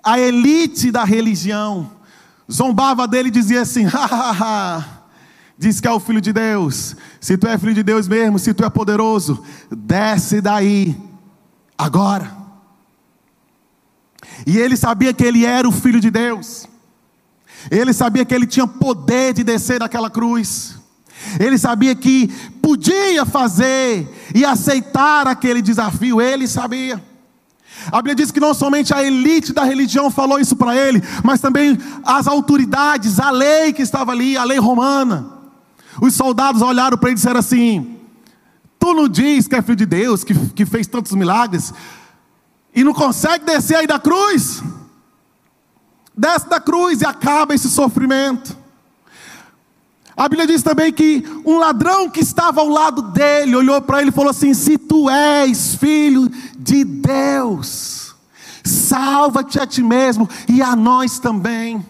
a 0.02 0.18
elite 0.18 0.92
da 0.92 1.02
religião, 1.02 1.90
zombava 2.50 3.06
dele 3.08 3.28
e 3.28 3.32
dizia 3.32 3.62
assim: 3.62 3.84
diz 5.58 5.80
que 5.80 5.88
é 5.88 5.90
o 5.90 5.98
filho 5.98 6.20
de 6.20 6.32
Deus. 6.32 6.94
Se 7.20 7.36
tu 7.36 7.48
é 7.48 7.58
filho 7.58 7.74
de 7.74 7.82
Deus 7.82 8.06
mesmo, 8.06 8.38
se 8.38 8.54
tu 8.54 8.64
é 8.64 8.70
poderoso, 8.70 9.42
desce 9.70 10.40
daí, 10.40 10.96
agora. 11.76 12.36
E 14.46 14.56
ele 14.56 14.76
sabia 14.76 15.12
que 15.12 15.24
ele 15.24 15.44
era 15.44 15.68
o 15.68 15.72
filho 15.72 16.00
de 16.00 16.12
Deus, 16.12 16.68
ele 17.72 17.92
sabia 17.92 18.24
que 18.24 18.32
ele 18.32 18.46
tinha 18.46 18.68
poder 18.68 19.34
de 19.34 19.42
descer 19.42 19.80
daquela 19.80 20.08
cruz. 20.08 20.77
Ele 21.38 21.58
sabia 21.58 21.94
que 21.94 22.28
podia 22.62 23.24
fazer 23.26 24.08
e 24.34 24.44
aceitar 24.44 25.26
aquele 25.26 25.60
desafio, 25.60 26.20
ele 26.20 26.46
sabia. 26.46 27.02
A 27.90 27.96
Bíblia 27.98 28.14
diz 28.14 28.30
que 28.30 28.40
não 28.40 28.52
somente 28.52 28.92
a 28.92 29.02
elite 29.02 29.52
da 29.52 29.64
religião 29.64 30.10
falou 30.10 30.38
isso 30.38 30.56
para 30.56 30.76
ele, 30.76 31.02
mas 31.24 31.40
também 31.40 31.78
as 32.04 32.26
autoridades, 32.26 33.18
a 33.18 33.30
lei 33.30 33.72
que 33.72 33.82
estava 33.82 34.12
ali, 34.12 34.36
a 34.36 34.44
lei 34.44 34.58
romana. 34.58 35.26
Os 36.00 36.14
soldados 36.14 36.62
olharam 36.62 36.98
para 36.98 37.08
ele 37.08 37.14
e 37.14 37.16
disseram 37.16 37.40
assim: 37.40 37.96
Tu 38.78 38.94
não 38.94 39.08
diz 39.08 39.48
que 39.48 39.56
é 39.56 39.62
filho 39.62 39.76
de 39.76 39.86
Deus, 39.86 40.24
que, 40.24 40.34
que 40.50 40.66
fez 40.66 40.86
tantos 40.86 41.12
milagres, 41.12 41.72
e 42.74 42.84
não 42.84 42.92
consegue 42.92 43.44
descer 43.44 43.76
aí 43.76 43.86
da 43.86 43.98
cruz? 43.98 44.62
Desce 46.16 46.48
da 46.48 46.60
cruz 46.60 47.00
e 47.00 47.06
acaba 47.06 47.54
esse 47.54 47.70
sofrimento. 47.70 48.56
A 50.18 50.28
Bíblia 50.28 50.48
diz 50.48 50.64
também 50.64 50.92
que 50.92 51.24
um 51.46 51.58
ladrão 51.58 52.10
que 52.10 52.18
estava 52.18 52.60
ao 52.60 52.66
lado 52.66 53.02
dele 53.02 53.54
olhou 53.54 53.80
para 53.80 54.00
ele 54.00 54.08
e 54.08 54.12
falou 54.12 54.30
assim: 54.30 54.52
Se 54.52 54.76
tu 54.76 55.08
és 55.08 55.76
filho 55.76 56.28
de 56.58 56.82
Deus, 56.82 58.16
salva-te 58.64 59.60
a 59.60 59.66
ti 59.66 59.80
mesmo 59.80 60.28
e 60.48 60.60
a 60.60 60.74
nós 60.74 61.20
também. 61.20 61.86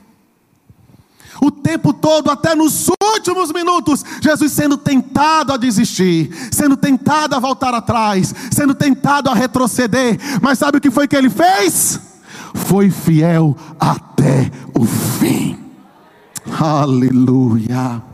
O 1.41 1.51
tempo 1.51 1.95
todo, 1.95 2.31
até 2.31 2.55
nos 2.55 2.91
últimos 3.03 3.51
minutos, 3.51 4.05
Jesus 4.21 4.53
sendo 4.53 4.77
tentado 4.77 5.55
a 5.55 5.57
desistir, 5.57 6.31
sendo 6.53 6.77
tentado 6.77 7.35
a 7.35 7.39
voltar 7.39 7.73
atrás, 7.73 8.35
sendo 8.51 8.75
tentado 8.75 9.31
a 9.31 9.35
retroceder, 9.35 10.19
mas 10.43 10.59
sabe 10.59 10.77
o 10.77 10.81
que 10.83 10.91
foi 10.91 11.09
que 11.09 11.17
ele 11.17 11.31
fez? 11.31 11.99
Foi 12.53 12.91
fiel 12.91 13.57
até 13.81 14.51
o 14.75 14.85
fim. 14.85 15.59
Aleluia 16.61 18.08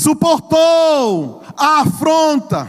suportou 0.00 1.42
a 1.54 1.82
afronta, 1.82 2.66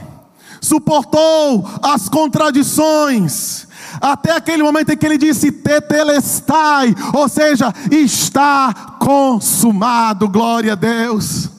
suportou 0.59 1.65
as 1.81 2.09
contradições, 2.09 3.67
até 4.01 4.33
aquele 4.33 4.61
momento 4.61 4.89
em 4.91 4.97
que 4.97 5.05
ele 5.05 5.17
disse 5.17 5.49
tetelestai, 5.49 6.93
ou 7.13 7.29
seja, 7.29 7.73
está 7.89 8.97
consumado, 8.99 10.27
glória 10.27 10.73
a 10.73 10.75
Deus. 10.75 11.49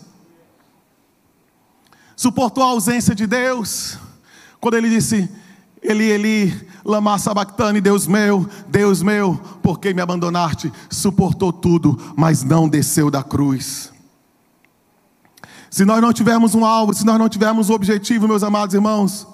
Suportou 2.14 2.62
a 2.62 2.66
ausência 2.66 3.14
de 3.14 3.26
Deus, 3.26 3.96
quando 4.60 4.74
ele 4.74 4.90
disse, 4.90 5.26
Eli, 5.82 6.04
Eli, 6.04 6.68
lama 6.84 7.18
sabactane, 7.18 7.80
Deus 7.80 8.06
meu, 8.06 8.46
Deus 8.68 9.02
meu, 9.02 9.40
por 9.62 9.80
que 9.80 9.94
me 9.94 10.02
abandonaste? 10.02 10.70
Suportou 10.90 11.50
tudo, 11.50 11.98
mas 12.14 12.44
não 12.44 12.68
desceu 12.68 13.10
da 13.10 13.22
cruz. 13.22 13.91
Se 15.72 15.86
nós 15.86 16.02
não 16.02 16.12
tivermos 16.12 16.54
um 16.54 16.66
alvo, 16.66 16.92
se 16.92 17.02
nós 17.06 17.18
não 17.18 17.30
tivermos 17.30 17.70
um 17.70 17.72
objetivo, 17.72 18.28
meus 18.28 18.42
amados 18.42 18.74
irmãos, 18.74 19.26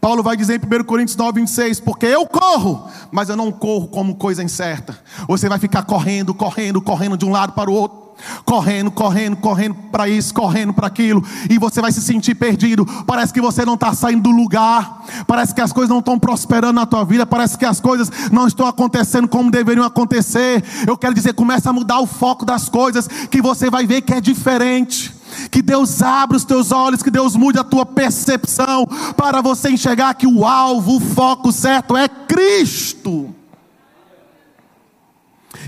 Paulo 0.00 0.22
vai 0.22 0.34
dizer 0.34 0.58
em 0.58 0.80
1 0.80 0.82
Coríntios 0.84 1.14
9, 1.14 1.40
26, 1.40 1.80
porque 1.80 2.06
eu 2.06 2.26
corro, 2.26 2.88
mas 3.12 3.28
eu 3.28 3.36
não 3.36 3.52
corro 3.52 3.88
como 3.88 4.14
coisa 4.14 4.42
incerta. 4.42 4.98
Você 5.28 5.46
vai 5.46 5.58
ficar 5.58 5.82
correndo, 5.82 6.32
correndo, 6.32 6.80
correndo 6.80 7.18
de 7.18 7.26
um 7.26 7.30
lado 7.30 7.52
para 7.52 7.70
o 7.70 7.74
outro. 7.74 8.03
Correndo, 8.44 8.90
correndo, 8.90 9.36
correndo 9.36 9.74
para 9.90 10.08
isso, 10.08 10.32
correndo 10.32 10.72
para 10.72 10.86
aquilo, 10.86 11.22
e 11.48 11.58
você 11.58 11.80
vai 11.80 11.92
se 11.92 12.00
sentir 12.00 12.34
perdido. 12.34 12.86
Parece 13.06 13.32
que 13.32 13.40
você 13.40 13.64
não 13.64 13.74
está 13.74 13.92
saindo 13.92 14.22
do 14.24 14.30
lugar, 14.30 15.04
parece 15.26 15.54
que 15.54 15.60
as 15.60 15.72
coisas 15.72 15.90
não 15.90 15.98
estão 15.98 16.18
prosperando 16.18 16.74
na 16.74 16.86
tua 16.86 17.04
vida, 17.04 17.26
parece 17.26 17.58
que 17.58 17.64
as 17.64 17.80
coisas 17.80 18.10
não 18.30 18.46
estão 18.46 18.66
acontecendo 18.66 19.28
como 19.28 19.50
deveriam 19.50 19.84
acontecer. 19.84 20.64
Eu 20.86 20.96
quero 20.96 21.14
dizer, 21.14 21.34
começa 21.34 21.70
a 21.70 21.72
mudar 21.72 22.00
o 22.00 22.06
foco 22.06 22.44
das 22.44 22.68
coisas, 22.68 23.06
que 23.06 23.42
você 23.42 23.68
vai 23.70 23.86
ver 23.86 24.02
que 24.02 24.14
é 24.14 24.20
diferente. 24.20 25.14
Que 25.50 25.60
Deus 25.60 26.00
abra 26.00 26.36
os 26.36 26.44
teus 26.44 26.70
olhos, 26.70 27.02
que 27.02 27.10
Deus 27.10 27.34
mude 27.34 27.58
a 27.58 27.64
tua 27.64 27.84
percepção, 27.84 28.86
para 29.16 29.40
você 29.40 29.70
enxergar 29.70 30.14
que 30.14 30.26
o 30.26 30.46
alvo, 30.46 30.96
o 30.96 31.00
foco 31.00 31.50
certo 31.50 31.96
é 31.96 32.08
Cristo. 32.08 33.34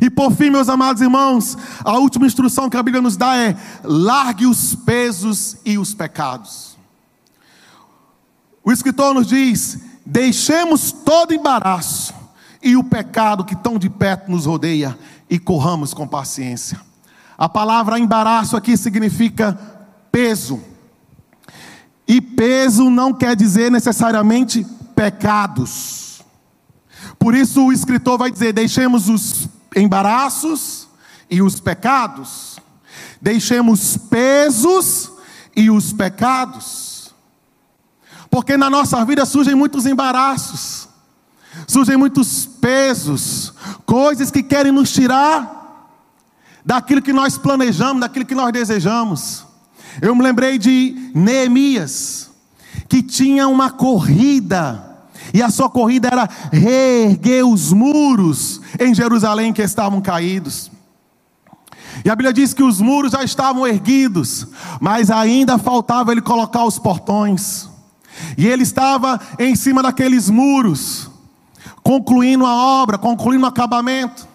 E 0.00 0.10
por 0.10 0.32
fim, 0.32 0.50
meus 0.50 0.68
amados 0.68 1.02
irmãos, 1.02 1.56
a 1.84 1.98
última 1.98 2.26
instrução 2.26 2.68
que 2.68 2.76
a 2.76 2.82
Bíblia 2.82 3.02
nos 3.02 3.16
dá 3.16 3.36
é: 3.36 3.56
largue 3.82 4.46
os 4.46 4.74
pesos 4.74 5.56
e 5.64 5.78
os 5.78 5.94
pecados. 5.94 6.76
O 8.64 8.72
escritor 8.72 9.14
nos 9.14 9.26
diz: 9.26 9.78
deixemos 10.04 10.92
todo 10.92 11.32
embaraço 11.32 12.14
e 12.62 12.76
o 12.76 12.84
pecado 12.84 13.44
que 13.44 13.54
tão 13.54 13.78
de 13.78 13.88
perto 13.88 14.30
nos 14.30 14.46
rodeia 14.46 14.98
e 15.30 15.38
corramos 15.38 15.94
com 15.94 16.06
paciência. 16.06 16.80
A 17.38 17.48
palavra 17.48 17.98
embaraço 17.98 18.56
aqui 18.56 18.76
significa 18.76 19.58
peso. 20.10 20.60
E 22.08 22.20
peso 22.20 22.88
não 22.88 23.12
quer 23.12 23.34
dizer 23.34 23.70
necessariamente 23.70 24.66
pecados. 24.94 26.22
Por 27.18 27.34
isso 27.34 27.66
o 27.66 27.72
escritor 27.72 28.18
vai 28.18 28.30
dizer: 28.30 28.52
deixemos 28.52 29.08
os 29.08 29.48
embaraços 29.76 30.88
e 31.30 31.42
os 31.42 31.60
pecados, 31.60 32.58
deixemos 33.20 33.96
pesos 33.96 35.12
e 35.54 35.70
os 35.70 35.92
pecados, 35.92 37.14
porque 38.30 38.56
na 38.56 38.70
nossa 38.70 39.04
vida 39.04 39.24
surgem 39.26 39.54
muitos 39.54 39.86
embaraços, 39.86 40.88
surgem 41.66 41.96
muitos 41.96 42.46
pesos, 42.46 43.52
coisas 43.84 44.30
que 44.30 44.42
querem 44.42 44.72
nos 44.72 44.90
tirar 44.92 45.54
daquilo 46.64 47.02
que 47.02 47.12
nós 47.12 47.38
planejamos, 47.38 48.00
daquilo 48.00 48.24
que 48.24 48.34
nós 48.34 48.52
desejamos. 48.52 49.44
Eu 50.00 50.14
me 50.14 50.22
lembrei 50.22 50.58
de 50.58 51.10
Neemias, 51.14 52.30
que 52.88 53.02
tinha 53.02 53.48
uma 53.48 53.70
corrida, 53.70 54.85
e 55.36 55.42
a 55.42 55.50
sua 55.50 55.68
corrida 55.68 56.08
era 56.10 56.26
reerguer 56.50 57.46
os 57.46 57.70
muros 57.70 58.58
em 58.80 58.94
Jerusalém 58.94 59.52
que 59.52 59.60
estavam 59.60 60.00
caídos. 60.00 60.70
E 62.02 62.08
a 62.08 62.16
Bíblia 62.16 62.32
diz 62.32 62.54
que 62.54 62.62
os 62.62 62.80
muros 62.80 63.12
já 63.12 63.22
estavam 63.22 63.66
erguidos, 63.66 64.46
mas 64.80 65.10
ainda 65.10 65.58
faltava 65.58 66.10
ele 66.10 66.22
colocar 66.22 66.64
os 66.64 66.78
portões. 66.78 67.68
E 68.38 68.46
ele 68.46 68.62
estava 68.62 69.20
em 69.38 69.54
cima 69.54 69.82
daqueles 69.82 70.30
muros, 70.30 71.10
concluindo 71.82 72.46
a 72.46 72.54
obra, 72.54 72.96
concluindo 72.96 73.44
o 73.44 73.48
acabamento. 73.48 74.26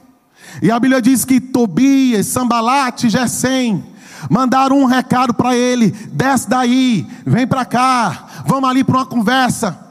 E 0.61 0.69
a 0.69 0.79
Bíblia 0.79 1.01
diz 1.01 1.25
que 1.25 1.41
Tobias, 1.41 2.27
Sambalate, 2.27 3.09
Gesem 3.09 3.83
mandaram 4.29 4.77
um 4.77 4.85
recado 4.85 5.33
para 5.33 5.55
ele: 5.55 5.89
desce 6.11 6.47
daí, 6.47 7.07
vem 7.25 7.47
para 7.47 7.65
cá, 7.65 8.43
vamos 8.45 8.69
ali 8.69 8.83
para 8.83 8.97
uma 8.97 9.05
conversa. 9.07 9.90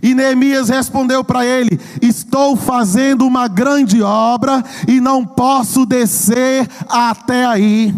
E 0.00 0.14
Neemias 0.14 0.68
respondeu 0.68 1.24
para 1.24 1.44
ele: 1.44 1.80
Estou 2.00 2.56
fazendo 2.56 3.26
uma 3.26 3.48
grande 3.48 4.02
obra 4.02 4.64
e 4.86 5.00
não 5.00 5.24
posso 5.24 5.84
descer 5.84 6.68
até 6.88 7.44
aí, 7.44 7.94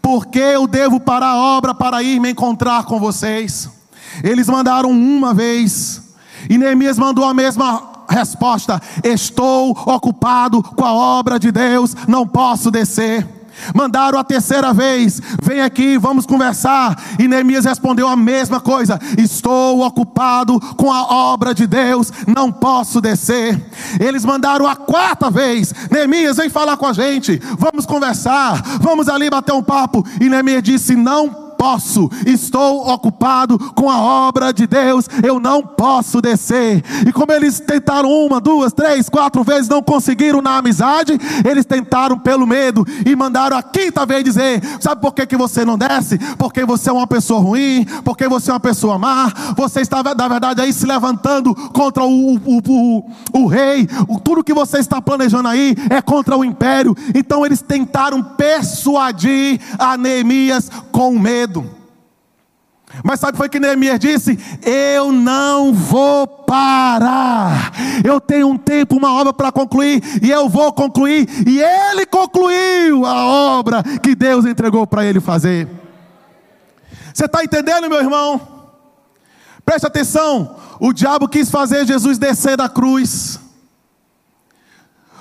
porque 0.00 0.38
eu 0.38 0.66
devo 0.66 1.00
parar 1.00 1.30
a 1.30 1.36
obra 1.36 1.74
para 1.74 2.02
ir 2.02 2.20
me 2.20 2.30
encontrar 2.30 2.84
com 2.84 3.00
vocês. 3.00 3.68
Eles 4.22 4.48
mandaram 4.48 4.90
uma 4.90 5.32
vez, 5.32 6.02
e 6.50 6.58
Neemias 6.58 6.98
mandou 6.98 7.24
a 7.24 7.34
mesma 7.34 8.04
resposta: 8.08 8.80
Estou 9.02 9.70
ocupado 9.70 10.62
com 10.62 10.84
a 10.84 10.92
obra 10.92 11.38
de 11.38 11.50
Deus, 11.50 11.96
não 12.06 12.26
posso 12.26 12.70
descer. 12.70 13.41
Mandaram 13.74 14.18
a 14.18 14.24
terceira 14.24 14.72
vez: 14.72 15.20
Vem 15.42 15.60
aqui, 15.60 15.98
vamos 15.98 16.26
conversar. 16.26 17.00
E 17.18 17.28
Neemias 17.28 17.64
respondeu 17.64 18.08
a 18.08 18.16
mesma 18.16 18.60
coisa: 18.60 18.98
Estou 19.18 19.84
ocupado 19.84 20.60
com 20.76 20.90
a 20.92 21.02
obra 21.32 21.54
de 21.54 21.66
Deus, 21.66 22.12
não 22.26 22.50
posso 22.50 23.00
descer. 23.00 23.60
Eles 24.00 24.24
mandaram 24.24 24.66
a 24.66 24.76
quarta 24.76 25.30
vez: 25.30 25.74
Neemias, 25.90 26.36
vem 26.36 26.48
falar 26.48 26.76
com 26.76 26.86
a 26.86 26.92
gente, 26.92 27.40
vamos 27.58 27.86
conversar, 27.86 28.62
vamos 28.80 29.08
ali 29.08 29.28
bater 29.30 29.52
um 29.52 29.62
papo. 29.62 30.04
E 30.20 30.28
Neemias 30.28 30.62
disse: 30.62 30.94
Não 30.94 31.41
posso, 31.62 32.10
estou 32.26 32.88
ocupado 32.88 33.56
com 33.56 33.88
a 33.88 33.96
obra 33.96 34.52
de 34.52 34.66
Deus, 34.66 35.08
eu 35.22 35.38
não 35.38 35.62
posso 35.62 36.20
descer. 36.20 36.82
E 37.06 37.12
como 37.12 37.30
eles 37.30 37.60
tentaram 37.60 38.10
uma, 38.10 38.40
duas, 38.40 38.72
três, 38.72 39.08
quatro 39.08 39.44
vezes, 39.44 39.68
não 39.68 39.80
conseguiram 39.80 40.42
na 40.42 40.56
amizade, 40.56 41.12
eles 41.48 41.64
tentaram 41.64 42.18
pelo 42.18 42.48
medo 42.48 42.84
e 43.06 43.14
mandaram 43.14 43.56
a 43.56 43.62
quinta 43.62 44.04
vez 44.04 44.24
dizer: 44.24 44.60
Sabe 44.80 45.00
por 45.00 45.14
que, 45.14 45.24
que 45.24 45.36
você 45.36 45.64
não 45.64 45.78
desce? 45.78 46.18
Porque 46.36 46.64
você 46.64 46.90
é 46.90 46.92
uma 46.92 47.06
pessoa 47.06 47.38
ruim, 47.38 47.86
porque 48.02 48.26
você 48.26 48.50
é 48.50 48.54
uma 48.54 48.58
pessoa 48.58 48.98
má, 48.98 49.32
você 49.56 49.82
está, 49.82 50.02
na 50.02 50.26
verdade, 50.26 50.62
aí 50.62 50.72
se 50.72 50.84
levantando 50.84 51.54
contra 51.70 52.02
o, 52.02 52.34
o, 52.38 52.60
o, 52.68 53.04
o 53.34 53.46
rei, 53.46 53.88
tudo 54.24 54.42
que 54.42 54.52
você 54.52 54.78
está 54.78 55.00
planejando 55.00 55.48
aí 55.48 55.76
é 55.90 56.02
contra 56.02 56.36
o 56.36 56.44
império. 56.44 56.96
Então 57.14 57.46
eles 57.46 57.62
tentaram 57.62 58.20
persuadir 58.20 59.60
a 59.78 59.96
Neemias 59.96 60.68
com 60.92 61.18
medo. 61.18 61.82
Mas 63.02 63.20
sabe 63.20 63.38
foi 63.38 63.48
que 63.48 63.58
Neemias 63.58 63.98
disse? 63.98 64.38
Eu 64.62 65.10
não 65.12 65.72
vou 65.72 66.26
parar. 66.26 67.72
Eu 68.04 68.20
tenho 68.20 68.48
um 68.48 68.58
tempo, 68.58 68.96
uma 68.96 69.12
obra 69.14 69.32
para 69.32 69.50
concluir 69.50 70.02
e 70.22 70.30
eu 70.30 70.48
vou 70.48 70.72
concluir. 70.72 71.26
E 71.48 71.60
ele 71.60 72.04
concluiu 72.04 73.06
a 73.06 73.24
obra 73.24 73.82
que 74.02 74.14
Deus 74.14 74.44
entregou 74.44 74.86
para 74.86 75.06
ele 75.06 75.20
fazer. 75.20 75.66
Você 77.14 77.24
está 77.24 77.42
entendendo, 77.42 77.88
meu 77.88 77.98
irmão? 77.98 78.40
Preste 79.64 79.86
atenção. 79.86 80.56
O 80.78 80.92
diabo 80.92 81.28
quis 81.28 81.50
fazer 81.50 81.86
Jesus 81.86 82.18
descer 82.18 82.56
da 82.56 82.68
cruz. 82.68 83.40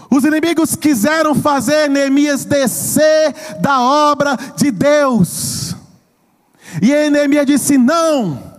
Os 0.10 0.26
inimigos 0.26 0.76
quiseram 0.76 1.34
fazer 1.34 1.90
Neemias 1.90 2.44
descer 2.44 3.34
da 3.62 3.80
obra 3.80 4.38
de 4.58 4.70
Deus. 4.70 5.61
E 6.82 7.10
Neemias 7.10 7.46
disse: 7.46 7.78
Não. 7.78 8.52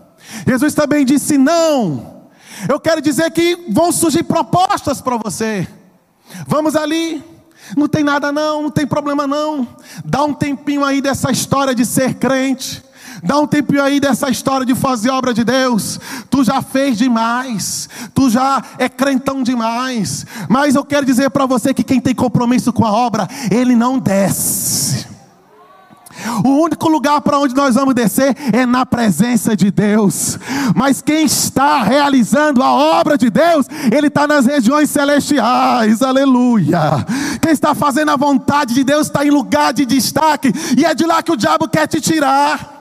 Jesus 0.46 0.74
também 0.74 1.04
disse: 1.04 1.38
Não. 1.38 2.22
Eu 2.68 2.78
quero 2.80 3.00
dizer 3.00 3.30
que 3.30 3.66
vão 3.68 3.92
surgir 3.92 4.22
propostas 4.22 5.00
para 5.00 5.16
você. 5.16 5.66
Vamos 6.46 6.76
ali. 6.76 7.22
Não 7.76 7.88
tem 7.88 8.02
nada 8.02 8.32
não, 8.32 8.64
não 8.64 8.70
tem 8.70 8.86
problema 8.86 9.26
não. 9.26 9.66
Dá 10.04 10.24
um 10.24 10.34
tempinho 10.34 10.84
aí 10.84 11.00
dessa 11.00 11.30
história 11.30 11.74
de 11.74 11.86
ser 11.86 12.14
crente. 12.14 12.82
Dá 13.22 13.38
um 13.38 13.46
tempinho 13.46 13.82
aí 13.82 14.00
dessa 14.00 14.28
história 14.30 14.66
de 14.66 14.74
fazer 14.74 15.10
obra 15.10 15.32
de 15.32 15.44
Deus. 15.44 15.98
Tu 16.28 16.44
já 16.44 16.60
fez 16.60 16.98
demais. 16.98 17.88
Tu 18.12 18.30
já 18.30 18.62
é 18.78 18.88
crentão 18.88 19.42
demais. 19.42 20.26
Mas 20.48 20.74
eu 20.74 20.84
quero 20.84 21.06
dizer 21.06 21.30
para 21.30 21.46
você 21.46 21.72
que 21.72 21.84
quem 21.84 22.00
tem 22.00 22.14
compromisso 22.14 22.72
com 22.72 22.84
a 22.84 22.92
obra, 22.92 23.28
ele 23.50 23.76
não 23.76 23.98
desce. 23.98 25.11
O 26.44 26.62
único 26.62 26.88
lugar 26.88 27.20
para 27.20 27.38
onde 27.38 27.54
nós 27.54 27.74
vamos 27.74 27.94
descer 27.94 28.36
é 28.52 28.64
na 28.66 28.84
presença 28.84 29.56
de 29.56 29.70
Deus. 29.70 30.38
Mas 30.74 31.02
quem 31.02 31.24
está 31.24 31.82
realizando 31.82 32.62
a 32.62 32.72
obra 32.72 33.16
de 33.16 33.30
Deus, 33.30 33.66
ele 33.90 34.08
está 34.08 34.26
nas 34.26 34.46
regiões 34.46 34.90
celestiais, 34.90 36.02
aleluia. 36.02 37.04
Quem 37.40 37.52
está 37.52 37.74
fazendo 37.74 38.10
a 38.10 38.16
vontade 38.16 38.74
de 38.74 38.84
Deus 38.84 39.06
está 39.06 39.24
em 39.24 39.30
lugar 39.30 39.72
de 39.72 39.84
destaque, 39.84 40.52
e 40.76 40.84
é 40.84 40.94
de 40.94 41.04
lá 41.04 41.22
que 41.22 41.32
o 41.32 41.36
diabo 41.36 41.68
quer 41.68 41.86
te 41.86 42.00
tirar. 42.00 42.71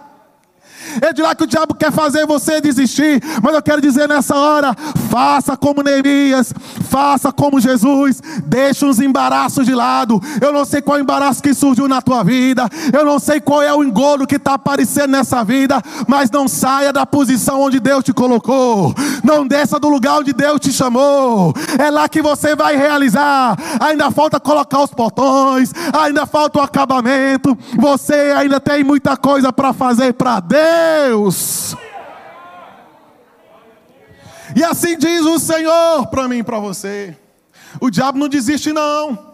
É 1.01 1.13
de 1.13 1.21
lá 1.21 1.35
que 1.35 1.43
o 1.43 1.47
diabo 1.47 1.75
quer 1.75 1.91
fazer 1.91 2.25
você 2.25 2.59
desistir. 2.59 3.21
Mas 3.41 3.53
eu 3.53 3.61
quero 3.61 3.81
dizer 3.81 4.07
nessa 4.07 4.35
hora: 4.35 4.75
faça 5.09 5.55
como 5.55 5.83
Neemias, 5.83 6.53
faça 6.89 7.31
como 7.31 7.59
Jesus, 7.59 8.21
deixe 8.45 8.85
os 8.85 8.99
embaraços 8.99 9.65
de 9.65 9.73
lado. 9.73 10.21
Eu 10.41 10.51
não 10.51 10.65
sei 10.65 10.81
qual 10.81 10.97
é 10.97 11.01
embaraço 11.01 11.41
que 11.41 11.53
surgiu 11.53 11.87
na 11.87 12.01
tua 12.01 12.23
vida, 12.23 12.67
eu 12.93 13.03
não 13.05 13.19
sei 13.19 13.41
qual 13.41 13.61
é 13.61 13.73
o 13.73 13.83
engodo 13.83 14.27
que 14.27 14.35
está 14.35 14.53
aparecendo 14.53 15.11
nessa 15.11 15.43
vida, 15.43 15.81
mas 16.07 16.31
não 16.31 16.47
saia 16.47 16.93
da 16.93 17.05
posição 17.05 17.61
onde 17.61 17.79
Deus 17.79 18.03
te 18.03 18.13
colocou, 18.13 18.93
não 19.23 19.45
desça 19.45 19.79
do 19.79 19.89
lugar 19.89 20.19
onde 20.19 20.33
Deus 20.33 20.59
te 20.59 20.71
chamou. 20.71 21.53
É 21.77 21.89
lá 21.89 22.07
que 22.07 22.21
você 22.21 22.55
vai 22.55 22.75
realizar. 22.75 23.57
Ainda 23.79 24.11
falta 24.11 24.39
colocar 24.39 24.83
os 24.83 24.91
portões, 24.91 25.73
ainda 25.93 26.25
falta 26.25 26.59
o 26.59 26.61
acabamento. 26.61 27.57
Você 27.77 28.33
ainda 28.35 28.59
tem 28.59 28.83
muita 28.83 29.17
coisa 29.17 29.51
para 29.51 29.73
fazer 29.73 30.13
para 30.13 30.39
Deus. 30.39 30.61
Deus. 31.07 31.75
E 34.55 34.63
assim 34.63 34.97
diz 34.97 35.21
o 35.21 35.39
Senhor 35.39 36.07
para 36.07 36.27
mim 36.27 36.39
e 36.39 36.43
para 36.43 36.59
você. 36.59 37.17
O 37.79 37.89
diabo 37.89 38.17
não 38.17 38.27
desiste, 38.27 38.73
não. 38.73 39.31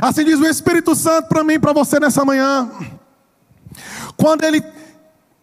Assim 0.00 0.24
diz 0.24 0.38
o 0.38 0.46
Espírito 0.46 0.94
Santo 0.94 1.28
para 1.28 1.44
mim 1.44 1.54
e 1.54 1.58
para 1.58 1.72
você 1.72 1.98
nessa 2.00 2.24
manhã. 2.24 2.70
Quando 4.16 4.44
ele 4.44 4.62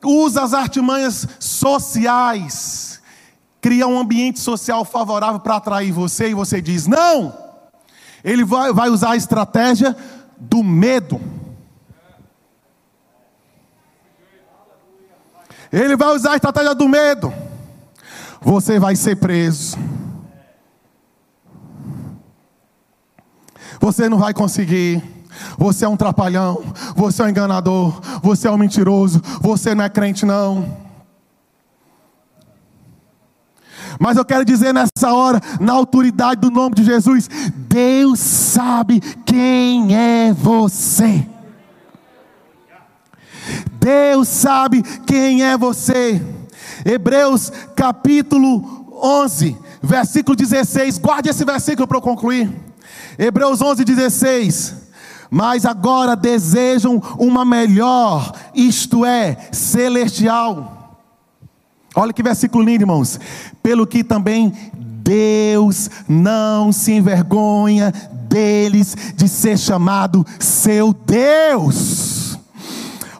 usa 0.03 0.43
as 0.43 0.53
artimanhas 0.53 1.27
sociais, 1.39 3.01
cria 3.61 3.87
um 3.87 3.97
ambiente 3.97 4.39
social 4.39 4.83
favorável 4.83 5.39
para 5.39 5.55
atrair 5.55 5.91
você, 5.91 6.29
e 6.29 6.33
você 6.33 6.61
diz 6.61 6.85
não, 6.85 7.33
ele 8.23 8.43
vai, 8.43 8.73
vai 8.73 8.89
usar 8.89 9.11
a 9.11 9.15
estratégia 9.15 9.95
do 10.37 10.61
medo. 10.61 11.21
Ele 15.73 15.95
vai 15.95 16.09
usar 16.09 16.33
a 16.33 16.35
estratégia 16.35 16.75
do 16.75 16.87
medo. 16.87 17.33
Você 18.39 18.77
vai 18.77 18.95
ser 18.95 19.15
preso. 19.15 19.75
Você 23.79 24.07
não 24.07 24.19
vai 24.19 24.35
conseguir. 24.35 25.01
Você 25.57 25.83
é 25.83 25.87
um 25.87 25.97
trapalhão. 25.97 26.63
Você 26.95 27.23
é 27.23 27.25
um 27.25 27.29
enganador. 27.29 27.99
Você 28.21 28.47
é 28.47 28.51
um 28.51 28.57
mentiroso. 28.57 29.19
Você 29.41 29.73
não 29.73 29.83
é 29.83 29.89
crente, 29.89 30.27
não. 30.27 30.77
Mas 33.99 34.15
eu 34.15 34.25
quero 34.25 34.45
dizer 34.45 34.73
nessa 34.73 35.11
hora, 35.11 35.41
na 35.59 35.73
autoridade 35.73 36.41
do 36.41 36.51
nome 36.51 36.75
de 36.75 36.83
Jesus, 36.83 37.27
Deus 37.55 38.19
sabe 38.19 39.01
quem 39.25 39.95
é 39.95 40.31
você. 40.33 41.32
Deus 43.83 44.29
sabe 44.29 44.81
quem 45.05 45.43
é 45.43 45.57
você. 45.57 46.21
Hebreus 46.85 47.51
capítulo 47.75 48.87
11, 49.03 49.57
versículo 49.81 50.37
16. 50.37 50.97
Guarde 50.97 51.29
esse 51.29 51.43
versículo 51.43 51.85
para 51.85 51.97
eu 51.97 52.01
concluir. 52.01 52.49
Hebreus 53.19 53.61
11, 53.61 53.83
16. 53.83 54.75
Mas 55.29 55.65
agora 55.65 56.15
desejam 56.15 57.01
uma 57.19 57.43
melhor, 57.43 58.31
isto 58.55 59.03
é, 59.03 59.49
celestial. 59.51 61.01
Olha 61.93 62.13
que 62.13 62.23
versículo 62.23 62.63
lindo, 62.63 62.83
irmãos. 62.83 63.19
Pelo 63.61 63.85
que 63.85 64.01
também 64.01 64.53
Deus 64.73 65.89
não 66.07 66.71
se 66.71 66.93
envergonha 66.93 67.91
deles 68.29 68.95
de 69.15 69.27
ser 69.27 69.57
chamado 69.59 70.25
seu 70.39 70.93
Deus. 70.93 72.22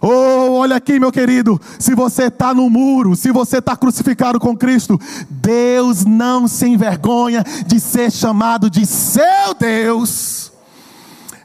Oh, 0.06 0.56
olha 0.56 0.76
aqui, 0.76 1.00
meu 1.00 1.14
querido. 1.14 1.58
Se 1.80 1.96
você 1.96 2.24
está 2.24 2.54
no 2.54 2.70
muro, 2.70 3.16
se 3.16 3.32
você 3.32 3.60
está 3.60 3.74
crucificado 3.74 4.38
com 4.38 4.54
Cristo, 4.54 5.00
Deus 5.30 6.04
não 6.04 6.46
se 6.46 6.68
envergonha 6.68 7.42
de 7.66 7.80
ser 7.80 8.12
chamado 8.12 8.70
de 8.70 8.86
seu 8.86 9.54
Deus. 9.58 10.52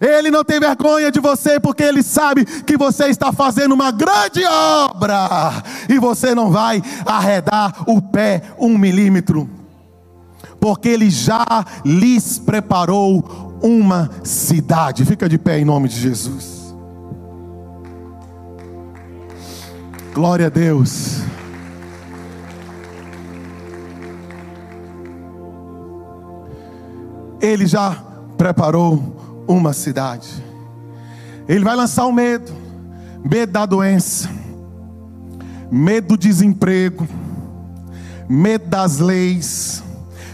Ele 0.01 0.29
não 0.33 0.43
tem 0.43 0.59
vergonha 0.59 1.09
de 1.09 1.21
você, 1.21 1.61
porque 1.61 1.85
Ele 1.85 2.03
sabe 2.03 2.45
que 2.45 2.77
você 2.77 3.05
está 3.07 3.33
fazendo 3.33 3.77
uma 3.77 3.93
grande 3.93 4.45
obra 4.45 5.63
e 5.89 5.97
você 6.01 6.35
não 6.35 6.51
vai 6.51 6.83
arredar 7.07 7.85
o 7.87 8.03
pé 8.03 8.43
um 8.59 8.77
milímetro, 8.77 9.49
porque 10.61 10.89
Ele 10.89 11.11
já 11.11 11.47
lhes 11.85 12.41
preparou 12.41 13.61
uma 13.63 14.11
cidade. 14.25 15.05
Fica 15.05 15.29
de 15.29 15.39
pé 15.39 15.61
em 15.61 15.65
nome 15.65 15.89
de 15.89 16.01
Jesus. 16.01 16.58
Glória 20.19 20.47
a 20.47 20.49
Deus. 20.49 21.21
Ele 27.41 27.69
já 27.69 28.03
preparou 28.37 29.45
uma 29.47 29.73
cidade. 29.73 30.29
Ele 31.49 31.65
vai 31.65 31.77
lançar 31.77 32.05
o 32.05 32.13
medo, 32.13 32.53
medo 33.25 33.53
da 33.53 33.65
doença, 33.65 34.29
medo 35.71 36.09
do 36.09 36.19
desemprego, 36.19 37.07
medo 38.29 38.67
das 38.67 38.99
leis, 38.99 39.85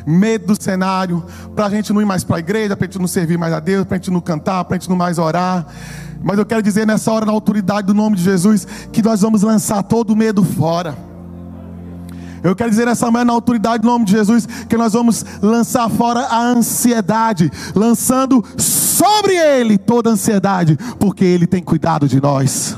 medo 0.06 0.46
do 0.46 0.62
cenário, 0.62 1.22
para 1.54 1.66
a 1.66 1.70
gente 1.70 1.92
não 1.92 2.00
ir 2.00 2.06
mais 2.06 2.24
para 2.24 2.36
a 2.36 2.38
igreja, 2.38 2.74
para 2.74 2.86
a 2.86 2.88
gente 2.88 2.98
não 2.98 3.06
servir 3.06 3.36
mais 3.36 3.52
a 3.52 3.60
Deus, 3.60 3.84
para 3.84 3.96
a 3.96 3.98
gente 3.98 4.10
não 4.10 4.22
cantar, 4.22 4.64
para 4.64 4.76
a 4.76 4.78
gente 4.78 4.88
não 4.88 4.96
mais 4.96 5.18
orar. 5.18 5.66
Mas 6.24 6.38
eu 6.38 6.46
quero 6.46 6.62
dizer 6.62 6.86
nessa 6.86 7.12
hora, 7.12 7.26
na 7.26 7.32
autoridade 7.32 7.86
do 7.86 7.92
nome 7.92 8.16
de 8.16 8.22
Jesus, 8.22 8.66
que 8.90 9.02
nós 9.02 9.20
vamos 9.20 9.42
lançar 9.42 9.82
todo 9.82 10.14
o 10.14 10.16
medo 10.16 10.42
fora. 10.42 10.96
Eu 12.42 12.56
quero 12.56 12.70
dizer 12.70 12.86
nessa 12.86 13.10
manhã, 13.10 13.26
na 13.26 13.32
autoridade 13.34 13.82
do 13.82 13.88
nome 13.88 14.06
de 14.06 14.12
Jesus, 14.12 14.46
que 14.66 14.76
nós 14.76 14.94
vamos 14.94 15.24
lançar 15.42 15.88
fora 15.90 16.20
a 16.20 16.40
ansiedade, 16.40 17.52
lançando 17.74 18.42
sobre 18.56 19.34
Ele 19.34 19.76
toda 19.76 20.08
a 20.08 20.12
ansiedade, 20.14 20.78
porque 20.98 21.24
Ele 21.24 21.46
tem 21.46 21.62
cuidado 21.62 22.08
de 22.08 22.18
nós. 22.20 22.74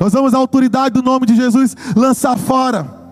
Nós 0.00 0.14
vamos, 0.14 0.32
na 0.32 0.38
autoridade 0.38 0.94
do 0.94 1.02
nome 1.02 1.26
de 1.26 1.36
Jesus, 1.36 1.76
lançar 1.94 2.38
fora 2.38 3.04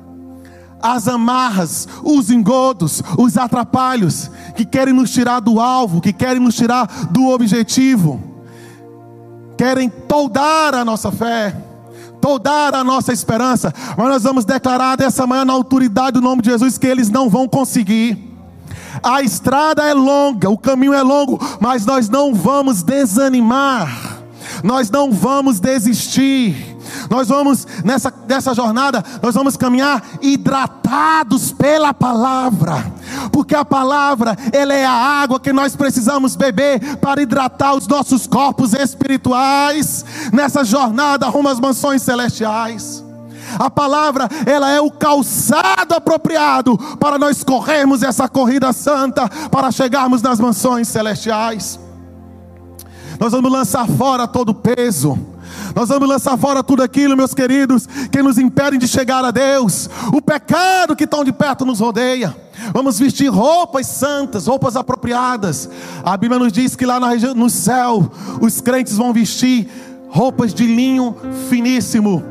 as 0.81 1.07
amarras, 1.09 1.87
os 2.03 2.31
engodos, 2.31 3.03
os 3.19 3.37
atrapalhos 3.37 4.31
que 4.57 4.65
querem 4.65 4.95
nos 4.95 5.11
tirar 5.11 5.41
do 5.41 5.61
alvo, 5.61 6.01
que 6.01 6.13
querem 6.13 6.43
nos 6.43 6.55
tirar 6.55 6.87
do 7.11 7.29
objetivo 7.29 8.32
querem 9.63 9.89
toldar 9.89 10.75
a 10.75 10.85
nossa 10.85 11.13
fé, 11.13 11.55
toldar 12.21 12.75
a 12.75 12.83
nossa 12.83 13.13
esperança, 13.13 13.73
mas 13.97 14.09
nós 14.09 14.25
vamos 14.25 14.45
declarar 14.45 14.97
dessa 14.97 15.25
manhã 15.25 15.45
na 15.45 15.53
autoridade 15.53 16.15
do 16.15 16.21
nome 16.21 16.43
de 16.43 16.51
Jesus 16.51 16.77
que 16.77 16.87
eles 16.89 17.09
não 17.09 17.31
vão 17.31 17.47
conseguir. 17.47 18.19
A 19.01 19.23
estrada 19.23 19.85
é 19.85 19.95
longa, 19.95 20.51
o 20.51 20.59
caminho 20.59 20.93
é 20.93 21.01
longo, 21.01 21.39
mas 21.61 21.87
nós 21.87 22.09
não 22.09 22.35
vamos 22.35 22.83
desanimar, 22.83 24.19
nós 24.65 24.91
não 24.91 25.13
vamos 25.13 25.61
desistir. 25.61 26.72
Nós 27.11 27.29
vamos 27.29 27.67
nessa, 27.85 28.13
nessa 28.29 28.55
jornada, 28.55 29.03
nós 29.23 29.35
vamos 29.35 29.57
caminhar 29.57 30.03
hidratados 30.21 31.53
pela 31.53 31.93
palavra, 31.93 32.93
porque 33.31 33.55
a 33.55 33.65
palavra, 33.65 34.37
ela 34.53 34.75
é 34.75 34.85
a 34.85 34.93
água 34.93 35.41
que 35.41 35.53
nós 35.53 35.77
precisamos 35.77 36.37
beber 36.37 36.97
para 36.97 37.23
hidratar 37.23 37.75
os 37.75 37.87
nossos 37.87 38.27
corpos 38.27 38.75
espirituais 38.75 40.05
nessa 40.33 40.65
jornada 40.65 41.29
rumo 41.29 41.49
às 41.49 41.61
mansões 41.61 42.03
celestiais. 42.03 43.03
A 43.59 43.71
palavra, 43.71 44.29
ela 44.47 44.71
é 44.71 44.81
o 44.81 44.91
calçado 44.91 45.95
apropriado 45.95 46.79
para 46.99 47.19
nós 47.19 47.45
corrermos 47.45 48.03
essa 48.03 48.29
corrida 48.29 48.73
santa, 48.73 49.29
para 49.51 49.71
chegarmos 49.71 50.23
nas 50.23 50.41
mansões 50.41 50.89
celestiais. 50.89 51.79
Nós 53.19 53.33
vamos 53.33 53.53
lançar 53.53 53.87
fora 53.87 54.27
todo 54.27 54.51
o 54.51 54.55
peso, 54.55 55.19
nós 55.75 55.89
vamos 55.89 56.09
lançar 56.09 56.37
fora 56.37 56.63
tudo 56.63 56.83
aquilo, 56.83 57.17
meus 57.17 57.35
queridos, 57.35 57.87
que 58.11 58.23
nos 58.23 58.39
impedem 58.39 58.79
de 58.79 58.87
chegar 58.87 59.25
a 59.25 59.31
Deus. 59.31 59.89
O 60.13 60.21
pecado 60.21 60.97
que 60.97 61.07
tão 61.07 61.25
de 61.25 61.33
perto 61.33 61.65
nos 61.65 61.81
rodeia. 61.81 62.35
Vamos 62.73 62.99
vestir 62.99 63.29
roupas 63.29 63.87
santas, 63.87 64.47
roupas 64.47 64.77
apropriadas. 64.77 65.69
A 66.05 66.17
Bíblia 66.17 66.39
nos 66.39 66.53
diz 66.53 66.77
que 66.77 66.87
lá 66.87 67.01
no 67.01 67.51
céu 67.51 68.11
os 68.41 68.61
crentes 68.61 68.97
vão 68.97 69.13
vestir 69.13 69.69
roupas 70.09 70.53
de 70.53 70.67
linho 70.67 71.17
finíssimo. 71.49 72.23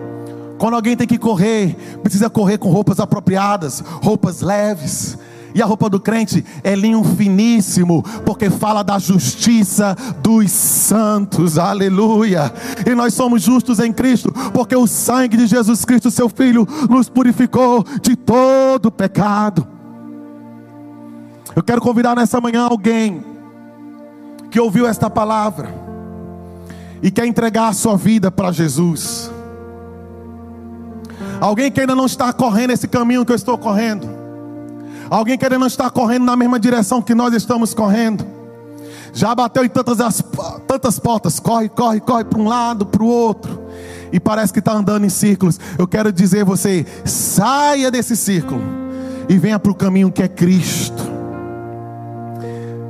Quando 0.58 0.76
alguém 0.76 0.96
tem 0.96 1.08
que 1.08 1.18
correr, 1.18 1.76
precisa 2.04 2.30
correr 2.30 2.60
com 2.60 2.70
roupas 2.70 3.00
apropriadas, 3.00 3.84
roupas 4.02 4.42
leves. 4.42 5.18
E 5.54 5.62
a 5.62 5.66
roupa 5.66 5.90
do 5.90 6.00
crente 6.00 6.46
é 6.64 6.76
linho 6.76 7.04
finíssimo, 7.04 8.04
porque 8.26 8.50
fala 8.50 8.84
da 8.84 8.98
justiça 8.98 9.96
dos 10.22 10.52
santos, 10.52 11.58
aleluia. 11.58 12.52
E 12.86 12.96
nós 12.96 13.14
somos 13.14 13.42
justos 13.42 13.80
em 13.80 13.92
Cristo, 13.92 14.32
porque 14.54 14.76
o 14.76 14.88
sangue 14.88 15.38
de 15.38 15.48
Jesus 15.48 15.84
Cristo, 15.84 16.10
seu 16.10 16.30
Filho, 16.30 16.68
nos 16.90 17.10
purificou 17.10 17.84
de 18.02 18.16
todo 18.16 18.92
pecado. 18.92 19.68
Eu 21.56 21.64
quero 21.64 21.82
convidar 21.82 22.16
nessa 22.16 22.40
manhã 22.40 22.68
alguém 22.70 23.24
que 24.50 24.60
ouviu 24.60 24.88
esta 24.88 25.10
palavra 25.10 25.74
e 27.02 27.12
quer 27.12 27.26
entregar 27.26 27.68
a 27.68 27.74
sua 27.74 27.98
vida 27.98 28.32
para 28.32 28.52
Jesus. 28.52 29.30
Alguém 31.42 31.72
que 31.72 31.82
ainda 31.82 31.96
não 31.96 32.06
está 32.06 32.32
correndo 32.32 32.72
esse 32.72 32.88
caminho 32.88 33.26
que 33.26 33.32
eu 33.32 33.36
estou 33.36 33.58
correndo 33.58 34.21
Alguém 35.12 35.38
querendo 35.38 35.66
estar 35.66 35.92
correndo 35.92 36.24
na 36.24 36.38
mesma 36.38 36.58
direção 36.58 37.02
que 37.02 37.14
nós 37.14 37.34
estamos 37.34 37.74
correndo. 37.74 38.26
Já 39.12 39.36
bateu 39.36 39.66
em 39.66 39.68
tantas, 39.68 40.24
tantas 40.66 40.98
portas, 40.98 41.38
corre, 41.38 41.68
corre, 41.68 42.00
corre 42.00 42.24
para 42.24 42.40
um 42.40 42.48
lado, 42.48 42.86
para 42.86 43.04
o 43.04 43.08
outro. 43.08 43.62
E 44.10 44.22
parece 44.22 44.54
que 44.54 44.60
está 44.60 44.72
andando 44.72 45.06
em 45.06 45.10
círculos. 45.10 45.60
Eu 45.78 45.86
quero 45.86 46.14
dizer 46.14 46.44
a 46.44 46.46
você: 46.46 46.86
saia 47.04 47.92
desse 47.92 48.16
círculo 48.16 48.62
e 49.28 49.38
venha 49.38 49.60
para 49.60 49.74
o 49.74 49.76
caminho 49.76 50.10
que 50.14 50.24
é 50.24 50.30
Cristo. 50.30 51.04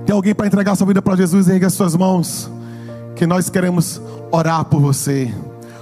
Tem 0.06 0.14
alguém 0.14 0.36
para 0.36 0.46
entregar 0.46 0.76
sua 0.76 0.86
vida 0.86 1.02
para 1.02 1.16
Jesus? 1.16 1.50
Erga 1.50 1.66
as 1.66 1.74
suas 1.74 1.96
mãos, 1.96 2.52
que 3.16 3.26
nós 3.26 3.50
queremos 3.50 4.00
orar 4.32 4.64
por 4.66 4.80
você. 4.80 5.34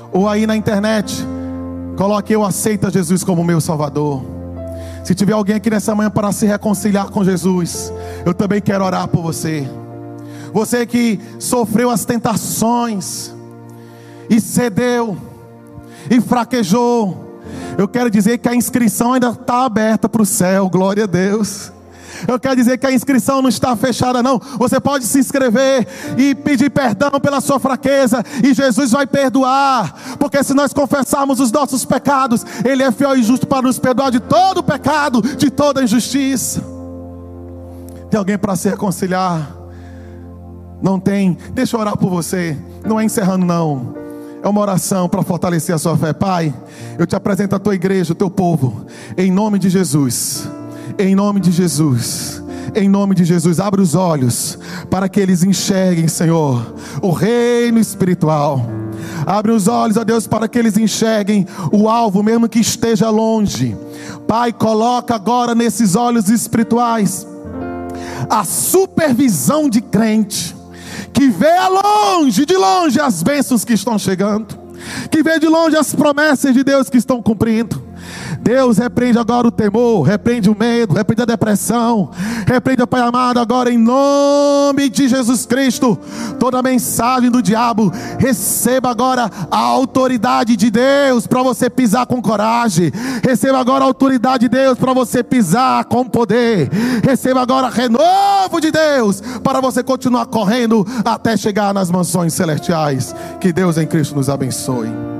Ou 0.09 0.25
aí 0.25 0.47
na 0.47 0.55
internet, 0.55 1.21
coloque 1.97 2.31
eu 2.31 2.45
aceito 2.45 2.89
Jesus 2.89 3.25
como 3.25 3.43
meu 3.43 3.59
Salvador. 3.59 4.38
Se 5.09 5.15
tiver 5.15 5.33
alguém 5.33 5.55
aqui 5.55 5.71
nessa 5.71 5.95
manhã 5.95 6.07
para 6.07 6.31
se 6.31 6.45
reconciliar 6.45 7.09
com 7.09 7.23
Jesus, 7.23 7.91
eu 8.23 8.31
também 8.31 8.61
quero 8.61 8.85
orar 8.85 9.07
por 9.07 9.23
você. 9.23 9.67
Você 10.53 10.85
que 10.85 11.19
sofreu 11.39 11.89
as 11.89 12.05
tentações 12.05 13.33
e 14.29 14.39
cedeu 14.39 15.17
e 16.11 16.21
fraquejou, 16.21 17.41
eu 17.75 17.87
quero 17.87 18.11
dizer 18.11 18.37
que 18.37 18.47
a 18.47 18.53
inscrição 18.53 19.13
ainda 19.13 19.29
está 19.29 19.65
aberta 19.65 20.07
para 20.07 20.21
o 20.21 20.25
céu, 20.27 20.69
glória 20.69 21.05
a 21.05 21.07
Deus. 21.07 21.71
Eu 22.27 22.39
quero 22.39 22.55
dizer 22.55 22.77
que 22.77 22.85
a 22.85 22.91
inscrição 22.91 23.41
não 23.41 23.49
está 23.49 23.75
fechada, 23.75 24.21
não. 24.21 24.39
Você 24.57 24.79
pode 24.79 25.05
se 25.05 25.19
inscrever 25.19 25.87
e 26.17 26.35
pedir 26.35 26.69
perdão 26.69 27.11
pela 27.21 27.41
sua 27.41 27.59
fraqueza, 27.59 28.23
e 28.43 28.53
Jesus 28.53 28.91
vai 28.91 29.05
perdoar, 29.05 30.17
porque 30.17 30.43
se 30.43 30.53
nós 30.53 30.73
confessarmos 30.73 31.39
os 31.39 31.51
nossos 31.51 31.85
pecados, 31.85 32.45
Ele 32.63 32.83
é 32.83 32.91
fiel 32.91 33.15
e 33.15 33.23
justo 33.23 33.47
para 33.47 33.61
nos 33.61 33.79
perdoar 33.79 34.11
de 34.11 34.19
todo 34.19 34.63
pecado, 34.63 35.21
de 35.21 35.49
toda 35.49 35.83
injustiça. 35.83 36.63
Tem 38.09 38.17
alguém 38.17 38.37
para 38.37 38.55
se 38.55 38.69
reconciliar? 38.69 39.55
Não 40.81 40.99
tem? 40.99 41.37
Deixa 41.53 41.75
eu 41.75 41.81
orar 41.81 41.97
por 41.97 42.09
você. 42.09 42.57
Não 42.85 42.99
é 42.99 43.03
encerrando, 43.03 43.45
não. 43.45 43.95
É 44.41 44.47
uma 44.47 44.61
oração 44.61 45.09
para 45.09 45.21
fortalecer 45.21 45.75
a 45.75 45.77
sua 45.77 45.97
fé. 45.97 46.13
Pai, 46.13 46.53
eu 46.97 47.05
te 47.05 47.15
apresento 47.15 47.55
a 47.55 47.59
tua 47.59 47.75
igreja, 47.75 48.13
o 48.13 48.15
teu 48.15 48.29
povo, 48.29 48.85
em 49.17 49.31
nome 49.31 49.59
de 49.59 49.69
Jesus 49.69 50.49
Em 50.99 51.15
nome 51.15 51.39
de 51.39 51.49
Jesus. 51.49 52.43
Em 52.75 52.89
nome 52.89 53.15
de 53.15 53.23
Jesus, 53.23 53.57
abre 53.61 53.79
os 53.79 53.95
olhos 53.95 54.59
para 54.89 55.07
que 55.07 55.17
eles 55.17 55.43
enxerguem, 55.43 56.09
Senhor, 56.09 56.75
o 57.01 57.11
reino 57.11 57.79
espiritual. 57.79 58.69
Abre 59.25 59.53
os 59.53 59.69
olhos, 59.69 59.95
ó 59.95 60.03
Deus, 60.03 60.27
para 60.27 60.45
que 60.49 60.59
eles 60.59 60.77
enxerguem 60.77 61.47
o 61.71 61.87
alvo, 61.87 62.21
mesmo 62.21 62.49
que 62.49 62.59
esteja 62.59 63.09
longe. 63.09 63.77
Pai, 64.27 64.51
coloca 64.51 65.15
agora 65.15 65.55
nesses 65.55 65.95
olhos 65.95 66.27
espirituais 66.27 67.25
a 68.29 68.43
supervisão 68.43 69.69
de 69.69 69.79
crente 69.79 70.53
que 71.13 71.29
vê 71.29 71.51
a 71.51 71.69
longe, 71.69 72.45
de 72.45 72.57
longe 72.57 72.99
as 72.99 73.23
bênçãos 73.23 73.63
que 73.63 73.71
estão 73.71 73.97
chegando, 73.97 74.53
que 75.09 75.23
vê 75.23 75.39
de 75.39 75.47
longe 75.47 75.77
as 75.77 75.95
promessas 75.95 76.53
de 76.53 76.61
Deus 76.61 76.89
que 76.89 76.97
estão 76.97 77.21
cumprindo. 77.21 77.88
Deus 78.41 78.77
repreende 78.77 79.17
agora 79.17 79.47
o 79.47 79.51
temor, 79.51 80.03
repreende 80.03 80.49
o 80.49 80.57
medo, 80.57 80.93
repreende 80.93 81.23
a 81.23 81.25
depressão, 81.25 82.09
repreende, 82.47 82.85
Pai 82.87 83.01
amado, 83.01 83.39
agora 83.39 83.71
em 83.71 83.77
nome 83.77 84.89
de 84.89 85.07
Jesus 85.07 85.45
Cristo, 85.45 85.97
toda 86.39 86.63
mensagem 86.63 87.29
do 87.29 87.41
diabo, 87.41 87.91
receba 88.17 88.89
agora 88.89 89.29
a 89.51 89.57
autoridade 89.57 90.55
de 90.55 90.71
Deus 90.71 91.27
para 91.27 91.43
você 91.43 91.69
pisar 91.69 92.05
com 92.05 92.21
coragem, 92.21 92.91
receba 93.23 93.59
agora 93.59 93.83
a 93.83 93.87
autoridade 93.87 94.47
de 94.47 94.49
Deus 94.49 94.77
para 94.77 94.93
você 94.93 95.21
pisar 95.21 95.85
com 95.85 96.05
poder, 96.05 96.69
receba 97.03 97.41
agora 97.41 97.69
renovo 97.69 98.59
de 98.59 98.71
Deus 98.71 99.21
para 99.43 99.61
você 99.61 99.83
continuar 99.83 100.25
correndo 100.25 100.85
até 101.05 101.37
chegar 101.37 101.73
nas 101.73 101.91
mansões 101.91 102.33
celestiais. 102.33 103.13
Que 103.39 103.51
Deus 103.51 103.77
em 103.77 103.85
Cristo 103.85 104.15
nos 104.15 104.29
abençoe. 104.29 105.18